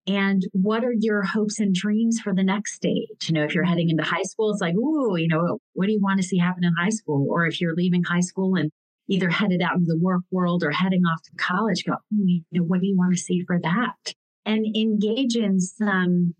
And 0.08 0.44
what 0.52 0.84
are 0.84 0.94
your 0.98 1.24
hopes 1.24 1.60
and 1.60 1.74
dreams 1.74 2.20
for 2.20 2.34
the 2.34 2.44
next 2.44 2.76
stage? 2.76 3.28
You 3.28 3.34
know, 3.34 3.44
if 3.44 3.56
you're 3.56 3.64
heading 3.64 3.90
into 3.90 4.04
high 4.04 4.22
school, 4.22 4.52
it's 4.52 4.62
like, 4.62 4.76
ooh, 4.76 5.18
you 5.18 5.28
know, 5.28 5.58
what 5.74 5.88
do 5.88 5.94
you 5.94 6.00
want 6.02 6.22
to 6.22 6.28
see 6.28 6.38
happen 6.38 6.64
in 6.64 6.74
high 6.78 6.90
school? 6.90 7.26
Or 7.30 7.48
if 7.48 7.60
you're 7.60 7.74
leaving 7.74 8.04
high 8.04 8.20
school 8.20 8.56
and 8.56 8.72
either 9.08 9.30
headed 9.30 9.62
out 9.62 9.76
into 9.76 9.88
the 9.88 10.00
work 10.00 10.22
world 10.32 10.64
or 10.64 10.72
heading 10.72 11.02
off 11.02 11.24
to 11.24 11.32
college, 11.38 11.84
go, 11.86 11.96
you 12.12 12.44
know, 12.52 12.64
what 12.64 12.82
do 12.82 12.88
you 12.88 12.96
want 12.96 13.14
to 13.14 13.20
see 13.20 13.44
for 13.46 13.60
that? 13.62 14.14
And 14.46 14.66
engage 14.76 15.36
in 15.36 15.60
some 15.60 16.36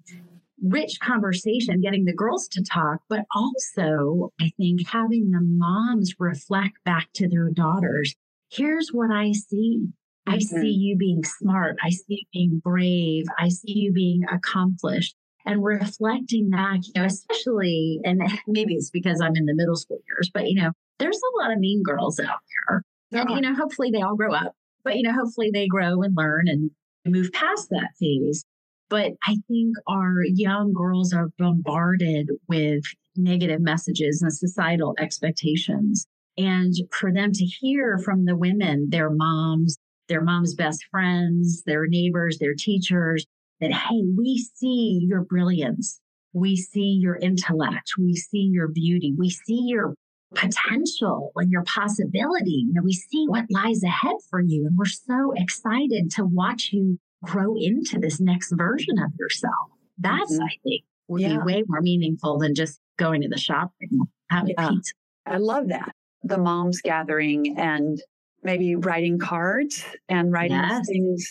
rich 0.62 1.00
conversation, 1.02 1.82
getting 1.82 2.06
the 2.06 2.14
girls 2.14 2.48
to 2.50 2.64
talk, 2.64 3.00
but 3.10 3.26
also, 3.36 4.32
I 4.40 4.52
think, 4.58 4.88
having 4.88 5.32
the 5.32 5.42
moms 5.42 6.14
reflect 6.20 6.84
back 6.86 7.10
to 7.16 7.28
their 7.28 7.50
daughters 7.50 8.16
here's 8.52 8.90
what 8.92 9.12
I 9.12 9.32
see. 9.32 9.88
I 10.28 10.38
Mhm. 10.38 10.42
see 10.42 10.72
you 10.72 10.98
being 10.98 11.24
smart. 11.24 11.78
I 11.84 11.90
see 11.90 12.16
you 12.16 12.26
being 12.34 12.60
brave. 12.60 13.26
I 13.38 13.50
see 13.50 13.74
you 13.74 13.92
being 13.92 14.24
accomplished. 14.32 15.16
And 15.48 15.64
reflecting 15.64 16.50
that, 16.52 16.88
you 16.88 16.94
know, 16.96 17.06
especially, 17.06 18.00
and 18.04 18.20
maybe 18.48 18.74
it's 18.74 18.90
because 18.90 19.22
I'm 19.22 19.36
in 19.36 19.46
the 19.46 19.54
middle 19.54 19.76
school 19.76 20.00
years, 20.08 20.32
but, 20.34 20.50
you 20.50 20.56
know, 20.60 20.72
there's 20.98 21.22
a 21.22 21.38
lot 21.38 21.52
of 21.52 21.60
mean 21.60 21.84
girls 21.84 22.20
out 22.20 22.40
there. 22.68 22.82
And, 23.12 23.30
you 23.30 23.42
know, 23.42 23.54
hopefully 23.54 23.92
they 23.92 24.02
all 24.02 24.16
grow 24.16 24.34
up, 24.34 24.56
but, 24.84 24.96
you 24.98 25.04
know, 25.04 25.12
hopefully 25.14 25.52
they 25.54 25.68
grow 25.68 26.02
and 26.02 26.16
learn 26.18 26.48
and 26.48 26.72
move 27.06 27.32
past 27.34 27.70
that 27.70 27.90
phase. 28.00 28.44
But 28.90 29.14
I 29.24 29.38
think 29.48 29.76
our 29.88 30.24
young 30.24 30.74
girls 30.74 31.14
are 31.14 31.30
bombarded 31.40 32.30
with 32.48 32.84
negative 33.16 33.62
messages 33.62 34.22
and 34.22 34.32
societal 34.32 34.96
expectations. 35.00 36.06
And 36.38 36.74
for 36.92 37.12
them 37.12 37.32
to 37.32 37.46
hear 37.46 37.98
from 38.04 38.26
the 38.26 38.36
women, 38.36 38.90
their 38.90 39.10
moms, 39.10 39.78
their 40.08 40.22
mom's 40.22 40.54
best 40.54 40.86
friends, 40.92 41.64
their 41.66 41.88
neighbors, 41.88 42.38
their 42.40 42.54
teachers, 42.54 43.26
that, 43.60 43.72
hey, 43.72 44.04
we 44.18 44.38
see 44.56 45.00
your 45.08 45.24
brilliance. 45.24 46.00
We 46.34 46.56
see 46.58 47.00
your 47.02 47.16
intellect. 47.16 47.94
We 47.98 48.16
see 48.16 48.50
your 48.52 48.68
beauty. 48.68 49.16
We 49.18 49.30
see 49.30 49.64
your 49.66 49.96
potential 50.36 51.32
and 51.36 51.50
your 51.52 51.64
possibility. 51.64 52.66
You 52.68 52.74
know, 52.74 52.82
we 52.84 52.94
see 52.94 53.26
what 53.28 53.46
lies 53.50 53.84
ahead 53.84 54.16
for 54.30 54.42
you. 54.42 54.68
And 54.68 54.78
we're 54.78 54.86
so 54.86 55.34
excited 55.36 56.12
to 56.12 56.26
watch 56.26 56.72
you 56.72 57.00
grow 57.24 57.56
into 57.58 58.00
this 58.00 58.20
next 58.20 58.52
version 58.52 59.00
of 59.00 59.12
yourself. 59.20 59.54
That's, 59.98 60.38
Mhm. 60.38 60.44
I 60.44 60.56
think, 60.64 60.84
would 61.08 61.22
Yeah. 61.22 61.40
be 61.40 61.46
way 61.46 61.64
more 61.68 61.82
meaningful 61.82 62.38
than 62.40 62.54
just 62.54 62.80
going 62.98 63.22
to 63.22 63.30
the 63.30 63.38
shopping, 63.38 64.02
having 64.30 64.56
Yeah. 64.58 64.70
pizza. 64.70 64.94
I 65.26 65.38
love 65.38 65.68
that. 65.70 65.96
The 66.24 66.38
moms 66.38 66.82
gathering 66.82 67.58
and 67.58 68.02
maybe 68.44 68.76
writing 68.76 69.18
cards 69.18 69.84
and 70.10 70.32
writing 70.32 70.58
Yes. 70.58 70.88
things 70.88 71.28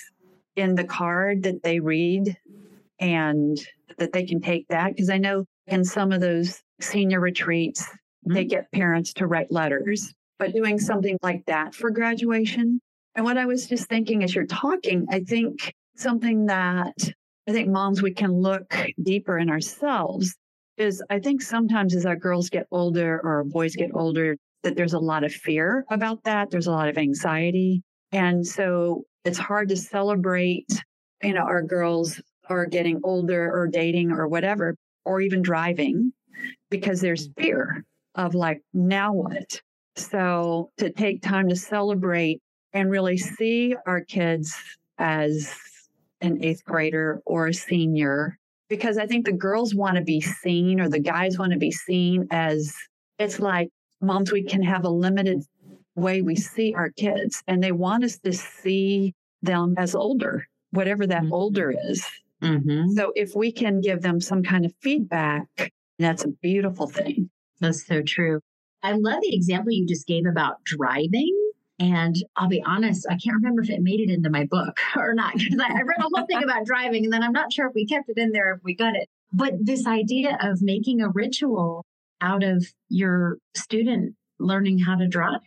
in 0.57 0.75
the 0.75 0.85
card 0.85 1.43
that 1.45 1.62
they 1.62 1.81
read 1.81 2.37
and 2.99 3.57
that 3.99 4.12
they 4.12 4.25
can 4.25 4.40
take 4.40 4.67
that. 4.69 4.93
Because 4.95 5.11
I 5.11 5.19
know 5.19 5.45
in 5.67 5.85
some 5.85 6.12
of 6.12 6.21
those 6.21 6.62
senior 6.81 7.21
retreats, 7.21 7.88
they 8.27 8.43
mm-hmm. 8.43 8.49
get 8.49 8.73
parents 8.73 9.13
to 9.15 9.27
write 9.27 9.51
letters, 9.51 10.13
but 10.39 10.53
doing 10.53 10.79
something 10.79 11.19
like 11.23 11.45
that 11.47 11.75
for 11.75 11.91
graduation. 11.91 12.81
And 13.15 13.25
what 13.25 13.39
I 13.39 13.47
was 13.47 13.67
just 13.67 13.89
thinking 13.89 14.25
as 14.25 14.35
you're 14.35 14.47
talking, 14.47 15.07
I 15.11 15.21
think 15.21 15.73
something 15.97 16.47
that 16.47 16.97
I 17.47 17.53
think 17.53 17.69
moms, 17.69 18.03
we 18.03 18.13
can 18.13 18.33
look 18.33 18.75
deeper 19.03 19.39
in 19.39 19.51
ourselves 19.51 20.35
is 20.77 21.03
I 21.11 21.21
think 21.21 21.43
sometimes 21.43 21.95
as 21.95 22.07
our 22.07 22.17
girls 22.17 22.49
get 22.51 22.67
older 22.71 23.21
or 23.23 23.37
our 23.37 23.45
boys 23.45 23.77
get 23.77 23.91
older, 23.95 24.37
that 24.63 24.77
there's 24.77 24.95
a 24.95 24.99
lot 24.99 25.25
of 25.25 25.33
fear 25.33 25.85
about 25.91 26.25
that. 26.25 26.51
There's 26.51 26.67
a 26.67 26.73
lot 26.73 26.89
of 26.89 26.99
anxiety. 26.99 27.83
And 28.13 28.47
so 28.47 29.05
it's 29.25 29.39
hard 29.39 29.69
to 29.69 29.77
celebrate, 29.77 30.67
you 31.23 31.35
know, 31.35 31.43
our 31.43 31.63
girls 31.63 32.21
are 32.49 32.67
getting 32.67 33.01
older 33.05 33.51
or 33.53 33.69
dating 33.69 34.11
or 34.11 34.27
whatever, 34.27 34.75
or 35.05 35.21
even 35.21 35.43
driving 35.43 36.13
because 36.71 37.01
there's 37.01 37.29
mm-hmm. 37.29 37.43
fear 37.43 37.85
of 38.14 38.35
like, 38.35 38.62
now 38.72 39.12
what? 39.12 39.61
So 39.96 40.70
to 40.79 40.90
take 40.90 41.22
time 41.22 41.48
to 41.48 41.57
celebrate 41.57 42.40
and 42.72 42.90
really 42.90 43.18
see 43.18 43.74
our 43.87 44.00
kids 44.00 44.55
as 44.98 45.55
an 46.20 46.42
eighth 46.42 46.64
grader 46.64 47.20
or 47.27 47.48
a 47.48 47.55
senior, 47.55 48.38
because 48.68 48.98
I 48.98 49.07
think 49.07 49.27
the 49.27 49.33
girls 49.33 49.74
want 49.74 49.96
to 49.96 50.03
be 50.03 50.20
seen 50.20 50.81
or 50.81 50.88
the 50.88 50.98
guys 50.98 51.38
want 51.38 51.53
to 51.53 51.59
be 51.59 51.70
seen 51.70 52.27
as 52.31 52.74
it's 53.18 53.38
like 53.38 53.68
moms, 54.00 54.33
we 54.33 54.42
can 54.42 54.62
have 54.62 54.85
a 54.85 54.88
limited 54.90 55.42
way 55.94 56.22
we 56.22 56.35
see 56.35 56.74
our 56.74 56.90
kids 56.90 57.42
and 57.46 57.62
they 57.62 57.72
want 57.72 58.05
us 58.05 58.18
to 58.18 58.33
see 58.33 59.14
them 59.42 59.74
as 59.79 59.94
older, 59.94 60.46
whatever 60.72 61.07
that 61.07 61.22
Mhm. 61.22 61.33
older 61.33 61.74
is. 61.88 62.05
Mm-hmm. 62.42 62.90
So 62.92 63.12
if 63.14 63.35
we 63.37 63.53
can 63.53 63.81
give 63.81 64.03
them 64.03 64.20
some 64.20 64.42
kind 64.42 64.64
of 64.64 64.74
feedback, 64.81 65.72
that's 65.98 66.24
a 66.24 66.29
beautiful 66.42 66.88
thing. 66.88 67.31
That's 67.61 67.87
so 67.87 68.03
true. 68.03 68.40
I 68.83 68.93
love 68.93 69.21
the 69.23 69.35
example 69.35 69.73
you 69.73 69.87
just 69.87 70.07
gave 70.07 70.27
about 70.27 70.62
driving. 70.64 71.35
And 71.81 72.14
I'll 72.37 72.49
be 72.49 72.62
honest, 72.64 73.07
I 73.09 73.17
can't 73.17 73.37
remember 73.37 73.62
if 73.62 73.71
it 73.71 73.83
made 73.83 74.01
it 74.01 74.11
into 74.11 74.31
my 74.31 74.45
book 74.45 74.79
or 74.97 75.14
not, 75.14 75.35
because 75.35 75.59
I, 75.59 75.79
I 75.79 75.83
read 75.83 75.99
a 75.99 76.03
whole 76.03 76.27
thing 76.27 76.43
about 76.43 76.67
driving 76.67 77.05
and 77.05 77.12
then 77.12 77.23
I'm 77.23 77.33
not 77.33 77.53
sure 77.53 77.67
if 77.67 77.75
we 77.75 77.87
kept 77.87 78.09
it 78.09 78.19
in 78.19 78.31
there, 78.33 78.55
if 78.55 78.61
we 78.62 78.75
got 78.75 78.95
it. 78.95 79.09
But 79.33 79.55
this 79.61 79.87
idea 79.87 80.38
of 80.40 80.62
making 80.62 81.01
a 81.01 81.09
ritual 81.09 81.85
out 82.21 82.45
of 82.45 82.64
your 82.88 83.38
student 83.57 84.14
learning 84.38 84.79
how 84.79 84.97
to 84.97 85.09
drive 85.09 85.40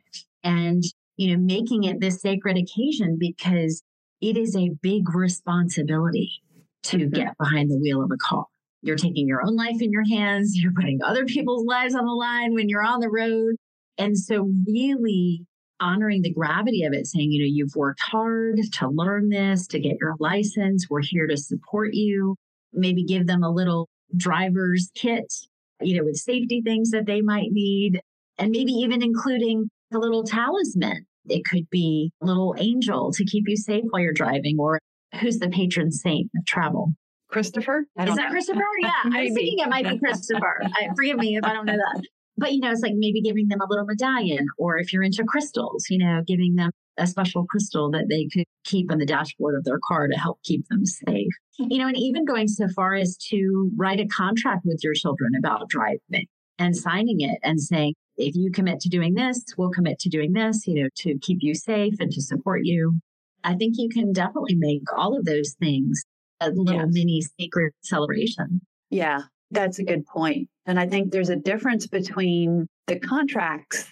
and, 0.44 0.84
you 1.16 1.34
know, 1.34 1.42
making 1.42 1.86
it 1.86 2.02
this 2.02 2.22
sacred 2.22 2.58
occasion 2.58 3.18
because 3.18 3.82
it 4.20 4.36
is 4.36 4.56
a 4.56 4.72
big 4.82 5.14
responsibility 5.14 6.42
to 6.84 6.98
mm-hmm. 6.98 7.10
get 7.10 7.38
behind 7.38 7.70
the 7.70 7.78
wheel 7.78 8.04
of 8.04 8.12
a 8.12 8.18
car. 8.18 8.46
You're 8.88 8.96
taking 8.96 9.28
your 9.28 9.46
own 9.46 9.58
life 9.58 9.82
in 9.82 9.92
your 9.92 10.06
hands. 10.08 10.56
You're 10.56 10.72
putting 10.72 11.02
other 11.04 11.26
people's 11.26 11.66
lives 11.66 11.94
on 11.94 12.06
the 12.06 12.14
line 12.14 12.54
when 12.54 12.70
you're 12.70 12.86
on 12.86 13.02
the 13.02 13.10
road. 13.10 13.56
And 13.98 14.18
so, 14.18 14.50
really 14.66 15.46
honoring 15.80 16.22
the 16.22 16.34
gravity 16.34 16.84
of 16.84 16.94
it, 16.94 17.06
saying, 17.06 17.32
you 17.32 17.42
know, 17.42 17.50
you've 17.52 17.76
worked 17.76 18.00
hard 18.02 18.60
to 18.72 18.88
learn 18.88 19.28
this, 19.28 19.68
to 19.68 19.80
get 19.80 19.98
your 20.00 20.16
license. 20.20 20.88
We're 20.90 21.02
here 21.02 21.28
to 21.28 21.36
support 21.36 21.94
you. 21.94 22.38
Maybe 22.72 23.04
give 23.04 23.28
them 23.28 23.44
a 23.44 23.52
little 23.52 23.90
driver's 24.16 24.90
kit, 24.96 25.34
you 25.82 25.98
know, 25.98 26.06
with 26.06 26.16
safety 26.16 26.62
things 26.64 26.92
that 26.92 27.06
they 27.06 27.22
might 27.22 27.52
need. 27.52 28.00
And 28.38 28.52
maybe 28.52 28.72
even 28.72 29.04
including 29.04 29.70
a 29.94 29.98
little 29.98 30.24
talisman. 30.24 31.06
It 31.26 31.44
could 31.44 31.70
be 31.70 32.12
a 32.22 32.26
little 32.26 32.56
angel 32.58 33.12
to 33.12 33.26
keep 33.26 33.44
you 33.48 33.58
safe 33.58 33.84
while 33.90 34.02
you're 34.02 34.14
driving, 34.14 34.56
or 34.58 34.80
who's 35.20 35.40
the 35.40 35.50
patron 35.50 35.92
saint 35.92 36.32
of 36.38 36.46
travel? 36.46 36.94
Christopher? 37.30 37.86
Is 38.00 38.16
that 38.16 38.30
Christopher? 38.30 38.62
Yeah. 38.82 38.92
I 39.06 39.24
was 39.24 39.34
thinking 39.34 39.60
it 39.60 39.70
might 39.70 39.88
be 39.88 40.00
Christopher. 40.04 40.62
I, 40.64 40.90
forgive 40.96 41.18
me 41.18 41.36
if 41.36 41.44
I 41.44 41.54
don't 41.54 41.66
know 41.66 41.78
that. 41.78 42.04
But, 42.38 42.54
you 42.54 42.60
know, 42.60 42.72
it's 42.72 42.82
like 42.82 42.94
maybe 42.96 43.22
giving 43.22 43.48
them 43.48 43.60
a 43.62 43.66
little 43.68 43.86
medallion, 43.86 44.46
or 44.60 44.78
if 44.78 44.94
you're 44.94 45.04
into 45.04 45.24
crystals, 45.24 45.86
you 45.90 45.98
know, 45.98 46.22
giving 46.26 46.56
them 46.56 46.70
a 46.98 47.08
special 47.08 47.46
crystal 47.46 47.90
that 47.92 48.06
they 48.10 48.28
could 48.32 48.46
keep 48.64 48.92
on 48.92 49.00
the 49.00 49.06
dashboard 49.06 49.56
of 49.56 49.64
their 49.64 49.80
car 49.88 50.08
to 50.08 50.18
help 50.18 50.40
keep 50.44 50.68
them 50.68 50.86
safe. 50.86 51.34
You 51.58 51.80
know, 51.80 51.88
and 51.88 51.98
even 51.98 52.26
going 52.26 52.48
so 52.48 52.68
far 52.76 52.94
as 52.94 53.18
to 53.30 53.72
write 53.76 54.00
a 54.00 54.08
contract 54.08 54.62
with 54.66 54.82
your 54.84 54.94
children 54.94 55.32
about 55.38 55.70
driving 55.70 56.28
and 56.60 56.76
signing 56.76 57.22
it 57.22 57.40
and 57.44 57.60
saying, 57.60 57.96
if 58.18 58.36
you 58.36 58.52
commit 58.52 58.80
to 58.82 58.90
doing 58.90 59.14
this, 59.14 59.44
we'll 59.58 59.70
commit 59.70 60.00
to 60.00 60.10
doing 60.10 60.34
this, 60.34 60.66
you 60.68 60.82
know, 60.82 60.90
to 60.98 61.18
keep 61.22 61.40
you 61.42 61.54
safe 61.54 61.96
and 62.00 62.12
to 62.12 62.22
support 62.22 62.62
you. 62.64 63.00
I 63.44 63.56
think 63.56 63.76
you 63.78 63.90
can 63.90 64.12
definitely 64.12 64.56
make 64.56 64.82
all 64.96 65.18
of 65.18 65.26
those 65.26 65.56
things 65.60 66.04
a 66.40 66.50
little 66.50 66.82
yes. 66.82 66.88
mini 66.92 67.22
sacred 67.40 67.74
celebration. 67.82 68.62
Yeah, 68.90 69.22
that's 69.52 69.80
a 69.80 69.84
good 69.84 70.06
point. 70.06 70.50
And 70.66 70.80
I 70.80 70.88
think 70.88 71.12
there's 71.12 71.30
a 71.30 71.36
difference 71.36 71.88
between 71.88 72.68
the 72.88 73.00
contracts. 73.00 73.86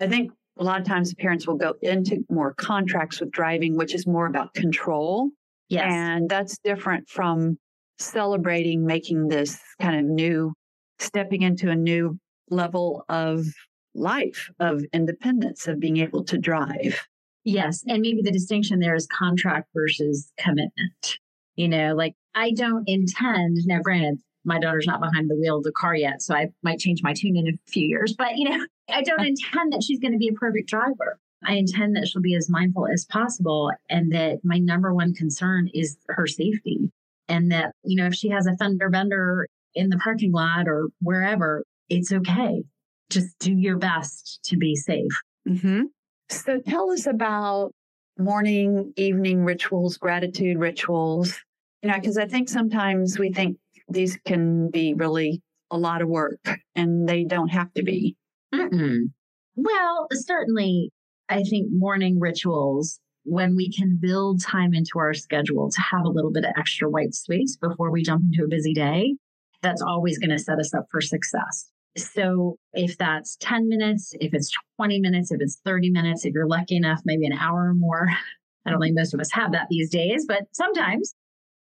I 0.00 0.08
think 0.08 0.32
a 0.58 0.64
lot 0.64 0.80
of 0.80 0.86
times 0.86 1.14
parents 1.14 1.46
will 1.46 1.56
go 1.56 1.74
into 1.82 2.24
more 2.30 2.54
contracts 2.54 3.20
with 3.20 3.30
driving, 3.30 3.76
which 3.76 3.94
is 3.94 4.06
more 4.06 4.26
about 4.26 4.54
control. 4.54 5.30
Yes. 5.68 5.86
And 5.88 6.28
that's 6.28 6.58
different 6.58 7.08
from 7.08 7.58
celebrating 7.98 8.84
making 8.84 9.28
this 9.28 9.58
kind 9.80 9.98
of 9.98 10.04
new, 10.04 10.52
stepping 10.98 11.42
into 11.42 11.70
a 11.70 11.76
new 11.76 12.18
level 12.48 13.04
of 13.08 13.46
life, 13.94 14.50
of 14.58 14.82
independence, 14.92 15.66
of 15.66 15.80
being 15.80 15.98
able 15.98 16.24
to 16.24 16.38
drive. 16.38 17.06
Yes. 17.44 17.82
And 17.86 18.02
maybe 18.02 18.20
the 18.22 18.32
distinction 18.32 18.80
there 18.80 18.94
is 18.94 19.06
contract 19.06 19.68
versus 19.74 20.30
commitment. 20.38 21.18
You 21.60 21.68
know, 21.68 21.94
like 21.94 22.14
I 22.34 22.52
don't 22.52 22.88
intend, 22.88 23.58
now 23.66 23.80
granted, 23.82 24.22
my 24.46 24.58
daughter's 24.58 24.86
not 24.86 25.02
behind 25.02 25.28
the 25.28 25.36
wheel 25.36 25.58
of 25.58 25.62
the 25.62 25.72
car 25.72 25.94
yet, 25.94 26.22
so 26.22 26.34
I 26.34 26.48
might 26.62 26.78
change 26.78 27.02
my 27.02 27.12
tune 27.12 27.36
in 27.36 27.48
a 27.48 27.70
few 27.70 27.86
years, 27.86 28.14
but 28.16 28.36
you 28.36 28.48
know, 28.48 28.66
I 28.88 29.02
don't 29.02 29.26
intend 29.26 29.74
that 29.74 29.82
she's 29.82 30.00
going 30.00 30.12
to 30.12 30.18
be 30.18 30.28
a 30.28 30.32
perfect 30.32 30.70
driver. 30.70 31.18
I 31.44 31.56
intend 31.56 31.96
that 31.96 32.08
she'll 32.08 32.22
be 32.22 32.34
as 32.34 32.48
mindful 32.48 32.86
as 32.90 33.04
possible 33.04 33.72
and 33.90 34.10
that 34.14 34.38
my 34.42 34.56
number 34.58 34.94
one 34.94 35.12
concern 35.12 35.68
is 35.74 35.98
her 36.08 36.26
safety. 36.26 36.90
And 37.28 37.52
that, 37.52 37.72
you 37.84 37.96
know, 37.96 38.06
if 38.06 38.14
she 38.14 38.30
has 38.30 38.46
a 38.46 38.56
fender 38.56 38.88
bender 38.88 39.46
in 39.74 39.90
the 39.90 39.98
parking 39.98 40.32
lot 40.32 40.66
or 40.66 40.88
wherever, 41.02 41.62
it's 41.90 42.10
okay. 42.10 42.62
Just 43.10 43.38
do 43.38 43.52
your 43.52 43.76
best 43.76 44.40
to 44.44 44.56
be 44.56 44.76
safe. 44.76 45.12
Mm-hmm. 45.46 45.82
So 46.30 46.58
tell 46.66 46.90
us 46.90 47.06
about 47.06 47.72
morning, 48.18 48.94
evening 48.96 49.44
rituals, 49.44 49.98
gratitude 49.98 50.58
rituals. 50.58 51.38
You 51.82 51.90
know, 51.90 51.96
because 51.96 52.18
I 52.18 52.26
think 52.26 52.48
sometimes 52.48 53.18
we 53.18 53.32
think 53.32 53.56
these 53.88 54.18
can 54.26 54.70
be 54.70 54.94
really 54.94 55.42
a 55.70 55.78
lot 55.78 56.02
of 56.02 56.08
work 56.08 56.40
and 56.74 57.08
they 57.08 57.24
don't 57.24 57.48
have 57.48 57.72
to 57.74 57.82
be. 57.82 58.16
Mm-mm. 58.54 59.10
Well, 59.56 60.08
certainly, 60.12 60.90
I 61.28 61.42
think 61.42 61.68
morning 61.70 62.18
rituals, 62.18 63.00
when 63.24 63.54
we 63.56 63.72
can 63.72 63.98
build 64.00 64.42
time 64.42 64.74
into 64.74 64.98
our 64.98 65.14
schedule 65.14 65.70
to 65.70 65.80
have 65.80 66.04
a 66.04 66.08
little 66.08 66.32
bit 66.32 66.44
of 66.44 66.52
extra 66.56 66.88
white 66.88 67.14
space 67.14 67.56
before 67.56 67.90
we 67.90 68.02
jump 68.02 68.22
into 68.24 68.44
a 68.44 68.48
busy 68.48 68.72
day, 68.72 69.14
that's 69.62 69.82
always 69.82 70.18
going 70.18 70.30
to 70.30 70.38
set 70.38 70.58
us 70.58 70.74
up 70.74 70.86
for 70.90 71.00
success. 71.00 71.70
So 71.96 72.56
if 72.72 72.96
that's 72.98 73.36
10 73.40 73.68
minutes, 73.68 74.14
if 74.20 74.32
it's 74.32 74.50
20 74.76 75.00
minutes, 75.00 75.30
if 75.32 75.40
it's 75.40 75.60
30 75.64 75.90
minutes, 75.90 76.24
if 76.24 76.32
you're 76.32 76.46
lucky 76.46 76.76
enough, 76.76 77.00
maybe 77.04 77.26
an 77.26 77.32
hour 77.32 77.68
or 77.68 77.74
more. 77.74 78.08
I 78.66 78.70
don't 78.70 78.80
think 78.80 78.96
most 78.96 79.14
of 79.14 79.20
us 79.20 79.32
have 79.32 79.52
that 79.52 79.68
these 79.70 79.90
days, 79.90 80.26
but 80.28 80.42
sometimes. 80.52 81.14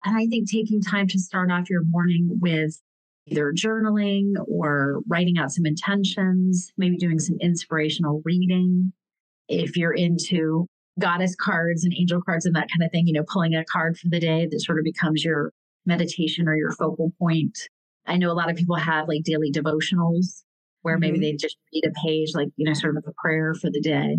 And 0.06 0.18
I 0.18 0.28
think 0.28 0.50
taking 0.50 0.82
time 0.82 1.08
to 1.08 1.20
start 1.20 1.52
off 1.52 1.70
your 1.70 1.84
morning 1.84 2.38
with 2.42 2.80
either 3.28 3.54
journaling 3.54 4.34
or 4.48 5.02
writing 5.08 5.38
out 5.38 5.52
some 5.52 5.66
intentions, 5.66 6.72
maybe 6.78 6.98
doing 6.98 7.20
some 7.20 7.38
inspirational 7.42 8.22
reading. 8.26 8.94
If 9.48 9.76
you're 9.76 9.94
into 9.94 10.68
goddess 11.00 11.36
cards 11.36 11.84
and 11.84 11.94
angel 11.98 12.22
cards 12.22 12.46
and 12.46 12.56
that 12.56 12.68
kind 12.72 12.84
of 12.84 12.92
thing, 12.92 13.08
you 13.08 13.14
know, 13.14 13.26
pulling 13.32 13.56
a 13.56 13.64
card 13.66 13.98
for 13.98 14.10
the 14.10 14.20
day 14.20 14.48
that 14.50 14.60
sort 14.62 14.78
of 14.78 14.84
becomes 14.84 15.24
your 15.24 15.52
meditation 15.86 16.48
or 16.48 16.56
your 16.56 16.72
focal 16.72 17.12
point. 17.20 17.58
I 18.06 18.18
know 18.18 18.32
a 18.32 18.34
lot 18.34 18.50
of 18.50 18.56
people 18.56 18.76
have 18.76 19.08
like 19.08 19.24
daily 19.24 19.52
devotionals 19.52 20.44
where 20.82 20.96
mm-hmm. 20.96 21.02
maybe 21.02 21.20
they 21.20 21.34
just 21.34 21.58
read 21.74 21.84
a 21.86 22.06
page, 22.06 22.30
like, 22.34 22.50
you 22.56 22.66
know, 22.66 22.74
sort 22.74 22.98
of 22.98 23.04
a 23.08 23.14
prayer 23.22 23.54
for 23.54 23.70
the 23.70 23.82
day. 23.82 24.18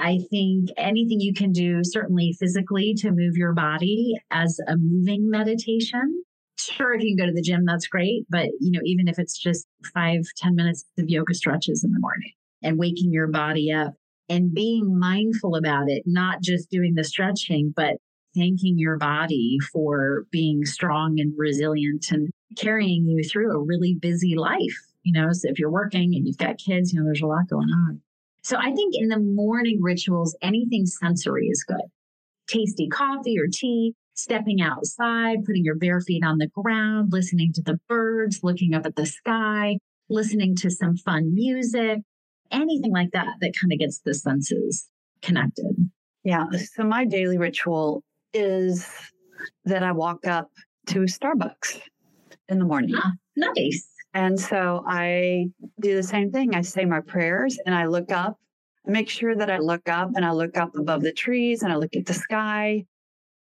I 0.00 0.20
think 0.30 0.70
anything 0.76 1.20
you 1.20 1.34
can 1.34 1.52
do, 1.52 1.80
certainly 1.82 2.34
physically, 2.38 2.94
to 2.98 3.10
move 3.10 3.36
your 3.36 3.52
body 3.52 4.14
as 4.30 4.58
a 4.66 4.76
moving 4.76 5.30
meditation. 5.30 6.22
Sure, 6.58 6.94
if 6.94 7.02
you 7.02 7.16
can 7.16 7.26
go 7.26 7.30
to 7.30 7.34
the 7.34 7.42
gym, 7.42 7.64
that's 7.64 7.86
great. 7.86 8.24
But, 8.28 8.46
you 8.60 8.70
know, 8.70 8.80
even 8.84 9.08
if 9.08 9.18
it's 9.18 9.38
just 9.38 9.66
five, 9.94 10.22
ten 10.36 10.54
minutes 10.54 10.84
of 10.98 11.08
yoga 11.08 11.34
stretches 11.34 11.84
in 11.84 11.92
the 11.92 12.00
morning 12.00 12.32
and 12.62 12.78
waking 12.78 13.12
your 13.12 13.28
body 13.28 13.72
up 13.72 13.94
and 14.28 14.52
being 14.52 14.98
mindful 14.98 15.56
about 15.56 15.88
it, 15.88 16.02
not 16.06 16.42
just 16.42 16.70
doing 16.70 16.94
the 16.94 17.04
stretching, 17.04 17.72
but 17.74 17.96
thanking 18.36 18.78
your 18.78 18.96
body 18.96 19.58
for 19.72 20.24
being 20.30 20.64
strong 20.64 21.18
and 21.18 21.32
resilient 21.36 22.06
and 22.10 22.30
carrying 22.56 23.06
you 23.06 23.24
through 23.24 23.52
a 23.52 23.64
really 23.64 23.96
busy 24.00 24.36
life. 24.36 24.78
You 25.02 25.12
know, 25.12 25.32
so 25.32 25.48
if 25.48 25.58
you're 25.58 25.70
working 25.70 26.14
and 26.14 26.26
you've 26.26 26.36
got 26.36 26.58
kids, 26.58 26.92
you 26.92 27.00
know, 27.00 27.06
there's 27.06 27.22
a 27.22 27.26
lot 27.26 27.48
going 27.48 27.70
on. 27.70 28.00
So 28.42 28.56
I 28.56 28.72
think 28.72 28.94
in 28.94 29.08
the 29.08 29.18
morning 29.18 29.80
rituals, 29.82 30.36
anything 30.42 30.86
sensory 30.86 31.46
is 31.46 31.64
good. 31.66 31.82
Tasty 32.48 32.88
coffee 32.88 33.38
or 33.38 33.46
tea, 33.52 33.94
stepping 34.14 34.60
outside, 34.60 35.44
putting 35.44 35.64
your 35.64 35.76
bare 35.76 36.00
feet 36.00 36.24
on 36.24 36.38
the 36.38 36.48
ground, 36.48 37.12
listening 37.12 37.52
to 37.54 37.62
the 37.62 37.78
birds, 37.88 38.40
looking 38.42 38.74
up 38.74 38.86
at 38.86 38.96
the 38.96 39.06
sky, 39.06 39.78
listening 40.08 40.56
to 40.56 40.70
some 40.70 40.96
fun 40.96 41.34
music, 41.34 42.00
anything 42.50 42.92
like 42.92 43.10
that 43.12 43.28
that 43.40 43.52
kind 43.60 43.72
of 43.72 43.78
gets 43.78 44.00
the 44.04 44.14
senses 44.14 44.88
connected. 45.22 45.90
Yeah. 46.24 46.46
So 46.74 46.84
my 46.84 47.04
daily 47.04 47.38
ritual 47.38 48.02
is 48.34 48.86
that 49.64 49.82
I 49.82 49.92
walk 49.92 50.26
up 50.26 50.50
to 50.88 51.00
Starbucks 51.00 51.80
in 52.48 52.58
the 52.58 52.64
morning. 52.64 52.94
Ah, 52.96 53.12
nice. 53.36 53.89
And 54.12 54.38
so 54.38 54.84
I 54.86 55.46
do 55.80 55.94
the 55.94 56.02
same 56.02 56.30
thing. 56.30 56.54
I 56.54 56.62
say 56.62 56.84
my 56.84 57.00
prayers 57.00 57.58
and 57.64 57.74
I 57.74 57.86
look 57.86 58.10
up, 58.10 58.38
make 58.84 59.08
sure 59.08 59.36
that 59.36 59.50
I 59.50 59.58
look 59.58 59.88
up 59.88 60.10
and 60.14 60.24
I 60.24 60.32
look 60.32 60.56
up 60.56 60.74
above 60.76 61.02
the 61.02 61.12
trees 61.12 61.62
and 61.62 61.72
I 61.72 61.76
look 61.76 61.94
at 61.94 62.06
the 62.06 62.14
sky. 62.14 62.84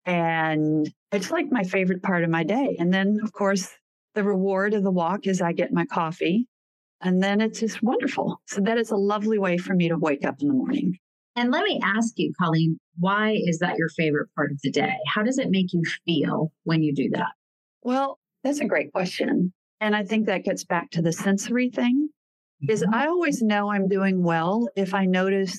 And 0.06 0.90
it's 1.12 1.30
like 1.30 1.50
my 1.50 1.64
favorite 1.64 2.02
part 2.02 2.24
of 2.24 2.30
my 2.30 2.44
day. 2.44 2.76
And 2.78 2.92
then, 2.92 3.18
of 3.22 3.32
course, 3.32 3.70
the 4.14 4.24
reward 4.24 4.74
of 4.74 4.82
the 4.82 4.90
walk 4.90 5.26
is 5.26 5.42
I 5.42 5.52
get 5.52 5.72
my 5.72 5.84
coffee. 5.86 6.46
And 7.00 7.22
then 7.22 7.40
it's 7.40 7.60
just 7.60 7.82
wonderful. 7.82 8.40
So 8.46 8.60
that 8.62 8.78
is 8.78 8.90
a 8.90 8.96
lovely 8.96 9.38
way 9.38 9.58
for 9.58 9.74
me 9.74 9.88
to 9.88 9.98
wake 9.98 10.24
up 10.24 10.36
in 10.40 10.48
the 10.48 10.54
morning. 10.54 10.98
And 11.36 11.50
let 11.50 11.64
me 11.64 11.80
ask 11.82 12.14
you, 12.16 12.32
Colleen, 12.40 12.78
why 12.98 13.36
is 13.44 13.58
that 13.58 13.76
your 13.76 13.88
favorite 13.90 14.28
part 14.36 14.52
of 14.52 14.60
the 14.62 14.70
day? 14.70 14.94
How 15.06 15.22
does 15.22 15.38
it 15.38 15.50
make 15.50 15.72
you 15.72 15.82
feel 16.06 16.52
when 16.62 16.82
you 16.82 16.94
do 16.94 17.10
that? 17.10 17.32
Well, 17.82 18.18
that's 18.44 18.60
a 18.60 18.66
great 18.66 18.92
question. 18.92 19.52
And 19.84 19.94
I 19.94 20.02
think 20.02 20.24
that 20.24 20.44
gets 20.44 20.64
back 20.64 20.90
to 20.92 21.02
the 21.02 21.12
sensory 21.12 21.68
thing 21.68 22.08
is 22.70 22.80
mm-hmm. 22.80 22.94
I 22.94 23.06
always 23.06 23.42
know 23.42 23.70
I'm 23.70 23.86
doing 23.86 24.22
well 24.22 24.66
if 24.76 24.94
I 24.94 25.04
notice 25.04 25.58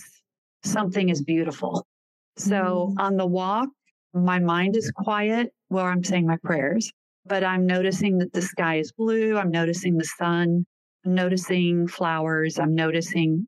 something 0.63 1.09
is 1.09 1.21
beautiful. 1.21 1.85
So 2.35 2.55
mm-hmm. 2.89 2.99
on 2.99 3.17
the 3.17 3.27
walk, 3.27 3.69
my 4.15 4.39
mind 4.39 4.77
is 4.77 4.89
quiet 4.89 5.53
while 5.67 5.85
I'm 5.85 6.03
saying 6.03 6.25
my 6.25 6.37
prayers, 6.43 6.91
but 7.27 7.43
I'm 7.43 7.67
noticing 7.67 8.17
that 8.17 8.33
the 8.33 8.41
sky 8.41 8.77
is 8.79 8.91
blue. 8.91 9.37
I'm 9.37 9.51
noticing 9.51 9.95
the 9.95 10.05
sun. 10.17 10.65
I'm 11.05 11.13
noticing 11.13 11.87
flowers. 11.87 12.57
I'm 12.57 12.73
noticing, 12.73 13.47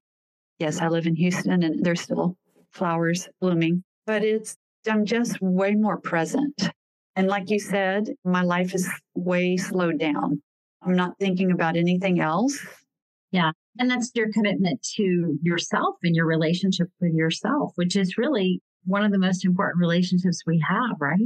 yes, 0.59 0.79
I 0.79 0.89
live 0.89 1.07
in 1.07 1.15
Houston 1.15 1.63
and 1.63 1.83
there's 1.83 2.01
still 2.01 2.37
flowers 2.69 3.27
blooming, 3.41 3.83
but 4.05 4.23
it's, 4.23 4.55
I'm 4.87 5.05
just 5.05 5.41
way 5.41 5.73
more 5.73 5.97
present. 5.97 6.69
And 7.15 7.27
like 7.27 7.49
you 7.49 7.59
said, 7.59 8.09
my 8.23 8.43
life 8.43 8.75
is 8.75 8.87
way 9.15 9.57
slowed 9.57 9.97
down. 9.97 10.43
I'm 10.81 10.95
not 10.95 11.17
thinking 11.19 11.51
about 11.51 11.75
anything 11.75 12.19
else. 12.19 12.59
Yeah. 13.31 13.51
And 13.79 13.89
that's 13.89 14.11
your 14.15 14.31
commitment 14.31 14.81
to 14.95 15.37
yourself 15.41 15.95
and 16.03 16.15
your 16.15 16.25
relationship 16.25 16.87
with 17.01 17.13
yourself, 17.13 17.73
which 17.75 17.95
is 17.95 18.17
really 18.17 18.61
one 18.85 19.03
of 19.03 19.11
the 19.11 19.19
most 19.19 19.45
important 19.45 19.79
relationships 19.79 20.43
we 20.47 20.63
have, 20.67 20.95
right? 20.99 21.19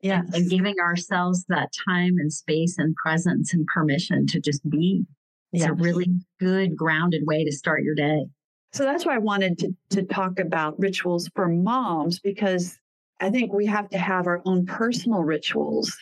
Yeah. 0.00 0.22
And 0.32 0.50
giving 0.50 0.78
ourselves 0.80 1.44
that 1.48 1.70
time 1.88 2.16
and 2.18 2.32
space 2.32 2.76
and 2.78 2.94
presence 2.96 3.54
and 3.54 3.66
permission 3.66 4.26
to 4.28 4.40
just 4.40 4.68
be. 4.68 5.04
It's 5.52 5.62
yes. 5.62 5.70
a 5.70 5.74
really 5.74 6.08
good, 6.40 6.76
grounded 6.76 7.22
way 7.26 7.44
to 7.44 7.52
start 7.52 7.84
your 7.84 7.94
day. 7.94 8.26
So 8.72 8.82
that's 8.82 9.06
why 9.06 9.14
I 9.14 9.18
wanted 9.18 9.58
to, 9.60 9.74
to 9.90 10.02
talk 10.02 10.40
about 10.40 10.78
rituals 10.80 11.30
for 11.36 11.48
moms 11.48 12.18
because 12.18 12.76
I 13.20 13.30
think 13.30 13.52
we 13.52 13.66
have 13.66 13.88
to 13.90 13.98
have 13.98 14.26
our 14.26 14.42
own 14.44 14.66
personal 14.66 15.22
rituals 15.22 15.96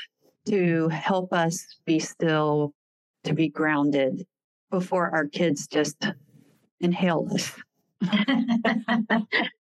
to 0.49 0.89
help 0.89 1.33
us 1.33 1.67
be 1.85 1.99
still, 1.99 2.73
to 3.25 3.35
be 3.35 3.49
grounded 3.49 4.27
before 4.71 5.11
our 5.11 5.27
kids 5.27 5.67
just 5.67 6.05
inhale 6.81 7.29
us. 7.33 7.53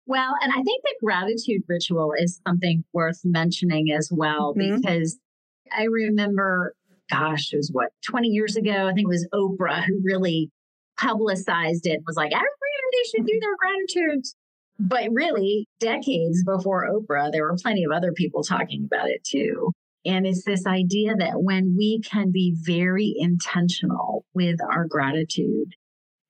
well, 0.06 0.34
and 0.40 0.52
I 0.52 0.62
think 0.62 0.82
the 0.82 0.94
gratitude 1.02 1.62
ritual 1.68 2.12
is 2.16 2.40
something 2.46 2.84
worth 2.92 3.20
mentioning 3.24 3.92
as 3.92 4.10
well, 4.10 4.54
mm-hmm. 4.54 4.76
because 4.76 5.18
I 5.76 5.84
remember, 5.84 6.74
gosh, 7.10 7.52
it 7.52 7.56
was 7.56 7.70
what, 7.72 7.90
20 8.06 8.28
years 8.28 8.56
ago? 8.56 8.88
I 8.88 8.92
think 8.92 9.06
it 9.06 9.08
was 9.08 9.28
Oprah 9.34 9.84
who 9.84 10.00
really 10.02 10.50
publicized 10.98 11.86
it, 11.86 12.00
was 12.06 12.16
like, 12.16 12.32
everybody 12.32 12.48
should 13.10 13.26
do 13.26 13.40
their 13.40 13.56
gratitudes. 13.58 14.34
But 14.78 15.10
really, 15.12 15.68
decades 15.80 16.42
before 16.44 16.88
Oprah, 16.88 17.30
there 17.30 17.44
were 17.44 17.56
plenty 17.60 17.84
of 17.84 17.92
other 17.92 18.12
people 18.12 18.42
talking 18.42 18.88
about 18.90 19.10
it 19.10 19.22
too. 19.22 19.72
And 20.04 20.26
it's 20.26 20.44
this 20.44 20.66
idea 20.66 21.14
that 21.16 21.42
when 21.42 21.76
we 21.76 22.00
can 22.00 22.32
be 22.32 22.56
very 22.60 23.14
intentional 23.16 24.24
with 24.34 24.56
our 24.62 24.86
gratitude, 24.86 25.74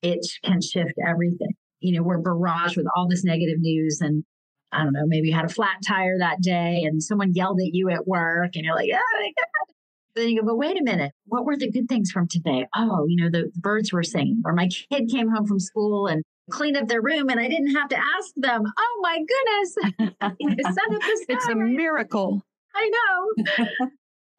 it 0.03 0.21
can 0.45 0.61
shift 0.61 0.93
everything. 1.07 1.55
You 1.81 1.97
know, 1.97 2.03
we're 2.03 2.21
barraged 2.21 2.77
with 2.77 2.87
all 2.95 3.09
this 3.09 3.25
negative 3.25 3.61
news 3.61 4.01
and 4.01 4.25
I 4.73 4.85
don't 4.85 4.93
know, 4.93 5.07
maybe 5.07 5.29
you 5.29 5.35
had 5.35 5.45
a 5.45 5.53
flat 5.53 5.77
tire 5.87 6.19
that 6.19 6.41
day 6.41 6.83
and 6.85 7.03
someone 7.03 7.35
yelled 7.35 7.61
at 7.61 7.75
you 7.75 7.91
at 7.91 8.07
work 8.07 8.53
and 8.55 8.65
you're 8.65 8.75
like, 8.75 8.89
oh 8.93 9.21
my 9.21 9.27
God. 9.27 9.75
Then 10.15 10.29
you 10.29 10.41
go, 10.41 10.47
but 10.47 10.57
wait 10.57 10.79
a 10.79 10.83
minute, 10.83 11.13
what 11.25 11.47
were 11.47 11.57
the 11.57 11.71
good 11.71 11.89
things 11.89 12.11
from 12.11 12.29
today? 12.29 12.67
Oh, 12.77 13.07
you 13.09 13.23
know, 13.23 13.31
the 13.31 13.51
birds 13.57 13.93
were 13.93 14.03
singing, 14.03 14.43
or 14.45 14.53
my 14.53 14.69
kid 14.69 15.09
came 15.11 15.31
home 15.31 15.47
from 15.47 15.59
school 15.59 16.07
and 16.07 16.23
cleaned 16.51 16.77
up 16.77 16.89
their 16.89 17.01
room 17.01 17.31
and 17.31 17.41
I 17.41 17.49
didn't 17.49 17.75
have 17.75 17.89
to 17.91 17.97
ask 17.97 18.33
them, 18.37 18.63
oh 18.79 19.01
my 19.03 19.19
goodness, 19.19 20.37
it's 21.29 21.49
a 21.49 21.55
miracle. 21.55 22.43
I 22.75 22.91
know. 22.91 23.67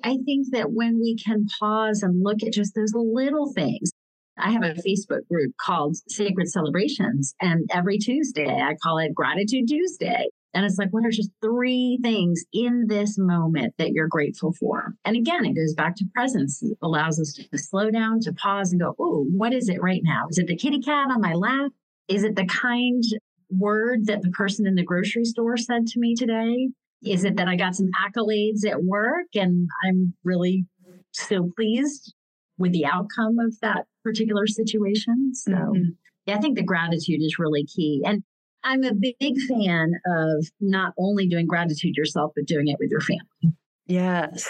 I 0.04 0.18
think 0.26 0.48
that 0.52 0.72
when 0.72 1.00
we 1.00 1.16
can 1.16 1.46
pause 1.60 2.04
and 2.04 2.24
look 2.24 2.44
at 2.44 2.54
just 2.54 2.76
those 2.76 2.94
little 2.94 3.52
things, 3.54 3.92
I 4.38 4.52
have 4.52 4.64
a 4.64 4.74
Facebook 4.74 5.28
group 5.30 5.54
called 5.62 5.96
Sacred 6.10 6.50
Celebrations, 6.50 7.36
and 7.40 7.70
every 7.72 7.98
Tuesday 7.98 8.50
I 8.50 8.76
call 8.82 8.98
it 8.98 9.14
Gratitude 9.14 9.68
Tuesday. 9.68 10.28
And 10.56 10.66
it's 10.66 10.78
like, 10.78 10.90
what 10.92 11.06
are 11.06 11.12
just 11.12 11.32
three 11.42 11.98
things 12.04 12.44
in 12.54 12.86
this 12.88 13.18
moment 13.18 13.74
that 13.80 13.92
you're 13.92 14.08
grateful 14.08 14.54
for? 14.60 14.94
And 15.04 15.16
again, 15.16 15.46
it 15.46 15.56
goes 15.56 15.74
back 15.74 15.96
to 15.96 16.06
presence. 16.14 16.62
It 16.62 16.78
allows 16.84 17.20
us 17.20 17.34
to 17.34 17.58
slow 17.58 17.90
down, 17.90 18.20
to 18.22 18.34
pause 18.34 18.72
and 18.72 18.80
go, 18.80 18.96
oh, 19.00 19.26
what 19.32 19.52
is 19.52 19.68
it 19.68 19.82
right 19.82 20.02
now? 20.04 20.28
Is 20.30 20.38
it 20.38 20.46
the 20.46 20.56
kitty 20.56 20.80
cat 20.80 21.10
on 21.10 21.22
my 21.22 21.34
lap? 21.34 21.72
Is 22.08 22.24
it 22.24 22.36
the 22.36 22.46
kind 22.46 23.04
word 23.50 24.06
that 24.06 24.22
the 24.22 24.30
person 24.30 24.68
in 24.68 24.76
the 24.76 24.84
grocery 24.84 25.26
store 25.26 25.58
said 25.58 25.88
to 25.88 26.00
me 26.00 26.14
today? 26.14 26.70
Is 27.06 27.24
it 27.26 27.38
that 27.38 27.48
I 27.48 27.56
got 27.56 27.76
some 27.76 27.90
accolades 28.06 28.66
at 28.66 28.84
work 28.84 29.28
and 29.36 29.68
I'm 29.86 30.14
really 30.24 30.66
so 31.12 31.50
pleased 31.56 32.14
with 32.58 32.72
the 32.72 32.86
outcome 32.86 33.40
of 33.40 33.60
that 33.62 33.86
particular 34.04 34.48
situation? 34.48 35.34
So, 35.34 35.52
mm-hmm. 35.52 35.90
yeah, 36.26 36.36
I 36.36 36.40
think 36.40 36.58
the 36.58 36.64
gratitude 36.64 37.22
is 37.22 37.38
really 37.40 37.66
key. 37.66 38.02
And 38.06 38.24
I'm 38.64 38.84
a 38.84 38.94
big 38.94 39.36
fan 39.48 39.92
of 40.06 40.46
not 40.62 40.94
only 40.98 41.28
doing 41.28 41.48
gratitude 41.48 41.96
yourself, 41.96 42.32
but 42.36 42.46
doing 42.46 42.68
it 42.68 42.78
with 42.80 42.90
your 42.90 43.02
family. 43.02 43.56
Yes. 43.86 44.50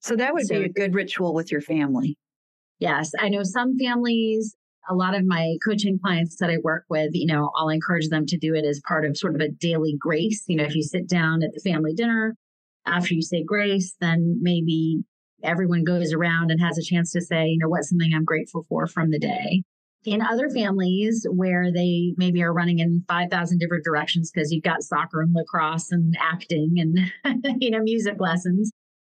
So 0.00 0.14
that 0.16 0.32
would 0.32 0.46
so, 0.46 0.60
be 0.60 0.66
a 0.66 0.68
good 0.68 0.94
ritual 0.94 1.34
with 1.34 1.50
your 1.50 1.60
family. 1.60 2.16
Yes. 2.78 3.10
I 3.18 3.28
know 3.28 3.42
some 3.42 3.76
families 3.76 4.54
a 4.88 4.94
lot 4.94 5.14
of 5.14 5.24
my 5.24 5.56
coaching 5.64 5.98
clients 6.02 6.36
that 6.36 6.50
I 6.50 6.56
work 6.62 6.84
with, 6.88 7.10
you 7.12 7.26
know, 7.26 7.50
I'll 7.56 7.68
encourage 7.68 8.08
them 8.08 8.26
to 8.26 8.38
do 8.38 8.54
it 8.54 8.64
as 8.64 8.80
part 8.86 9.04
of 9.04 9.16
sort 9.16 9.34
of 9.34 9.40
a 9.40 9.48
daily 9.48 9.94
grace. 9.98 10.44
You 10.46 10.56
know, 10.56 10.64
if 10.64 10.74
you 10.74 10.82
sit 10.82 11.08
down 11.08 11.42
at 11.42 11.50
the 11.52 11.60
family 11.60 11.94
dinner, 11.94 12.34
after 12.86 13.14
you 13.14 13.22
say 13.22 13.44
grace, 13.44 13.94
then 14.00 14.38
maybe 14.40 15.02
everyone 15.42 15.84
goes 15.84 16.12
around 16.12 16.50
and 16.50 16.60
has 16.60 16.78
a 16.78 16.82
chance 16.82 17.12
to 17.12 17.20
say, 17.20 17.46
you 17.46 17.58
know, 17.58 17.68
what's 17.68 17.90
something 17.90 18.12
I'm 18.14 18.24
grateful 18.24 18.64
for 18.68 18.86
from 18.86 19.10
the 19.10 19.18
day. 19.18 19.62
In 20.04 20.22
other 20.22 20.48
families 20.48 21.26
where 21.30 21.72
they 21.72 22.14
maybe 22.16 22.42
are 22.42 22.52
running 22.52 22.78
in 22.78 23.04
5,000 23.08 23.58
different 23.58 23.84
directions 23.84 24.30
because 24.30 24.50
you've 24.50 24.64
got 24.64 24.82
soccer 24.82 25.20
and 25.20 25.34
lacrosse 25.34 25.90
and 25.90 26.16
acting 26.20 26.76
and, 26.78 27.44
you 27.60 27.70
know, 27.70 27.80
music 27.80 28.14
lessons, 28.18 28.70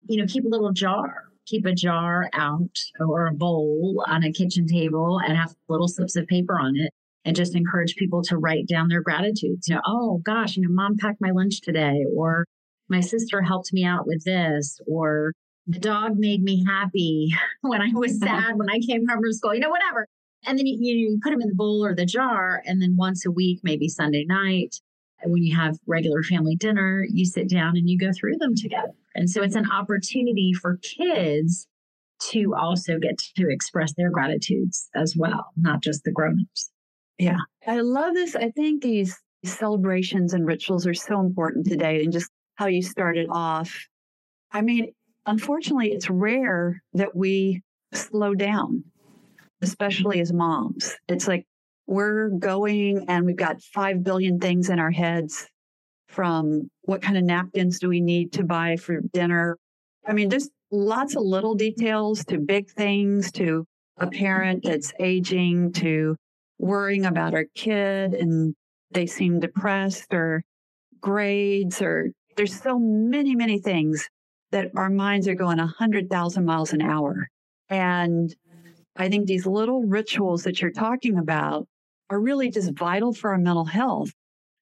you 0.07 0.17
know, 0.17 0.25
keep 0.27 0.45
a 0.45 0.49
little 0.49 0.71
jar 0.71 1.25
keep 1.45 1.65
a 1.65 1.73
jar 1.73 2.29
out 2.33 2.77
or 2.99 3.27
a 3.27 3.33
bowl 3.33 4.03
on 4.07 4.23
a 4.23 4.31
kitchen 4.31 4.67
table 4.67 5.19
and 5.19 5.37
have 5.37 5.55
little 5.67 5.87
slips 5.87 6.15
of 6.15 6.27
paper 6.27 6.59
on 6.59 6.75
it 6.75 6.91
and 7.23 7.35
just 7.35 7.55
encourage 7.55 7.95
people 7.95 8.21
to 8.23 8.37
write 8.37 8.67
down 8.67 8.87
their 8.87 9.01
gratitudes. 9.01 9.67
You 9.67 9.75
know, 9.75 9.81
oh 9.85 10.21
gosh, 10.23 10.55
you 10.55 10.63
know, 10.63 10.69
mom 10.71 10.97
packed 10.97 11.21
my 11.21 11.31
lunch 11.31 11.61
today, 11.61 12.05
or 12.15 12.45
my 12.87 12.99
sister 12.99 13.41
helped 13.41 13.73
me 13.73 13.83
out 13.83 14.05
with 14.05 14.23
this, 14.23 14.79
or 14.87 15.33
the 15.67 15.79
dog 15.79 16.17
made 16.17 16.43
me 16.43 16.63
happy 16.65 17.29
when 17.61 17.81
I 17.81 17.89
was 17.93 18.19
sad 18.19 18.55
when 18.55 18.69
I 18.69 18.79
came 18.79 19.07
home 19.07 19.21
from 19.21 19.33
school, 19.33 19.55
you 19.55 19.61
know, 19.61 19.69
whatever. 19.69 20.07
And 20.47 20.59
then 20.59 20.67
you, 20.67 20.77
you 20.77 21.19
put 21.23 21.31
them 21.31 21.41
in 21.41 21.49
the 21.49 21.55
bowl 21.55 21.83
or 21.83 21.95
the 21.95 22.05
jar. 22.05 22.61
And 22.65 22.79
then 22.79 22.95
once 22.95 23.25
a 23.25 23.31
week, 23.31 23.61
maybe 23.63 23.89
Sunday 23.89 24.25
night, 24.27 24.79
when 25.23 25.41
you 25.41 25.55
have 25.55 25.79
regular 25.87 26.21
family 26.21 26.55
dinner, 26.55 27.03
you 27.09 27.25
sit 27.25 27.49
down 27.49 27.77
and 27.77 27.89
you 27.89 27.97
go 27.97 28.11
through 28.13 28.37
them 28.37 28.53
together. 28.55 28.93
And 29.15 29.29
so 29.29 29.41
it's 29.41 29.55
an 29.55 29.71
opportunity 29.71 30.51
for 30.53 30.77
kids 30.83 31.67
to 32.31 32.53
also 32.55 32.97
get 32.99 33.17
to 33.37 33.49
express 33.49 33.93
their 33.93 34.09
gratitudes 34.09 34.89
as 34.95 35.15
well, 35.17 35.47
not 35.57 35.81
just 35.81 36.03
the 36.03 36.11
grown-ups. 36.11 36.71
Yeah. 37.17 37.39
I 37.65 37.79
love 37.81 38.13
this. 38.13 38.35
I 38.35 38.51
think 38.51 38.83
these 38.83 39.17
celebrations 39.43 40.33
and 40.33 40.45
rituals 40.45 40.85
are 40.85 40.93
so 40.93 41.19
important 41.19 41.65
today 41.67 42.03
and 42.03 42.11
just 42.11 42.29
how 42.55 42.67
you 42.67 42.81
started 42.81 43.27
off. 43.29 43.73
I 44.51 44.61
mean, 44.61 44.93
unfortunately, 45.25 45.91
it's 45.91 46.09
rare 46.09 46.81
that 46.93 47.15
we 47.15 47.61
slow 47.93 48.33
down, 48.33 48.83
especially 49.61 50.19
as 50.19 50.33
moms. 50.33 50.95
It's 51.07 51.27
like 51.27 51.45
we're 51.87 52.29
going 52.29 53.05
and 53.07 53.25
we've 53.25 53.35
got 53.35 53.61
5 53.61 54.03
billion 54.03 54.39
things 54.39 54.69
in 54.69 54.79
our 54.79 54.91
heads 54.91 55.47
from 56.15 56.69
what 56.83 57.01
kind 57.01 57.17
of 57.17 57.23
napkins 57.23 57.77
do 57.77 57.89
we 57.89 57.99
need 57.99 58.31
to 58.31 58.43
buy 58.43 58.77
for 58.77 59.01
dinner. 59.13 59.57
I 60.07 60.13
mean, 60.13 60.29
just 60.29 60.49
lots 60.71 61.15
of 61.15 61.23
little 61.23 61.55
details 61.55 62.23
to 62.25 62.39
big 62.39 62.69
things 62.71 63.31
to 63.33 63.65
a 63.97 64.07
parent 64.07 64.63
that's 64.63 64.93
aging 64.99 65.73
to 65.73 66.15
worrying 66.57 67.05
about 67.05 67.33
our 67.33 67.45
kid 67.53 68.13
and 68.13 68.55
they 68.91 69.05
seem 69.05 69.41
depressed 69.41 70.13
or 70.13 70.41
grades 71.01 71.81
or 71.81 72.11
there's 72.37 72.59
so 72.59 72.79
many, 72.79 73.35
many 73.35 73.59
things 73.59 74.07
that 74.51 74.71
our 74.75 74.89
minds 74.89 75.27
are 75.27 75.35
going 75.35 75.57
100,000 75.57 76.45
miles 76.45 76.71
an 76.71 76.81
hour. 76.81 77.27
And 77.69 78.33
I 78.95 79.09
think 79.09 79.27
these 79.27 79.45
little 79.45 79.83
rituals 79.83 80.43
that 80.43 80.61
you're 80.61 80.71
talking 80.71 81.17
about 81.17 81.67
are 82.09 82.19
really 82.19 82.49
just 82.49 82.71
vital 82.73 83.13
for 83.13 83.31
our 83.31 83.37
mental 83.37 83.65
health 83.65 84.11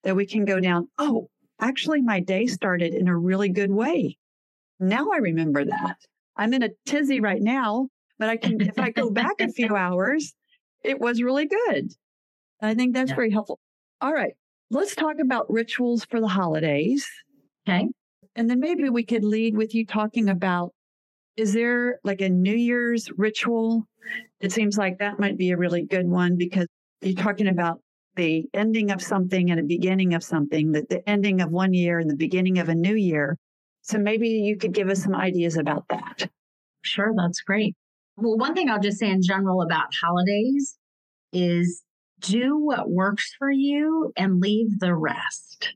that 0.03 0.15
we 0.15 0.25
can 0.25 0.45
go 0.45 0.59
down, 0.59 0.87
oh, 0.97 1.27
actually, 1.59 2.01
my 2.01 2.19
day 2.19 2.47
started 2.47 2.93
in 2.93 3.07
a 3.07 3.17
really 3.17 3.49
good 3.49 3.71
way. 3.71 4.17
Now 4.79 5.09
I 5.13 5.17
remember 5.17 5.65
that. 5.65 5.97
I'm 6.35 6.53
in 6.53 6.63
a 6.63 6.69
tizzy 6.85 7.19
right 7.19 7.41
now, 7.41 7.89
but 8.19 8.29
I 8.29 8.37
can, 8.37 8.59
if 8.61 8.79
I 8.79 8.89
go 8.89 9.09
back 9.09 9.39
a 9.39 9.49
few 9.49 9.75
hours, 9.75 10.33
it 10.83 10.99
was 10.99 11.21
really 11.21 11.45
good. 11.45 11.93
I 12.61 12.73
think 12.75 12.93
that's 12.93 13.11
yeah. 13.11 13.15
very 13.15 13.31
helpful. 13.31 13.59
All 14.01 14.13
right, 14.13 14.33
let's 14.69 14.95
talk 14.95 15.17
about 15.19 15.51
rituals 15.51 16.05
for 16.05 16.19
the 16.19 16.27
holidays. 16.27 17.07
Okay. 17.67 17.87
And 18.35 18.49
then 18.49 18.59
maybe 18.59 18.89
we 18.89 19.03
could 19.03 19.23
lead 19.23 19.55
with 19.55 19.75
you 19.75 19.85
talking 19.85 20.29
about 20.29 20.73
is 21.35 21.53
there 21.53 21.99
like 22.03 22.21
a 22.21 22.29
New 22.29 22.55
Year's 22.55 23.09
ritual? 23.17 23.87
It 24.39 24.51
seems 24.51 24.77
like 24.77 24.99
that 24.99 25.19
might 25.19 25.37
be 25.37 25.51
a 25.51 25.57
really 25.57 25.83
good 25.83 26.07
one 26.07 26.35
because 26.37 26.67
you're 27.01 27.15
talking 27.15 27.47
about 27.47 27.79
the 28.15 28.45
ending 28.53 28.91
of 28.91 29.01
something 29.01 29.51
and 29.51 29.59
a 29.59 29.63
beginning 29.63 30.13
of 30.13 30.23
something, 30.23 30.71
that 30.73 30.89
the 30.89 31.07
ending 31.09 31.41
of 31.41 31.51
one 31.51 31.73
year 31.73 31.99
and 31.99 32.09
the 32.09 32.15
beginning 32.15 32.59
of 32.59 32.69
a 32.69 32.75
new 32.75 32.95
year. 32.95 33.37
So 33.81 33.97
maybe 33.97 34.29
you 34.29 34.57
could 34.57 34.73
give 34.73 34.89
us 34.89 35.03
some 35.03 35.15
ideas 35.15 35.57
about 35.57 35.85
that. 35.89 36.29
Sure, 36.81 37.13
that's 37.15 37.41
great. 37.41 37.75
Well, 38.15 38.37
one 38.37 38.53
thing 38.53 38.69
I'll 38.69 38.79
just 38.79 38.99
say 38.99 39.09
in 39.09 39.21
general 39.21 39.61
about 39.61 39.93
holidays 39.99 40.77
is 41.31 41.83
do 42.19 42.57
what 42.57 42.89
works 42.89 43.33
for 43.37 43.51
you 43.51 44.13
and 44.15 44.39
leave 44.39 44.79
the 44.79 44.95
rest. 44.95 45.73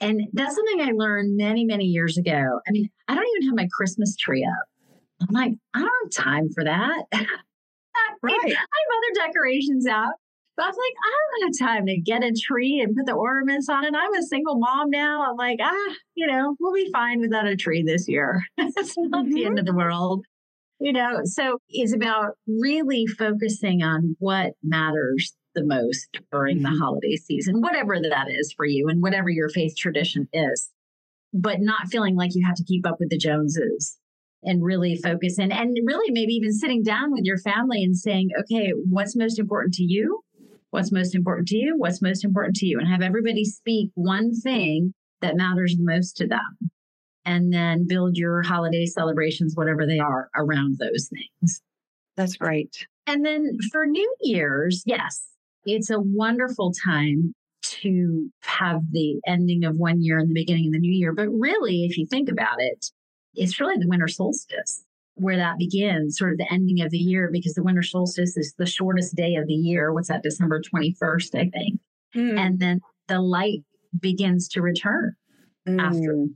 And 0.00 0.22
that's 0.32 0.54
something 0.54 0.80
I 0.80 0.92
learned 0.92 1.36
many, 1.36 1.64
many 1.64 1.84
years 1.84 2.16
ago. 2.16 2.60
I 2.66 2.70
mean, 2.70 2.88
I 3.08 3.14
don't 3.14 3.26
even 3.36 3.48
have 3.48 3.56
my 3.56 3.68
Christmas 3.72 4.16
tree 4.16 4.44
up. 4.44 4.98
I'm 5.20 5.34
like, 5.34 5.52
I 5.74 5.80
don't 5.80 6.14
have 6.14 6.24
time 6.24 6.48
for 6.50 6.64
that. 6.64 7.04
Right. 8.22 8.34
I 8.42 8.48
have 8.48 8.56
other 8.56 9.28
decorations 9.28 9.86
out. 9.86 10.14
But 10.56 10.64
I 10.64 10.68
was 10.68 10.76
like, 10.76 10.94
I 11.04 11.10
don't 11.10 11.46
have 11.46 11.68
time 11.68 11.86
to 11.86 12.00
get 12.00 12.22
a 12.22 12.32
tree 12.32 12.80
and 12.80 12.94
put 12.94 13.06
the 13.06 13.12
ornaments 13.12 13.68
on 13.68 13.84
it. 13.84 13.94
I'm 13.96 14.14
a 14.14 14.22
single 14.22 14.58
mom 14.58 14.90
now. 14.90 15.28
I'm 15.28 15.36
like, 15.36 15.58
ah, 15.60 15.94
you 16.14 16.26
know, 16.26 16.54
we'll 16.60 16.74
be 16.74 16.90
fine 16.92 17.20
without 17.20 17.46
a 17.46 17.56
tree 17.56 17.82
this 17.82 18.08
year. 18.08 18.44
it's 18.58 18.96
not 18.96 19.24
mm-hmm. 19.24 19.34
the 19.34 19.44
end 19.46 19.58
of 19.58 19.66
the 19.66 19.74
world. 19.74 20.24
You 20.80 20.92
know, 20.92 21.20
so 21.24 21.58
it's 21.68 21.94
about 21.94 22.32
really 22.46 23.06
focusing 23.06 23.82
on 23.82 24.16
what 24.18 24.52
matters 24.62 25.34
the 25.54 25.64
most 25.64 26.08
during 26.30 26.58
mm-hmm. 26.58 26.72
the 26.72 26.78
holiday 26.78 27.16
season, 27.16 27.60
whatever 27.60 27.96
that 28.00 28.26
is 28.30 28.52
for 28.56 28.66
you 28.66 28.88
and 28.88 29.02
whatever 29.02 29.30
your 29.30 29.48
faith 29.48 29.76
tradition 29.76 30.28
is, 30.32 30.70
but 31.32 31.60
not 31.60 31.88
feeling 31.88 32.16
like 32.16 32.34
you 32.34 32.44
have 32.46 32.56
to 32.56 32.64
keep 32.64 32.86
up 32.86 32.96
with 33.00 33.10
the 33.10 33.18
Joneses 33.18 33.96
and 34.42 34.62
really 34.62 34.96
focus 34.96 35.38
in 35.38 35.50
and 35.50 35.76
really 35.84 36.12
maybe 36.12 36.34
even 36.34 36.52
sitting 36.52 36.82
down 36.82 37.12
with 37.12 37.24
your 37.24 37.38
family 37.38 37.82
and 37.82 37.96
saying, 37.96 38.30
okay, 38.38 38.72
what's 38.88 39.16
most 39.16 39.38
important 39.38 39.74
to 39.74 39.82
you? 39.82 40.20
What's 40.74 40.90
most 40.90 41.14
important 41.14 41.46
to 41.48 41.56
you? 41.56 41.74
What's 41.76 42.02
most 42.02 42.24
important 42.24 42.56
to 42.56 42.66
you? 42.66 42.80
And 42.80 42.88
have 42.88 43.00
everybody 43.00 43.44
speak 43.44 43.90
one 43.94 44.34
thing 44.34 44.92
that 45.20 45.36
matters 45.36 45.76
the 45.76 45.84
most 45.84 46.16
to 46.16 46.26
them. 46.26 46.58
And 47.24 47.52
then 47.52 47.86
build 47.86 48.16
your 48.16 48.42
holiday 48.42 48.84
celebrations, 48.84 49.54
whatever 49.54 49.86
they 49.86 50.00
are, 50.00 50.30
around 50.34 50.78
those 50.80 51.08
things. 51.08 51.62
That's 52.16 52.34
great. 52.36 52.88
And 53.06 53.24
then 53.24 53.56
for 53.70 53.86
New 53.86 54.16
Year's, 54.20 54.82
yes, 54.84 55.22
it's 55.64 55.90
a 55.90 56.00
wonderful 56.00 56.72
time 56.84 57.34
to 57.62 58.28
have 58.42 58.80
the 58.90 59.20
ending 59.28 59.62
of 59.62 59.76
one 59.76 60.02
year 60.02 60.18
and 60.18 60.28
the 60.28 60.34
beginning 60.34 60.66
of 60.66 60.72
the 60.72 60.80
new 60.80 60.92
year. 60.92 61.14
But 61.14 61.28
really, 61.28 61.84
if 61.84 61.96
you 61.96 62.04
think 62.04 62.28
about 62.28 62.56
it, 62.60 62.86
it's 63.36 63.60
really 63.60 63.76
the 63.78 63.88
winter 63.88 64.08
solstice 64.08 64.84
where 65.14 65.36
that 65.36 65.58
begins, 65.58 66.18
sort 66.18 66.32
of 66.32 66.38
the 66.38 66.52
ending 66.52 66.80
of 66.84 66.90
the 66.90 66.98
year, 66.98 67.30
because 67.32 67.54
the 67.54 67.62
winter 67.62 67.82
solstice 67.82 68.36
is 68.36 68.54
the 68.58 68.66
shortest 68.66 69.14
day 69.14 69.36
of 69.36 69.46
the 69.46 69.54
year. 69.54 69.92
What's 69.92 70.08
that, 70.08 70.22
December 70.22 70.60
21st, 70.60 71.34
I 71.34 71.50
think. 71.50 71.80
Mm. 72.16 72.38
And 72.38 72.60
then 72.60 72.80
the 73.08 73.20
light 73.20 73.60
begins 73.98 74.48
to 74.48 74.62
return 74.62 75.12
mm. 75.68 75.80
after. 75.80 76.26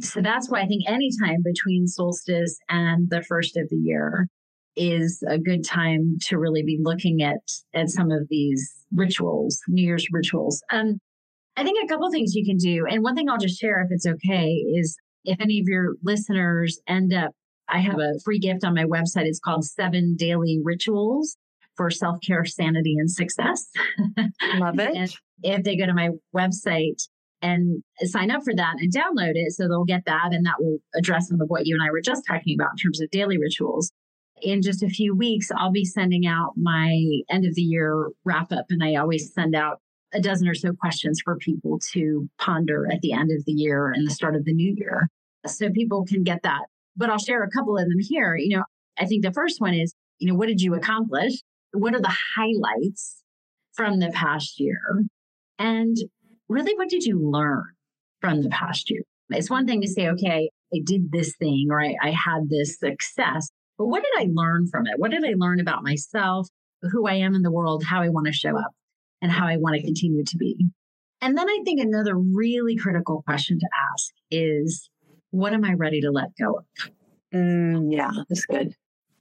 So 0.00 0.20
that's 0.20 0.50
why 0.50 0.60
I 0.60 0.66
think 0.66 0.82
any 0.86 1.08
time 1.22 1.42
between 1.42 1.86
solstice 1.86 2.58
and 2.68 3.08
the 3.08 3.22
first 3.22 3.56
of 3.56 3.68
the 3.70 3.76
year 3.76 4.28
is 4.76 5.22
a 5.26 5.38
good 5.38 5.64
time 5.64 6.16
to 6.26 6.38
really 6.38 6.62
be 6.62 6.78
looking 6.80 7.22
at 7.22 7.38
at 7.74 7.88
some 7.88 8.10
of 8.10 8.26
these 8.28 8.74
rituals, 8.92 9.58
New 9.68 9.86
Year's 9.86 10.06
rituals. 10.12 10.62
Um, 10.70 10.98
I 11.56 11.64
think 11.64 11.78
a 11.82 11.88
couple 11.88 12.10
things 12.10 12.34
you 12.34 12.44
can 12.44 12.58
do, 12.58 12.84
and 12.86 13.02
one 13.02 13.14
thing 13.14 13.30
I'll 13.30 13.38
just 13.38 13.58
share 13.58 13.80
if 13.80 13.88
it's 13.90 14.06
okay 14.06 14.48
is 14.50 14.98
if 15.24 15.40
any 15.40 15.58
of 15.60 15.66
your 15.66 15.94
listeners 16.02 16.78
end 16.86 17.14
up, 17.14 17.32
I 17.68 17.78
have 17.80 17.98
a 17.98 18.18
free 18.24 18.38
gift 18.38 18.64
on 18.64 18.74
my 18.74 18.84
website. 18.84 19.24
It's 19.24 19.40
called 19.40 19.64
Seven 19.64 20.16
Daily 20.16 20.60
Rituals 20.62 21.36
for 21.76 21.90
Self 21.90 22.20
Care, 22.20 22.44
Sanity, 22.44 22.96
and 22.98 23.10
Success. 23.10 23.68
Love 24.54 24.78
it. 24.78 25.14
if 25.42 25.62
they 25.64 25.76
go 25.76 25.86
to 25.86 25.94
my 25.94 26.10
website 26.34 27.02
and 27.42 27.82
sign 28.02 28.30
up 28.30 28.42
for 28.44 28.54
that 28.54 28.76
and 28.78 28.92
download 28.92 29.32
it, 29.34 29.52
so 29.52 29.68
they'll 29.68 29.84
get 29.84 30.04
that, 30.06 30.32
and 30.32 30.46
that 30.46 30.56
will 30.58 30.78
address 30.94 31.28
some 31.28 31.40
of 31.40 31.48
what 31.48 31.66
you 31.66 31.74
and 31.74 31.82
I 31.82 31.90
were 31.90 32.00
just 32.00 32.24
talking 32.26 32.56
about 32.58 32.72
in 32.72 32.76
terms 32.78 33.00
of 33.00 33.10
daily 33.10 33.38
rituals. 33.38 33.92
In 34.42 34.62
just 34.62 34.82
a 34.82 34.88
few 34.88 35.14
weeks, 35.14 35.50
I'll 35.56 35.72
be 35.72 35.84
sending 35.84 36.26
out 36.26 36.52
my 36.56 37.00
end 37.30 37.46
of 37.46 37.54
the 37.54 37.62
year 37.62 38.10
wrap 38.24 38.52
up, 38.52 38.66
and 38.70 38.82
I 38.82 38.94
always 38.94 39.32
send 39.32 39.54
out 39.54 39.80
a 40.14 40.20
dozen 40.20 40.48
or 40.48 40.54
so 40.54 40.72
questions 40.72 41.20
for 41.22 41.36
people 41.36 41.78
to 41.92 42.28
ponder 42.38 42.86
at 42.90 43.00
the 43.00 43.12
end 43.12 43.30
of 43.36 43.44
the 43.44 43.52
year 43.52 43.90
and 43.92 44.06
the 44.06 44.14
start 44.14 44.36
of 44.36 44.44
the 44.44 44.52
new 44.52 44.74
year 44.76 45.08
so 45.46 45.70
people 45.70 46.04
can 46.04 46.22
get 46.22 46.42
that. 46.42 46.62
But 46.96 47.10
I'll 47.10 47.18
share 47.18 47.42
a 47.42 47.50
couple 47.50 47.76
of 47.76 47.84
them 47.84 47.98
here. 48.00 48.36
You 48.36 48.56
know, 48.56 48.64
I 48.98 49.06
think 49.06 49.22
the 49.22 49.32
first 49.32 49.60
one 49.60 49.74
is, 49.74 49.94
you 50.18 50.28
know, 50.28 50.36
what 50.36 50.48
did 50.48 50.60
you 50.60 50.74
accomplish? 50.74 51.32
What 51.72 51.94
are 51.94 52.00
the 52.00 52.16
highlights 52.36 53.22
from 53.74 53.98
the 53.98 54.10
past 54.10 54.58
year? 54.58 55.04
And 55.58 55.96
really, 56.48 56.74
what 56.74 56.88
did 56.88 57.04
you 57.04 57.20
learn 57.30 57.64
from 58.20 58.42
the 58.42 58.48
past 58.48 58.90
year? 58.90 59.02
It's 59.30 59.50
one 59.50 59.66
thing 59.66 59.80
to 59.82 59.88
say, 59.88 60.08
okay, 60.08 60.50
I 60.72 60.80
did 60.84 61.12
this 61.12 61.34
thing 61.38 61.68
or 61.70 61.82
I, 61.82 61.94
I 62.02 62.10
had 62.10 62.48
this 62.48 62.78
success, 62.78 63.50
but 63.78 63.86
what 63.86 64.02
did 64.02 64.22
I 64.22 64.28
learn 64.32 64.68
from 64.68 64.86
it? 64.86 64.98
What 64.98 65.10
did 65.10 65.24
I 65.24 65.34
learn 65.36 65.60
about 65.60 65.82
myself, 65.82 66.48
who 66.82 67.06
I 67.06 67.14
am 67.14 67.34
in 67.34 67.42
the 67.42 67.52
world, 67.52 67.84
how 67.84 68.02
I 68.02 68.08
want 68.08 68.26
to 68.26 68.32
show 68.32 68.56
up, 68.56 68.72
and 69.20 69.30
how 69.30 69.46
I 69.46 69.56
want 69.56 69.76
to 69.76 69.82
continue 69.82 70.24
to 70.24 70.36
be? 70.36 70.66
And 71.20 71.36
then 71.36 71.48
I 71.48 71.58
think 71.64 71.80
another 71.80 72.16
really 72.16 72.76
critical 72.76 73.22
question 73.22 73.58
to 73.58 73.68
ask 73.92 74.12
is 74.30 74.88
what 75.30 75.52
am 75.52 75.64
I 75.64 75.74
ready 75.74 76.00
to 76.00 76.10
let 76.10 76.28
go 76.38 76.58
of? 76.58 76.64
Mm, 77.34 77.92
yeah, 77.92 78.10
that's 78.28 78.46
good. 78.46 78.72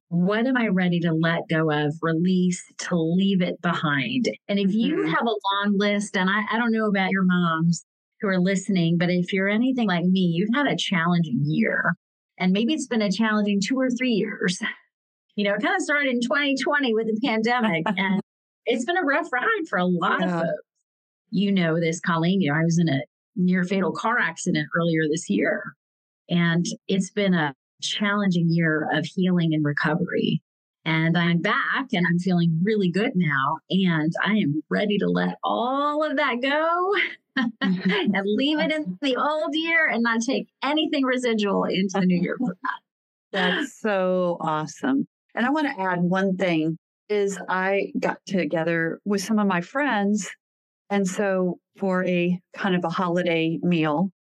What 0.10 0.46
am 0.46 0.56
I 0.56 0.68
ready 0.68 1.00
to 1.02 1.12
let 1.12 1.42
go 1.50 1.72
of, 1.72 1.94
release, 2.02 2.64
to 2.78 2.96
leave 2.96 3.42
it 3.42 3.62
behind? 3.62 4.30
And 4.48 4.60
if 4.60 4.74
you 4.74 4.96
mm-hmm. 4.96 5.10
have 5.10 5.26
a 5.26 5.66
long 5.66 5.78
list, 5.78 6.16
and 6.16 6.30
I, 6.30 6.44
I 6.52 6.58
don't 6.58 6.72
know 6.72 6.86
about 6.86 7.12
your 7.12 7.24
moms 7.26 7.86
who 8.22 8.28
are 8.28 8.40
listening, 8.40 8.98
but 8.98 9.10
if 9.10 9.34
you're 9.34 9.50
anything 9.50 9.88
like 9.88 10.06
me, 10.06 10.22
you've 10.22 10.56
had 10.56 10.68
a 10.68 10.78
challenging 10.78 11.42
year. 11.46 11.96
And 12.38 12.52
maybe 12.52 12.74
it's 12.74 12.88
been 12.88 13.02
a 13.02 13.12
challenging 13.12 13.60
two 13.66 13.80
or 13.80 13.90
three 13.90 14.12
years. 14.12 14.60
You 15.36 15.44
know, 15.44 15.56
it 15.56 15.62
kind 15.62 15.76
of 15.76 15.82
started 15.82 16.10
in 16.10 16.22
2020 16.22 16.94
with 16.94 17.08
the 17.08 17.20
pandemic, 17.28 17.84
and 17.98 18.22
it's 18.66 18.86
been 18.86 18.98
a 18.98 19.04
rough 19.04 19.32
ride 19.34 19.68
for 19.70 19.78
a 19.78 19.86
lot 19.86 20.22
yeah. 20.22 20.28
of 20.28 20.32
folks. 20.42 20.54
You 21.32 21.52
know 21.52 21.80
this, 21.80 22.00
Colleen. 22.00 22.42
You 22.42 22.52
know, 22.52 22.60
I 22.60 22.64
was 22.64 22.80
in 22.80 22.88
a 22.88 23.02
near 23.36 23.64
fatal 23.64 23.92
car 23.92 24.18
accident 24.18 24.68
earlier 24.78 25.02
this 25.10 25.30
year. 25.30 25.76
And 26.30 26.66
it's 26.88 27.12
been 27.12 27.34
a 27.34 27.54
challenging 27.82 28.48
year 28.50 28.90
of 28.94 29.06
healing 29.06 29.54
and 29.54 29.64
recovery. 29.64 30.42
And 30.86 31.18
I'm 31.18 31.42
back 31.42 31.88
and 31.94 32.06
I'm 32.08 32.20
feeling 32.20 32.60
really 32.64 32.92
good 32.92 33.12
now. 33.16 33.58
And 33.70 34.14
I 34.24 34.34
am 34.34 34.62
ready 34.70 34.98
to 35.00 35.08
let 35.08 35.38
all 35.44 36.04
of 36.04 36.18
that 36.18 36.42
go 36.42 36.94
and 37.62 38.26
leave 38.26 38.60
it 38.60 38.72
in 38.72 38.98
the 39.02 39.16
old 39.16 39.56
year 39.56 39.88
and 39.88 40.04
not 40.04 40.22
take 40.22 40.48
anything 40.64 41.04
residual 41.04 41.64
into 41.66 42.00
the 42.00 42.06
new 42.06 42.22
year 42.22 42.38
for 42.38 42.56
that. 42.62 42.80
That's 43.32 43.80
so 43.80 44.38
awesome. 44.40 45.08
And 45.34 45.46
I 45.46 45.50
want 45.50 45.68
to 45.68 45.82
add 45.82 46.02
one 46.02 46.38
thing 46.38 46.78
is 47.10 47.40
I 47.50 47.92
got 48.00 48.18
together 48.26 49.00
with 49.06 49.22
some 49.22 49.40
of 49.40 49.48
my 49.48 49.62
friends. 49.62 50.30
And 50.90 51.08
so 51.08 51.60
for 51.78 52.06
a 52.06 52.40
kind 52.56 52.76
of 52.76 52.84
a 52.86 52.90
holiday 52.90 53.60
meal, 53.62 54.12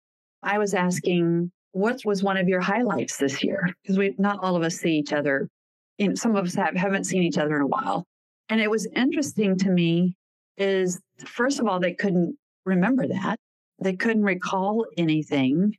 I 0.43 0.59
was 0.59 0.75
asking 0.75 1.53
what 1.75 2.01
was 2.05 2.23
one 2.23 2.37
of 2.37 2.49
your 2.49 2.61
highlights 2.61 3.17
this 3.17 3.43
year? 3.43 3.69
Because 3.83 3.99
we 3.99 4.15
not 4.17 4.39
all 4.43 4.55
of 4.55 4.63
us 4.63 4.77
see 4.77 4.97
each 4.97 5.13
other. 5.13 5.49
Some 6.15 6.37
of 6.37 6.47
us 6.47 6.55
have, 6.55 6.77
haven't 6.77 7.05
seen 7.05 7.23
each 7.23 7.37
other 7.37 7.57
in 7.57 7.63
a 7.63 7.67
while. 7.67 8.05
And 8.49 8.61
it 8.61 8.71
was 8.71 8.87
interesting 8.95 9.59
to 9.59 9.71
me 9.71 10.15
is 10.57 11.01
first 11.25 11.59
of 11.59 11.67
all, 11.67 11.81
they 11.81 11.93
couldn't 11.93 12.37
remember 12.65 13.09
that. 13.09 13.39
They 13.81 13.95
couldn't 13.95 14.23
recall 14.23 14.87
anything. 14.97 15.75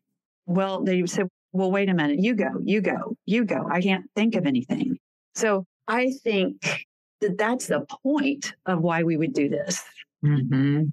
Well, 0.45 0.83
they 0.83 1.05
said, 1.05 1.27
well, 1.53 1.71
wait 1.71 1.87
a 1.87 1.93
minute, 1.93 2.19
you 2.19 2.35
go, 2.35 2.49
you 2.61 2.81
go, 2.81 3.15
you 3.25 3.45
go. 3.45 3.65
I 3.71 3.81
can't 3.81 4.05
think 4.17 4.35
of 4.35 4.45
anything. 4.45 4.97
So 5.33 5.65
I 5.87 6.11
think 6.23 6.85
that 7.21 7.37
that's 7.37 7.67
the 7.67 7.85
point 8.03 8.53
of 8.65 8.81
why 8.81 9.03
we 9.03 9.15
would 9.15 9.33
do 9.33 9.47
this. 9.47 9.81
Mm-hmm. 10.25 10.83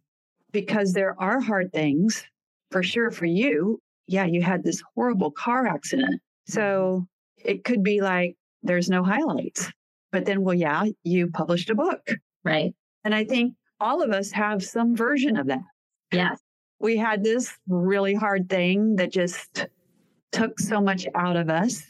Because 0.53 0.93
there 0.93 1.21
are 1.21 1.41
hard 1.41 1.73
things 1.73 2.25
for 2.71 2.85
sure 2.85 3.11
for 3.11 3.27
you 3.27 3.81
yeah, 4.07 4.25
you 4.25 4.43
had 4.43 4.65
this 4.65 4.83
horrible 4.95 5.31
car 5.31 5.67
accident. 5.67 6.21
So 6.47 7.07
it 7.37 7.65
could 7.65 7.83
be 7.83 8.01
like, 8.01 8.37
there's 8.63 8.89
no 8.89 9.03
highlights. 9.03 9.71
But 10.11 10.25
then, 10.25 10.43
well, 10.43 10.55
yeah, 10.55 10.85
you 11.05 11.31
published 11.31 11.71
a 11.71 11.75
book. 11.75 12.07
Right. 12.45 12.75
And 13.05 13.15
I 13.15 13.25
think 13.25 13.55
all 13.81 14.03
of 14.03 14.11
us 14.11 14.31
have 14.33 14.63
some 14.63 14.95
version 14.95 15.37
of 15.37 15.47
that. 15.47 15.63
Yes. 16.13 16.41
We 16.79 16.97
had 16.97 17.25
this 17.25 17.57
really 17.69 18.15
hard 18.15 18.49
thing 18.49 18.97
that 18.97 19.13
just 19.13 19.67
took 20.33 20.59
so 20.59 20.81
much 20.81 21.07
out 21.15 21.37
of 21.37 21.49
us. 21.49 21.83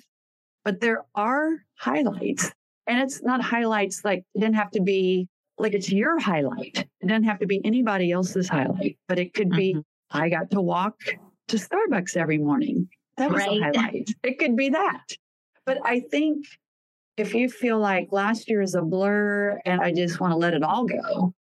But 0.64 0.80
there 0.80 1.04
are 1.14 1.50
highlights. 1.78 2.52
And 2.86 3.00
it's 3.00 3.22
not 3.22 3.42
highlights 3.42 4.04
like 4.04 4.24
it 4.34 4.40
didn't 4.40 4.56
have 4.56 4.70
to 4.72 4.82
be 4.82 5.28
like 5.58 5.74
it's 5.74 5.90
your 5.90 6.18
highlight. 6.18 6.86
It 7.00 7.06
doesn't 7.06 7.24
have 7.24 7.38
to 7.40 7.46
be 7.46 7.60
anybody 7.64 8.10
else's 8.10 8.48
highlight, 8.48 8.98
but 9.08 9.18
it 9.18 9.34
could 9.34 9.50
be 9.50 9.74
mm-hmm. 9.74 10.16
I 10.16 10.28
got 10.28 10.50
to 10.50 10.60
walk 10.60 10.96
to 11.52 11.58
Starbucks 11.58 12.16
every 12.16 12.38
morning. 12.38 12.88
That 13.18 13.30
was 13.30 13.40
right. 13.40 13.60
a 13.60 13.62
highlight. 13.78 14.08
It 14.22 14.38
could 14.38 14.56
be 14.56 14.70
that. 14.70 15.04
But 15.64 15.78
I 15.84 16.00
think 16.00 16.46
if 17.16 17.34
you 17.34 17.48
feel 17.48 17.78
like 17.78 18.08
last 18.10 18.48
year 18.48 18.62
is 18.62 18.74
a 18.74 18.82
blur 18.82 19.60
and 19.64 19.80
I 19.80 19.92
just 19.92 20.18
want 20.18 20.32
to 20.32 20.36
let 20.36 20.54
it 20.54 20.62
all 20.62 20.86
go, 20.86 21.34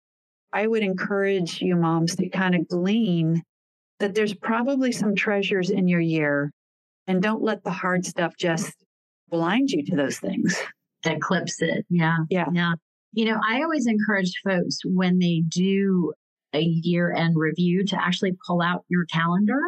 I 0.53 0.67
would 0.67 0.83
encourage 0.83 1.63
you 1.63 1.77
moms 1.77 2.17
to 2.17 2.29
kind 2.29 2.55
of 2.55 2.69
glean 2.69 3.43
that 4.01 4.15
there's 4.15 4.35
probably 4.35 4.91
some 4.91 5.15
treasures 5.15 5.71
in 5.71 5.87
your 5.87 6.01
year 6.01 6.51
and 7.07 7.23
don't 7.23 7.43
let 7.43 7.63
the 7.63 7.71
hard 7.71 8.05
stuff 8.05 8.35
just 8.37 8.75
blind 9.29 9.71
you 9.71 9.85
to 9.87 9.97
those 9.97 10.19
things. 10.19 10.61
Eclipse 11.05 11.63
it. 11.63 11.87
Yeah. 11.89 12.19
Yeah. 12.31 12.47
Yeah. 12.53 12.73
You 13.13 13.27
know, 13.27 13.41
I 13.49 13.63
always 13.63 13.87
encourage 13.87 14.33
folks 14.45 14.79
when 14.85 15.19
they 15.19 15.43
do 15.49 16.13
a 16.53 16.61
year 16.61 17.13
end 17.13 17.37
review 17.37 17.85
to 17.87 18.03
actually 18.03 18.37
pull 18.47 18.61
out 18.61 18.85
your 18.89 19.05
calendar 19.07 19.61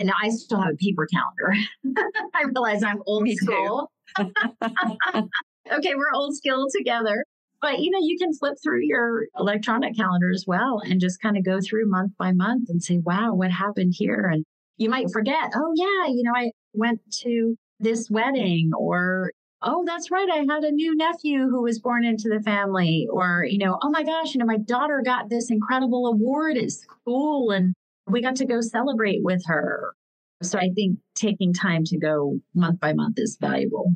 and 0.00 0.10
I 0.20 0.30
still 0.30 0.60
have 0.60 0.72
a 0.72 0.76
paper 0.76 1.06
calendar. 1.06 1.54
I 2.34 2.44
realize 2.44 2.82
I'm 2.82 3.02
old 3.06 3.22
Me 3.22 3.36
school. 3.36 3.90
okay, 4.18 5.94
we're 5.94 6.12
old 6.14 6.36
school 6.36 6.66
together. 6.74 7.24
But 7.60 7.80
you 7.80 7.90
know, 7.90 7.98
you 8.00 8.16
can 8.18 8.32
flip 8.32 8.54
through 8.62 8.80
your 8.82 9.26
electronic 9.38 9.94
calendar 9.94 10.30
as 10.34 10.44
well 10.46 10.80
and 10.84 11.00
just 11.00 11.20
kind 11.20 11.36
of 11.36 11.44
go 11.44 11.60
through 11.60 11.90
month 11.90 12.12
by 12.18 12.32
month 12.32 12.70
and 12.70 12.82
say, 12.82 12.98
wow, 12.98 13.34
what 13.34 13.50
happened 13.50 13.92
here? 13.94 14.30
And 14.32 14.44
you 14.78 14.88
might 14.88 15.12
forget, 15.12 15.52
oh, 15.54 15.72
yeah, 15.76 16.06
you 16.08 16.22
know, 16.22 16.32
I 16.34 16.52
went 16.72 17.00
to 17.20 17.54
this 17.78 18.08
wedding 18.10 18.70
or 18.76 19.32
oh, 19.62 19.84
that's 19.86 20.10
right. 20.10 20.28
I 20.30 20.38
had 20.50 20.64
a 20.64 20.70
new 20.70 20.96
nephew 20.96 21.48
who 21.48 21.62
was 21.62 21.78
born 21.78 22.02
into 22.02 22.30
the 22.30 22.40
family. 22.42 23.06
Or, 23.12 23.44
you 23.46 23.58
know, 23.58 23.78
oh 23.82 23.90
my 23.90 24.02
gosh, 24.02 24.32
you 24.32 24.38
know, 24.38 24.46
my 24.46 24.56
daughter 24.56 25.02
got 25.04 25.28
this 25.28 25.50
incredible 25.50 26.06
award 26.06 26.56
at 26.56 26.70
school 26.70 27.50
and 27.50 27.74
we 28.10 28.22
got 28.22 28.36
to 28.36 28.46
go 28.46 28.60
celebrate 28.60 29.20
with 29.22 29.42
her. 29.46 29.94
So 30.42 30.58
I 30.58 30.70
think 30.74 30.98
taking 31.14 31.52
time 31.52 31.84
to 31.84 31.98
go 31.98 32.38
month 32.54 32.80
by 32.80 32.92
month 32.92 33.18
is 33.18 33.36
valuable. 33.40 33.92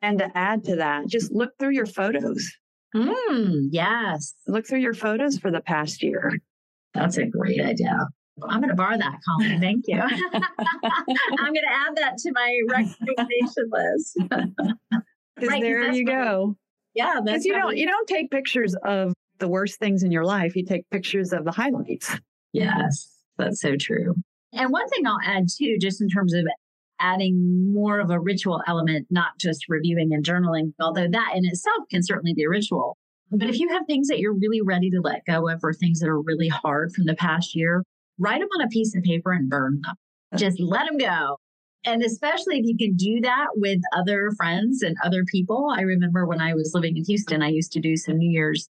And 0.00 0.18
to 0.18 0.30
add 0.36 0.64
to 0.64 0.76
that, 0.76 1.08
just 1.08 1.32
look 1.32 1.50
through 1.58 1.72
your 1.72 1.86
photos. 1.86 2.48
Mm, 2.94 3.68
yes. 3.70 4.34
Look 4.46 4.66
through 4.66 4.78
your 4.78 4.94
photos 4.94 5.38
for 5.38 5.50
the 5.50 5.60
past 5.60 6.02
year. 6.02 6.32
That's 6.94 7.16
a 7.18 7.26
great 7.26 7.60
idea. 7.60 7.98
I'm 8.48 8.60
going 8.60 8.70
to 8.70 8.76
borrow 8.76 8.96
that, 8.96 9.18
Colleen. 9.26 9.60
Thank 9.60 9.84
you. 9.88 10.00
I'm 10.00 10.10
going 10.10 10.34
to 11.54 11.72
add 11.72 11.96
that 11.96 12.16
to 12.18 12.32
my 12.32 12.58
recommendation 12.68 13.70
list. 13.70 14.18
Because 15.38 15.52
right, 15.52 15.62
there 15.62 15.92
you 15.92 16.04
go. 16.04 16.56
Yeah, 16.94 17.20
because 17.24 17.44
you 17.44 17.52
don't 17.52 17.76
you 17.76 17.86
don't 17.86 18.08
take 18.08 18.28
pictures 18.28 18.74
of 18.84 19.12
the 19.38 19.46
worst 19.46 19.78
things 19.78 20.02
in 20.02 20.10
your 20.10 20.24
life. 20.24 20.56
You 20.56 20.64
take 20.64 20.90
pictures 20.90 21.32
of 21.32 21.44
the 21.44 21.52
highlights. 21.52 22.18
Yes, 22.52 23.08
that's 23.38 23.60
so 23.60 23.76
true. 23.76 24.14
And 24.52 24.70
one 24.70 24.88
thing 24.88 25.06
I'll 25.06 25.18
add 25.24 25.46
too, 25.48 25.76
just 25.80 26.00
in 26.00 26.08
terms 26.08 26.34
of 26.34 26.44
adding 27.00 27.72
more 27.72 28.00
of 28.00 28.10
a 28.10 28.18
ritual 28.18 28.62
element, 28.66 29.06
not 29.10 29.38
just 29.38 29.66
reviewing 29.68 30.12
and 30.12 30.24
journaling, 30.24 30.72
although 30.80 31.08
that 31.08 31.32
in 31.34 31.44
itself 31.46 31.84
can 31.90 32.02
certainly 32.02 32.34
be 32.34 32.44
a 32.44 32.48
ritual. 32.48 32.96
But 33.30 33.48
if 33.48 33.60
you 33.60 33.68
have 33.68 33.82
things 33.86 34.08
that 34.08 34.18
you're 34.18 34.34
really 34.34 34.62
ready 34.62 34.90
to 34.90 35.00
let 35.02 35.24
go 35.26 35.48
of 35.48 35.60
or 35.62 35.74
things 35.74 36.00
that 36.00 36.08
are 36.08 36.20
really 36.20 36.48
hard 36.48 36.92
from 36.92 37.04
the 37.04 37.14
past 37.14 37.54
year, 37.54 37.84
write 38.18 38.40
them 38.40 38.48
on 38.58 38.64
a 38.64 38.68
piece 38.68 38.96
of 38.96 39.02
paper 39.02 39.32
and 39.32 39.50
burn 39.50 39.80
them. 39.82 39.94
Just 40.38 40.58
let 40.58 40.86
them 40.86 40.98
go. 40.98 41.36
And 41.84 42.02
especially 42.02 42.58
if 42.58 42.64
you 42.64 42.76
can 42.76 42.96
do 42.96 43.20
that 43.20 43.48
with 43.54 43.80
other 43.94 44.30
friends 44.36 44.82
and 44.82 44.96
other 45.04 45.24
people. 45.24 45.72
I 45.74 45.82
remember 45.82 46.26
when 46.26 46.40
I 46.40 46.54
was 46.54 46.72
living 46.74 46.96
in 46.96 47.04
Houston, 47.04 47.42
I 47.42 47.48
used 47.48 47.72
to 47.72 47.80
do 47.80 47.96
some 47.96 48.16
New 48.16 48.30
Year's 48.30 48.68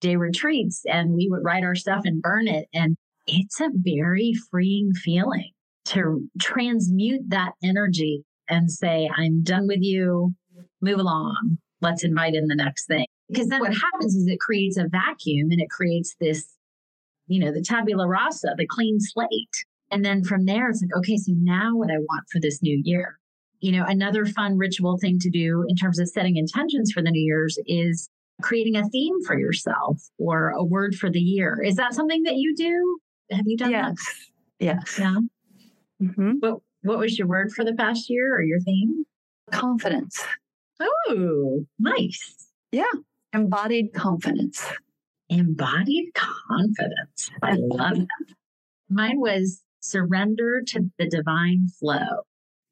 Day 0.00 0.16
retreats 0.16 0.82
and 0.86 1.14
we 1.14 1.28
would 1.28 1.44
write 1.44 1.64
our 1.64 1.74
stuff 1.74 2.02
and 2.04 2.22
burn 2.22 2.48
it. 2.48 2.68
And 2.72 2.96
it's 3.26 3.60
a 3.60 3.70
very 3.72 4.32
freeing 4.50 4.92
feeling 4.94 5.50
to 5.86 6.28
transmute 6.40 7.22
that 7.28 7.52
energy 7.62 8.22
and 8.48 8.70
say, 8.70 9.10
I'm 9.16 9.42
done 9.42 9.66
with 9.66 9.80
you, 9.80 10.34
move 10.80 10.98
along, 10.98 11.58
let's 11.80 12.04
invite 12.04 12.34
in 12.34 12.46
the 12.46 12.54
next 12.54 12.86
thing. 12.86 13.06
Because 13.28 13.48
then 13.48 13.60
what 13.60 13.74
happens 13.74 14.14
is 14.14 14.26
it 14.28 14.40
creates 14.40 14.76
a 14.76 14.86
vacuum 14.88 15.50
and 15.50 15.60
it 15.60 15.70
creates 15.70 16.14
this, 16.20 16.46
you 17.26 17.40
know, 17.40 17.52
the 17.52 17.62
tabula 17.62 18.06
rasa, 18.06 18.54
the 18.56 18.66
clean 18.66 18.98
slate. 19.00 19.28
And 19.90 20.04
then 20.04 20.22
from 20.22 20.46
there, 20.46 20.68
it's 20.68 20.82
like, 20.82 20.96
okay, 20.98 21.16
so 21.16 21.32
now 21.36 21.70
what 21.74 21.90
I 21.90 21.98
want 21.98 22.24
for 22.30 22.40
this 22.40 22.62
new 22.62 22.80
year. 22.84 23.18
You 23.60 23.72
know, 23.72 23.84
another 23.86 24.26
fun 24.26 24.58
ritual 24.58 24.98
thing 24.98 25.18
to 25.20 25.30
do 25.30 25.64
in 25.68 25.76
terms 25.76 25.98
of 25.98 26.08
setting 26.08 26.36
intentions 26.36 26.92
for 26.92 27.02
the 27.02 27.10
New 27.10 27.22
Year's 27.22 27.58
is 27.66 28.08
creating 28.42 28.76
a 28.76 28.88
theme 28.90 29.14
for 29.26 29.38
yourself 29.38 30.02
or 30.18 30.50
a 30.50 30.62
word 30.62 30.94
for 30.94 31.10
the 31.10 31.20
year. 31.20 31.62
Is 31.64 31.76
that 31.76 31.94
something 31.94 32.22
that 32.24 32.36
you 32.36 32.54
do? 32.54 32.98
Have 33.30 33.46
you 33.46 33.56
done 33.56 33.70
yes. 33.70 33.94
that? 33.94 34.64
Yes. 34.64 34.96
Yeah. 34.98 35.16
Mm-hmm. 36.02 36.32
What 36.40 36.60
What 36.82 36.98
was 36.98 37.18
your 37.18 37.28
word 37.28 37.52
for 37.52 37.64
the 37.64 37.74
past 37.74 38.08
year 38.08 38.34
or 38.34 38.42
your 38.42 38.60
theme? 38.60 39.04
Confidence. 39.50 40.24
Oh, 40.80 41.64
nice. 41.78 42.50
Yeah. 42.72 42.84
Embodied 43.32 43.92
confidence. 43.94 44.64
Embodied 45.28 46.14
confidence. 46.14 47.30
I 47.42 47.54
love 47.54 47.96
that. 47.96 48.34
Mine 48.88 49.20
was 49.20 49.62
surrender 49.80 50.62
to 50.68 50.90
the 50.98 51.08
divine 51.08 51.68
flow. 51.80 52.24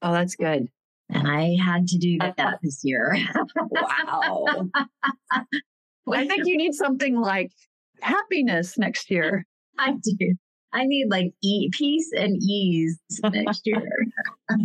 Oh, 0.02 0.12
that's 0.12 0.36
good. 0.36 0.68
And 1.08 1.28
I 1.28 1.56
had 1.62 1.86
to 1.88 1.98
do 1.98 2.18
that 2.18 2.58
this 2.62 2.80
year. 2.82 3.16
wow. 3.56 4.68
I 6.12 6.26
think 6.26 6.46
you 6.46 6.56
need 6.56 6.74
something 6.74 7.20
like 7.20 7.50
happiness 8.00 8.78
next 8.78 9.10
year. 9.10 9.46
I 9.78 9.92
do. 9.92 10.34
I 10.74 10.86
need 10.86 11.06
like 11.08 11.32
e- 11.42 11.70
peace 11.72 12.10
and 12.14 12.36
ease 12.42 12.98
next 13.24 13.62
year. 13.64 13.82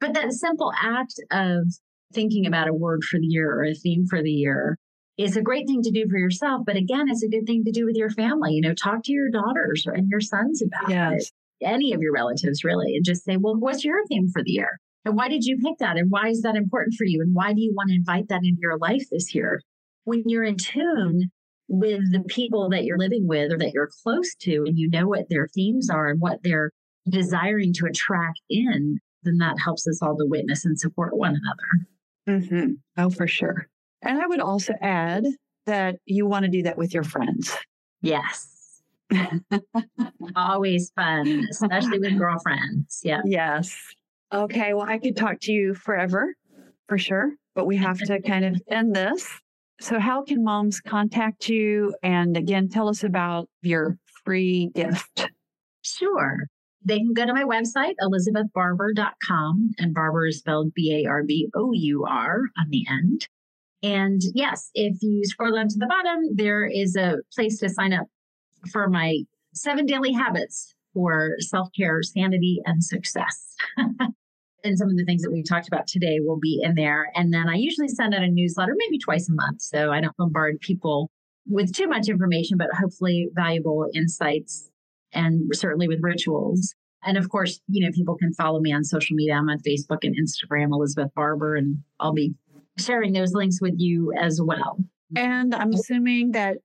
but 0.00 0.12
that 0.12 0.32
simple 0.32 0.72
act 0.76 1.14
of 1.30 1.66
thinking 2.12 2.46
about 2.46 2.68
a 2.68 2.74
word 2.74 3.04
for 3.04 3.18
the 3.18 3.26
year 3.26 3.50
or 3.50 3.64
a 3.64 3.74
theme 3.74 4.06
for 4.06 4.22
the 4.22 4.30
year 4.30 4.76
is 5.16 5.36
a 5.36 5.42
great 5.42 5.66
thing 5.66 5.80
to 5.82 5.90
do 5.90 6.06
for 6.10 6.18
yourself. 6.18 6.62
But 6.66 6.76
again, 6.76 7.08
it's 7.08 7.22
a 7.22 7.28
good 7.28 7.46
thing 7.46 7.64
to 7.64 7.70
do 7.70 7.86
with 7.86 7.94
your 7.94 8.10
family. 8.10 8.54
You 8.54 8.62
know, 8.62 8.74
talk 8.74 9.04
to 9.04 9.12
your 9.12 9.30
daughters 9.30 9.86
and 9.86 10.08
your 10.08 10.20
sons 10.20 10.60
about 10.62 10.90
yes. 10.90 11.30
it, 11.60 11.66
any 11.66 11.92
of 11.92 12.00
your 12.00 12.12
relatives, 12.12 12.64
really, 12.64 12.96
and 12.96 13.04
just 13.04 13.24
say, 13.24 13.36
well, 13.36 13.56
what's 13.56 13.84
your 13.84 14.04
theme 14.08 14.28
for 14.32 14.42
the 14.42 14.50
year? 14.50 14.80
And 15.04 15.16
why 15.16 15.28
did 15.28 15.44
you 15.44 15.58
pick 15.58 15.78
that? 15.78 15.96
And 15.96 16.10
why 16.10 16.28
is 16.28 16.42
that 16.42 16.56
important 16.56 16.94
for 16.96 17.04
you? 17.04 17.20
And 17.20 17.34
why 17.34 17.52
do 17.52 17.60
you 17.60 17.72
want 17.76 17.90
to 17.90 17.96
invite 17.96 18.28
that 18.28 18.42
into 18.42 18.60
your 18.60 18.78
life 18.78 19.04
this 19.10 19.34
year? 19.34 19.60
When 20.04 20.24
you're 20.26 20.44
in 20.44 20.56
tune 20.56 21.30
with 21.68 22.12
the 22.12 22.20
people 22.20 22.68
that 22.70 22.84
you're 22.84 22.98
living 22.98 23.26
with 23.26 23.52
or 23.52 23.58
that 23.58 23.72
you're 23.72 23.90
close 24.02 24.34
to, 24.40 24.64
and 24.66 24.78
you 24.78 24.88
know 24.90 25.08
what 25.08 25.28
their 25.28 25.48
themes 25.48 25.90
are 25.90 26.08
and 26.08 26.20
what 26.20 26.42
they're 26.42 26.70
desiring 27.08 27.72
to 27.74 27.86
attract 27.86 28.40
in, 28.48 28.98
then 29.22 29.38
that 29.38 29.58
helps 29.62 29.86
us 29.86 30.00
all 30.02 30.16
to 30.16 30.26
witness 30.26 30.64
and 30.64 30.78
support 30.78 31.16
one 31.16 31.36
another. 31.36 32.40
Mm-hmm. 32.40 32.72
Oh, 32.98 33.10
for 33.10 33.26
sure. 33.26 33.68
And 34.02 34.20
I 34.20 34.26
would 34.26 34.40
also 34.40 34.74
add 34.80 35.24
that 35.66 35.96
you 36.04 36.26
want 36.26 36.44
to 36.44 36.50
do 36.50 36.62
that 36.62 36.76
with 36.76 36.92
your 36.92 37.04
friends. 37.04 37.56
Yes. 38.02 38.82
Always 40.36 40.90
fun, 40.94 41.46
especially 41.50 41.98
with 41.98 42.18
girlfriends. 42.18 43.00
Yeah. 43.02 43.22
Yes. 43.24 43.76
Okay. 44.32 44.74
Well, 44.74 44.86
I 44.86 44.98
could 44.98 45.16
talk 45.16 45.40
to 45.42 45.52
you 45.52 45.74
forever 45.74 46.34
for 46.88 46.98
sure, 46.98 47.32
but 47.54 47.66
we 47.66 47.76
have 47.76 47.98
to 47.98 48.20
kind 48.20 48.44
of 48.44 48.60
end 48.68 48.94
this. 48.94 49.28
So, 49.80 49.98
how 49.98 50.22
can 50.22 50.44
moms 50.44 50.80
contact 50.80 51.48
you? 51.48 51.94
And 52.02 52.36
again, 52.36 52.68
tell 52.68 52.88
us 52.88 53.04
about 53.04 53.48
your 53.62 53.98
free 54.24 54.70
gift. 54.74 55.30
Sure. 55.82 56.46
They 56.84 56.98
can 56.98 57.14
go 57.14 57.24
to 57.26 57.32
my 57.32 57.44
website, 57.44 57.94
elizabethbarbour.com, 58.00 59.74
and 59.78 59.94
Barbour 59.94 60.26
is 60.26 60.38
spelled 60.38 60.74
B 60.74 61.02
A 61.04 61.08
R 61.08 61.22
B 61.24 61.48
O 61.54 61.72
U 61.72 62.04
R 62.08 62.40
on 62.58 62.66
the 62.70 62.84
end. 62.88 63.26
And 63.82 64.20
yes, 64.34 64.70
if 64.74 64.96
you 65.02 65.24
scroll 65.24 65.54
down 65.54 65.68
to 65.68 65.78
the 65.78 65.86
bottom, 65.86 66.34
there 66.34 66.64
is 66.66 66.96
a 66.96 67.16
place 67.34 67.58
to 67.60 67.68
sign 67.68 67.92
up 67.92 68.06
for 68.70 68.88
my 68.88 69.20
seven 69.54 69.86
daily 69.86 70.12
habits 70.12 70.74
for 70.92 71.36
self 71.40 71.68
care, 71.76 72.02
sanity, 72.02 72.60
and 72.64 72.82
success. 72.82 73.56
and 74.64 74.78
some 74.78 74.88
of 74.88 74.96
the 74.96 75.04
things 75.04 75.22
that 75.22 75.30
we 75.30 75.42
talked 75.42 75.68
about 75.68 75.86
today 75.86 76.18
will 76.20 76.38
be 76.40 76.60
in 76.62 76.74
there. 76.74 77.12
And 77.14 77.32
then 77.32 77.48
I 77.48 77.54
usually 77.54 77.88
send 77.88 78.14
out 78.14 78.22
a 78.22 78.28
newsletter 78.28 78.74
maybe 78.76 78.98
twice 78.98 79.28
a 79.28 79.34
month. 79.34 79.60
So 79.60 79.92
I 79.92 80.00
don't 80.00 80.16
bombard 80.16 80.58
people 80.60 81.10
with 81.46 81.74
too 81.74 81.86
much 81.86 82.08
information, 82.08 82.56
but 82.56 82.68
hopefully 82.72 83.28
valuable 83.34 83.86
insights 83.94 84.70
and 85.12 85.50
certainly 85.54 85.86
with 85.86 86.00
rituals. 86.02 86.74
And 87.04 87.18
of 87.18 87.28
course, 87.28 87.60
you 87.68 87.84
know, 87.84 87.92
people 87.92 88.16
can 88.16 88.32
follow 88.32 88.60
me 88.60 88.72
on 88.72 88.82
social 88.82 89.14
media. 89.14 89.34
I'm 89.34 89.50
on 89.50 89.58
Facebook 89.58 89.98
and 90.02 90.16
Instagram, 90.16 90.72
Elizabeth 90.72 91.12
Barbour, 91.14 91.54
and 91.56 91.76
I'll 92.00 92.14
be 92.14 92.34
sharing 92.78 93.12
those 93.12 93.34
links 93.34 93.60
with 93.60 93.74
you 93.76 94.12
as 94.18 94.40
well. 94.42 94.78
And 95.14 95.54
I'm 95.54 95.72
assuming 95.74 96.32
that 96.32 96.56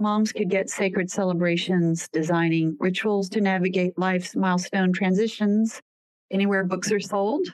moms 0.00 0.32
could 0.32 0.50
get 0.50 0.68
sacred 0.68 1.10
celebrations 1.10 2.08
designing 2.08 2.76
rituals 2.80 3.28
to 3.30 3.40
navigate 3.40 3.96
life's 3.96 4.34
milestone 4.34 4.92
transitions 4.92 5.80
anywhere 6.34 6.64
books 6.64 6.92
are 6.92 7.00
sold. 7.00 7.46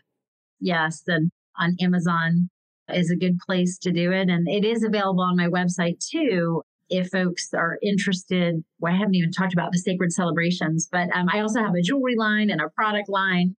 Yes, 0.59 1.03
and 1.07 1.31
on 1.59 1.77
Amazon 1.81 2.51
is 2.93 3.11
a 3.11 3.17
good 3.17 3.39
place 3.47 3.79
to 3.79 3.93
do 3.93 4.11
it. 4.11 4.29
And 4.29 4.49
it 4.49 4.65
is 4.65 4.83
available 4.83 5.23
on 5.23 5.37
my 5.37 5.47
website 5.47 6.05
too. 6.05 6.63
If 6.89 7.11
folks 7.11 7.55
are 7.55 7.79
interested, 7.83 8.65
well, 8.81 8.93
I 8.93 8.97
haven't 8.97 9.15
even 9.15 9.31
talked 9.31 9.53
about 9.53 9.71
the 9.71 9.79
sacred 9.79 10.13
celebrations, 10.13 10.89
but 10.91 11.09
um, 11.15 11.29
I 11.33 11.39
also 11.39 11.61
have 11.61 11.75
a 11.77 11.83
jewelry 11.83 12.17
line 12.17 12.51
and 12.51 12.61
a 12.61 12.69
product 12.69 13.09
line 13.09 13.55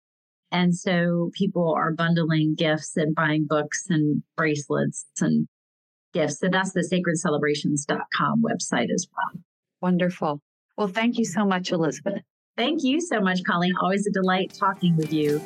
and 0.53 0.77
so 0.77 1.31
people 1.35 1.73
are 1.77 1.93
bundling 1.93 2.55
gifts 2.57 2.97
and 2.97 3.15
buying 3.15 3.47
books 3.49 3.85
and 3.89 4.23
bracelets 4.37 5.07
and 5.21 5.47
gifts. 6.13 6.41
So 6.41 6.49
that's 6.51 6.73
the 6.73 6.81
sacredcelebrations.com 6.81 8.43
website 8.43 8.93
as 8.93 9.07
well. 9.17 9.43
Wonderful. 9.81 10.41
Well, 10.77 10.89
thank 10.89 11.19
you 11.19 11.25
so 11.25 11.45
much, 11.45 11.71
Elizabeth. 11.71 12.23
Thank 12.61 12.85
you 12.85 13.01
so 13.01 13.23
much, 13.23 13.43
Colleen. 13.45 13.73
Always 13.81 14.07
a 14.07 14.11
delight 14.11 14.53
talking 14.53 14.95
with 14.95 15.15
you. 15.15 15.41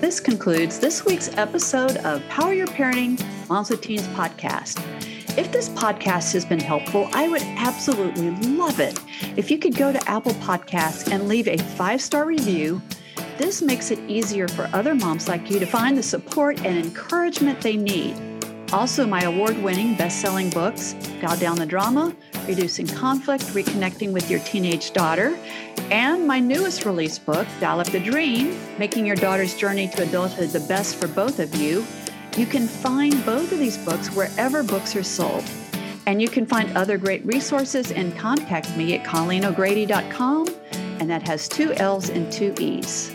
This 0.00 0.18
concludes 0.18 0.78
this 0.78 1.04
week's 1.04 1.28
episode 1.36 1.98
of 1.98 2.26
Power 2.30 2.54
Your 2.54 2.68
Parenting 2.68 3.22
Moms 3.50 3.68
with 3.68 3.82
Teens 3.82 4.08
podcast. 4.08 4.82
If 5.36 5.52
this 5.52 5.68
podcast 5.68 6.32
has 6.32 6.46
been 6.46 6.58
helpful, 6.58 7.06
I 7.12 7.28
would 7.28 7.42
absolutely 7.42 8.30
love 8.48 8.80
it 8.80 8.98
if 9.36 9.50
you 9.50 9.58
could 9.58 9.76
go 9.76 9.92
to 9.92 10.10
Apple 10.10 10.32
Podcasts 10.36 11.12
and 11.12 11.28
leave 11.28 11.46
a 11.46 11.58
five 11.58 12.00
star 12.00 12.24
review 12.24 12.80
this 13.36 13.60
makes 13.60 13.90
it 13.90 13.98
easier 14.08 14.48
for 14.48 14.70
other 14.72 14.94
moms 14.94 15.28
like 15.28 15.50
you 15.50 15.58
to 15.58 15.66
find 15.66 15.98
the 15.98 16.02
support 16.02 16.64
and 16.64 16.78
encouragement 16.78 17.60
they 17.60 17.76
need. 17.76 18.16
Also, 18.72 19.06
my 19.06 19.22
award 19.24 19.62
winning 19.62 19.96
best 19.96 20.22
selling 20.22 20.48
books, 20.48 20.94
Dial 21.20 21.36
Down 21.36 21.56
the 21.56 21.66
Drama, 21.66 22.16
Reducing 22.46 22.86
Conflict, 22.86 23.44
Reconnecting 23.44 24.12
with 24.12 24.30
Your 24.30 24.40
Teenage 24.40 24.92
Daughter, 24.92 25.38
and 25.90 26.26
my 26.26 26.40
newest 26.40 26.84
release 26.84 27.18
book, 27.18 27.46
Up 27.62 27.86
the 27.86 28.00
Dream, 28.00 28.58
Making 28.78 29.06
Your 29.06 29.16
Daughter's 29.16 29.54
Journey 29.54 29.88
to 29.88 30.02
Adulthood 30.02 30.50
the 30.50 30.60
Best 30.60 30.96
for 30.96 31.08
Both 31.08 31.38
of 31.38 31.54
You. 31.54 31.84
You 32.36 32.46
can 32.46 32.66
find 32.66 33.24
both 33.24 33.52
of 33.52 33.58
these 33.58 33.78
books 33.78 34.08
wherever 34.08 34.62
books 34.62 34.96
are 34.96 35.02
sold. 35.02 35.44
And 36.06 36.20
you 36.20 36.28
can 36.28 36.46
find 36.46 36.76
other 36.76 36.98
great 36.98 37.24
resources 37.24 37.92
and 37.92 38.16
contact 38.18 38.76
me 38.76 38.94
at 38.98 39.06
ColleenO'Grady.com, 39.06 40.48
and 41.00 41.10
that 41.10 41.26
has 41.28 41.48
two 41.48 41.72
L's 41.74 42.10
and 42.10 42.32
two 42.32 42.54
E's. 42.58 43.14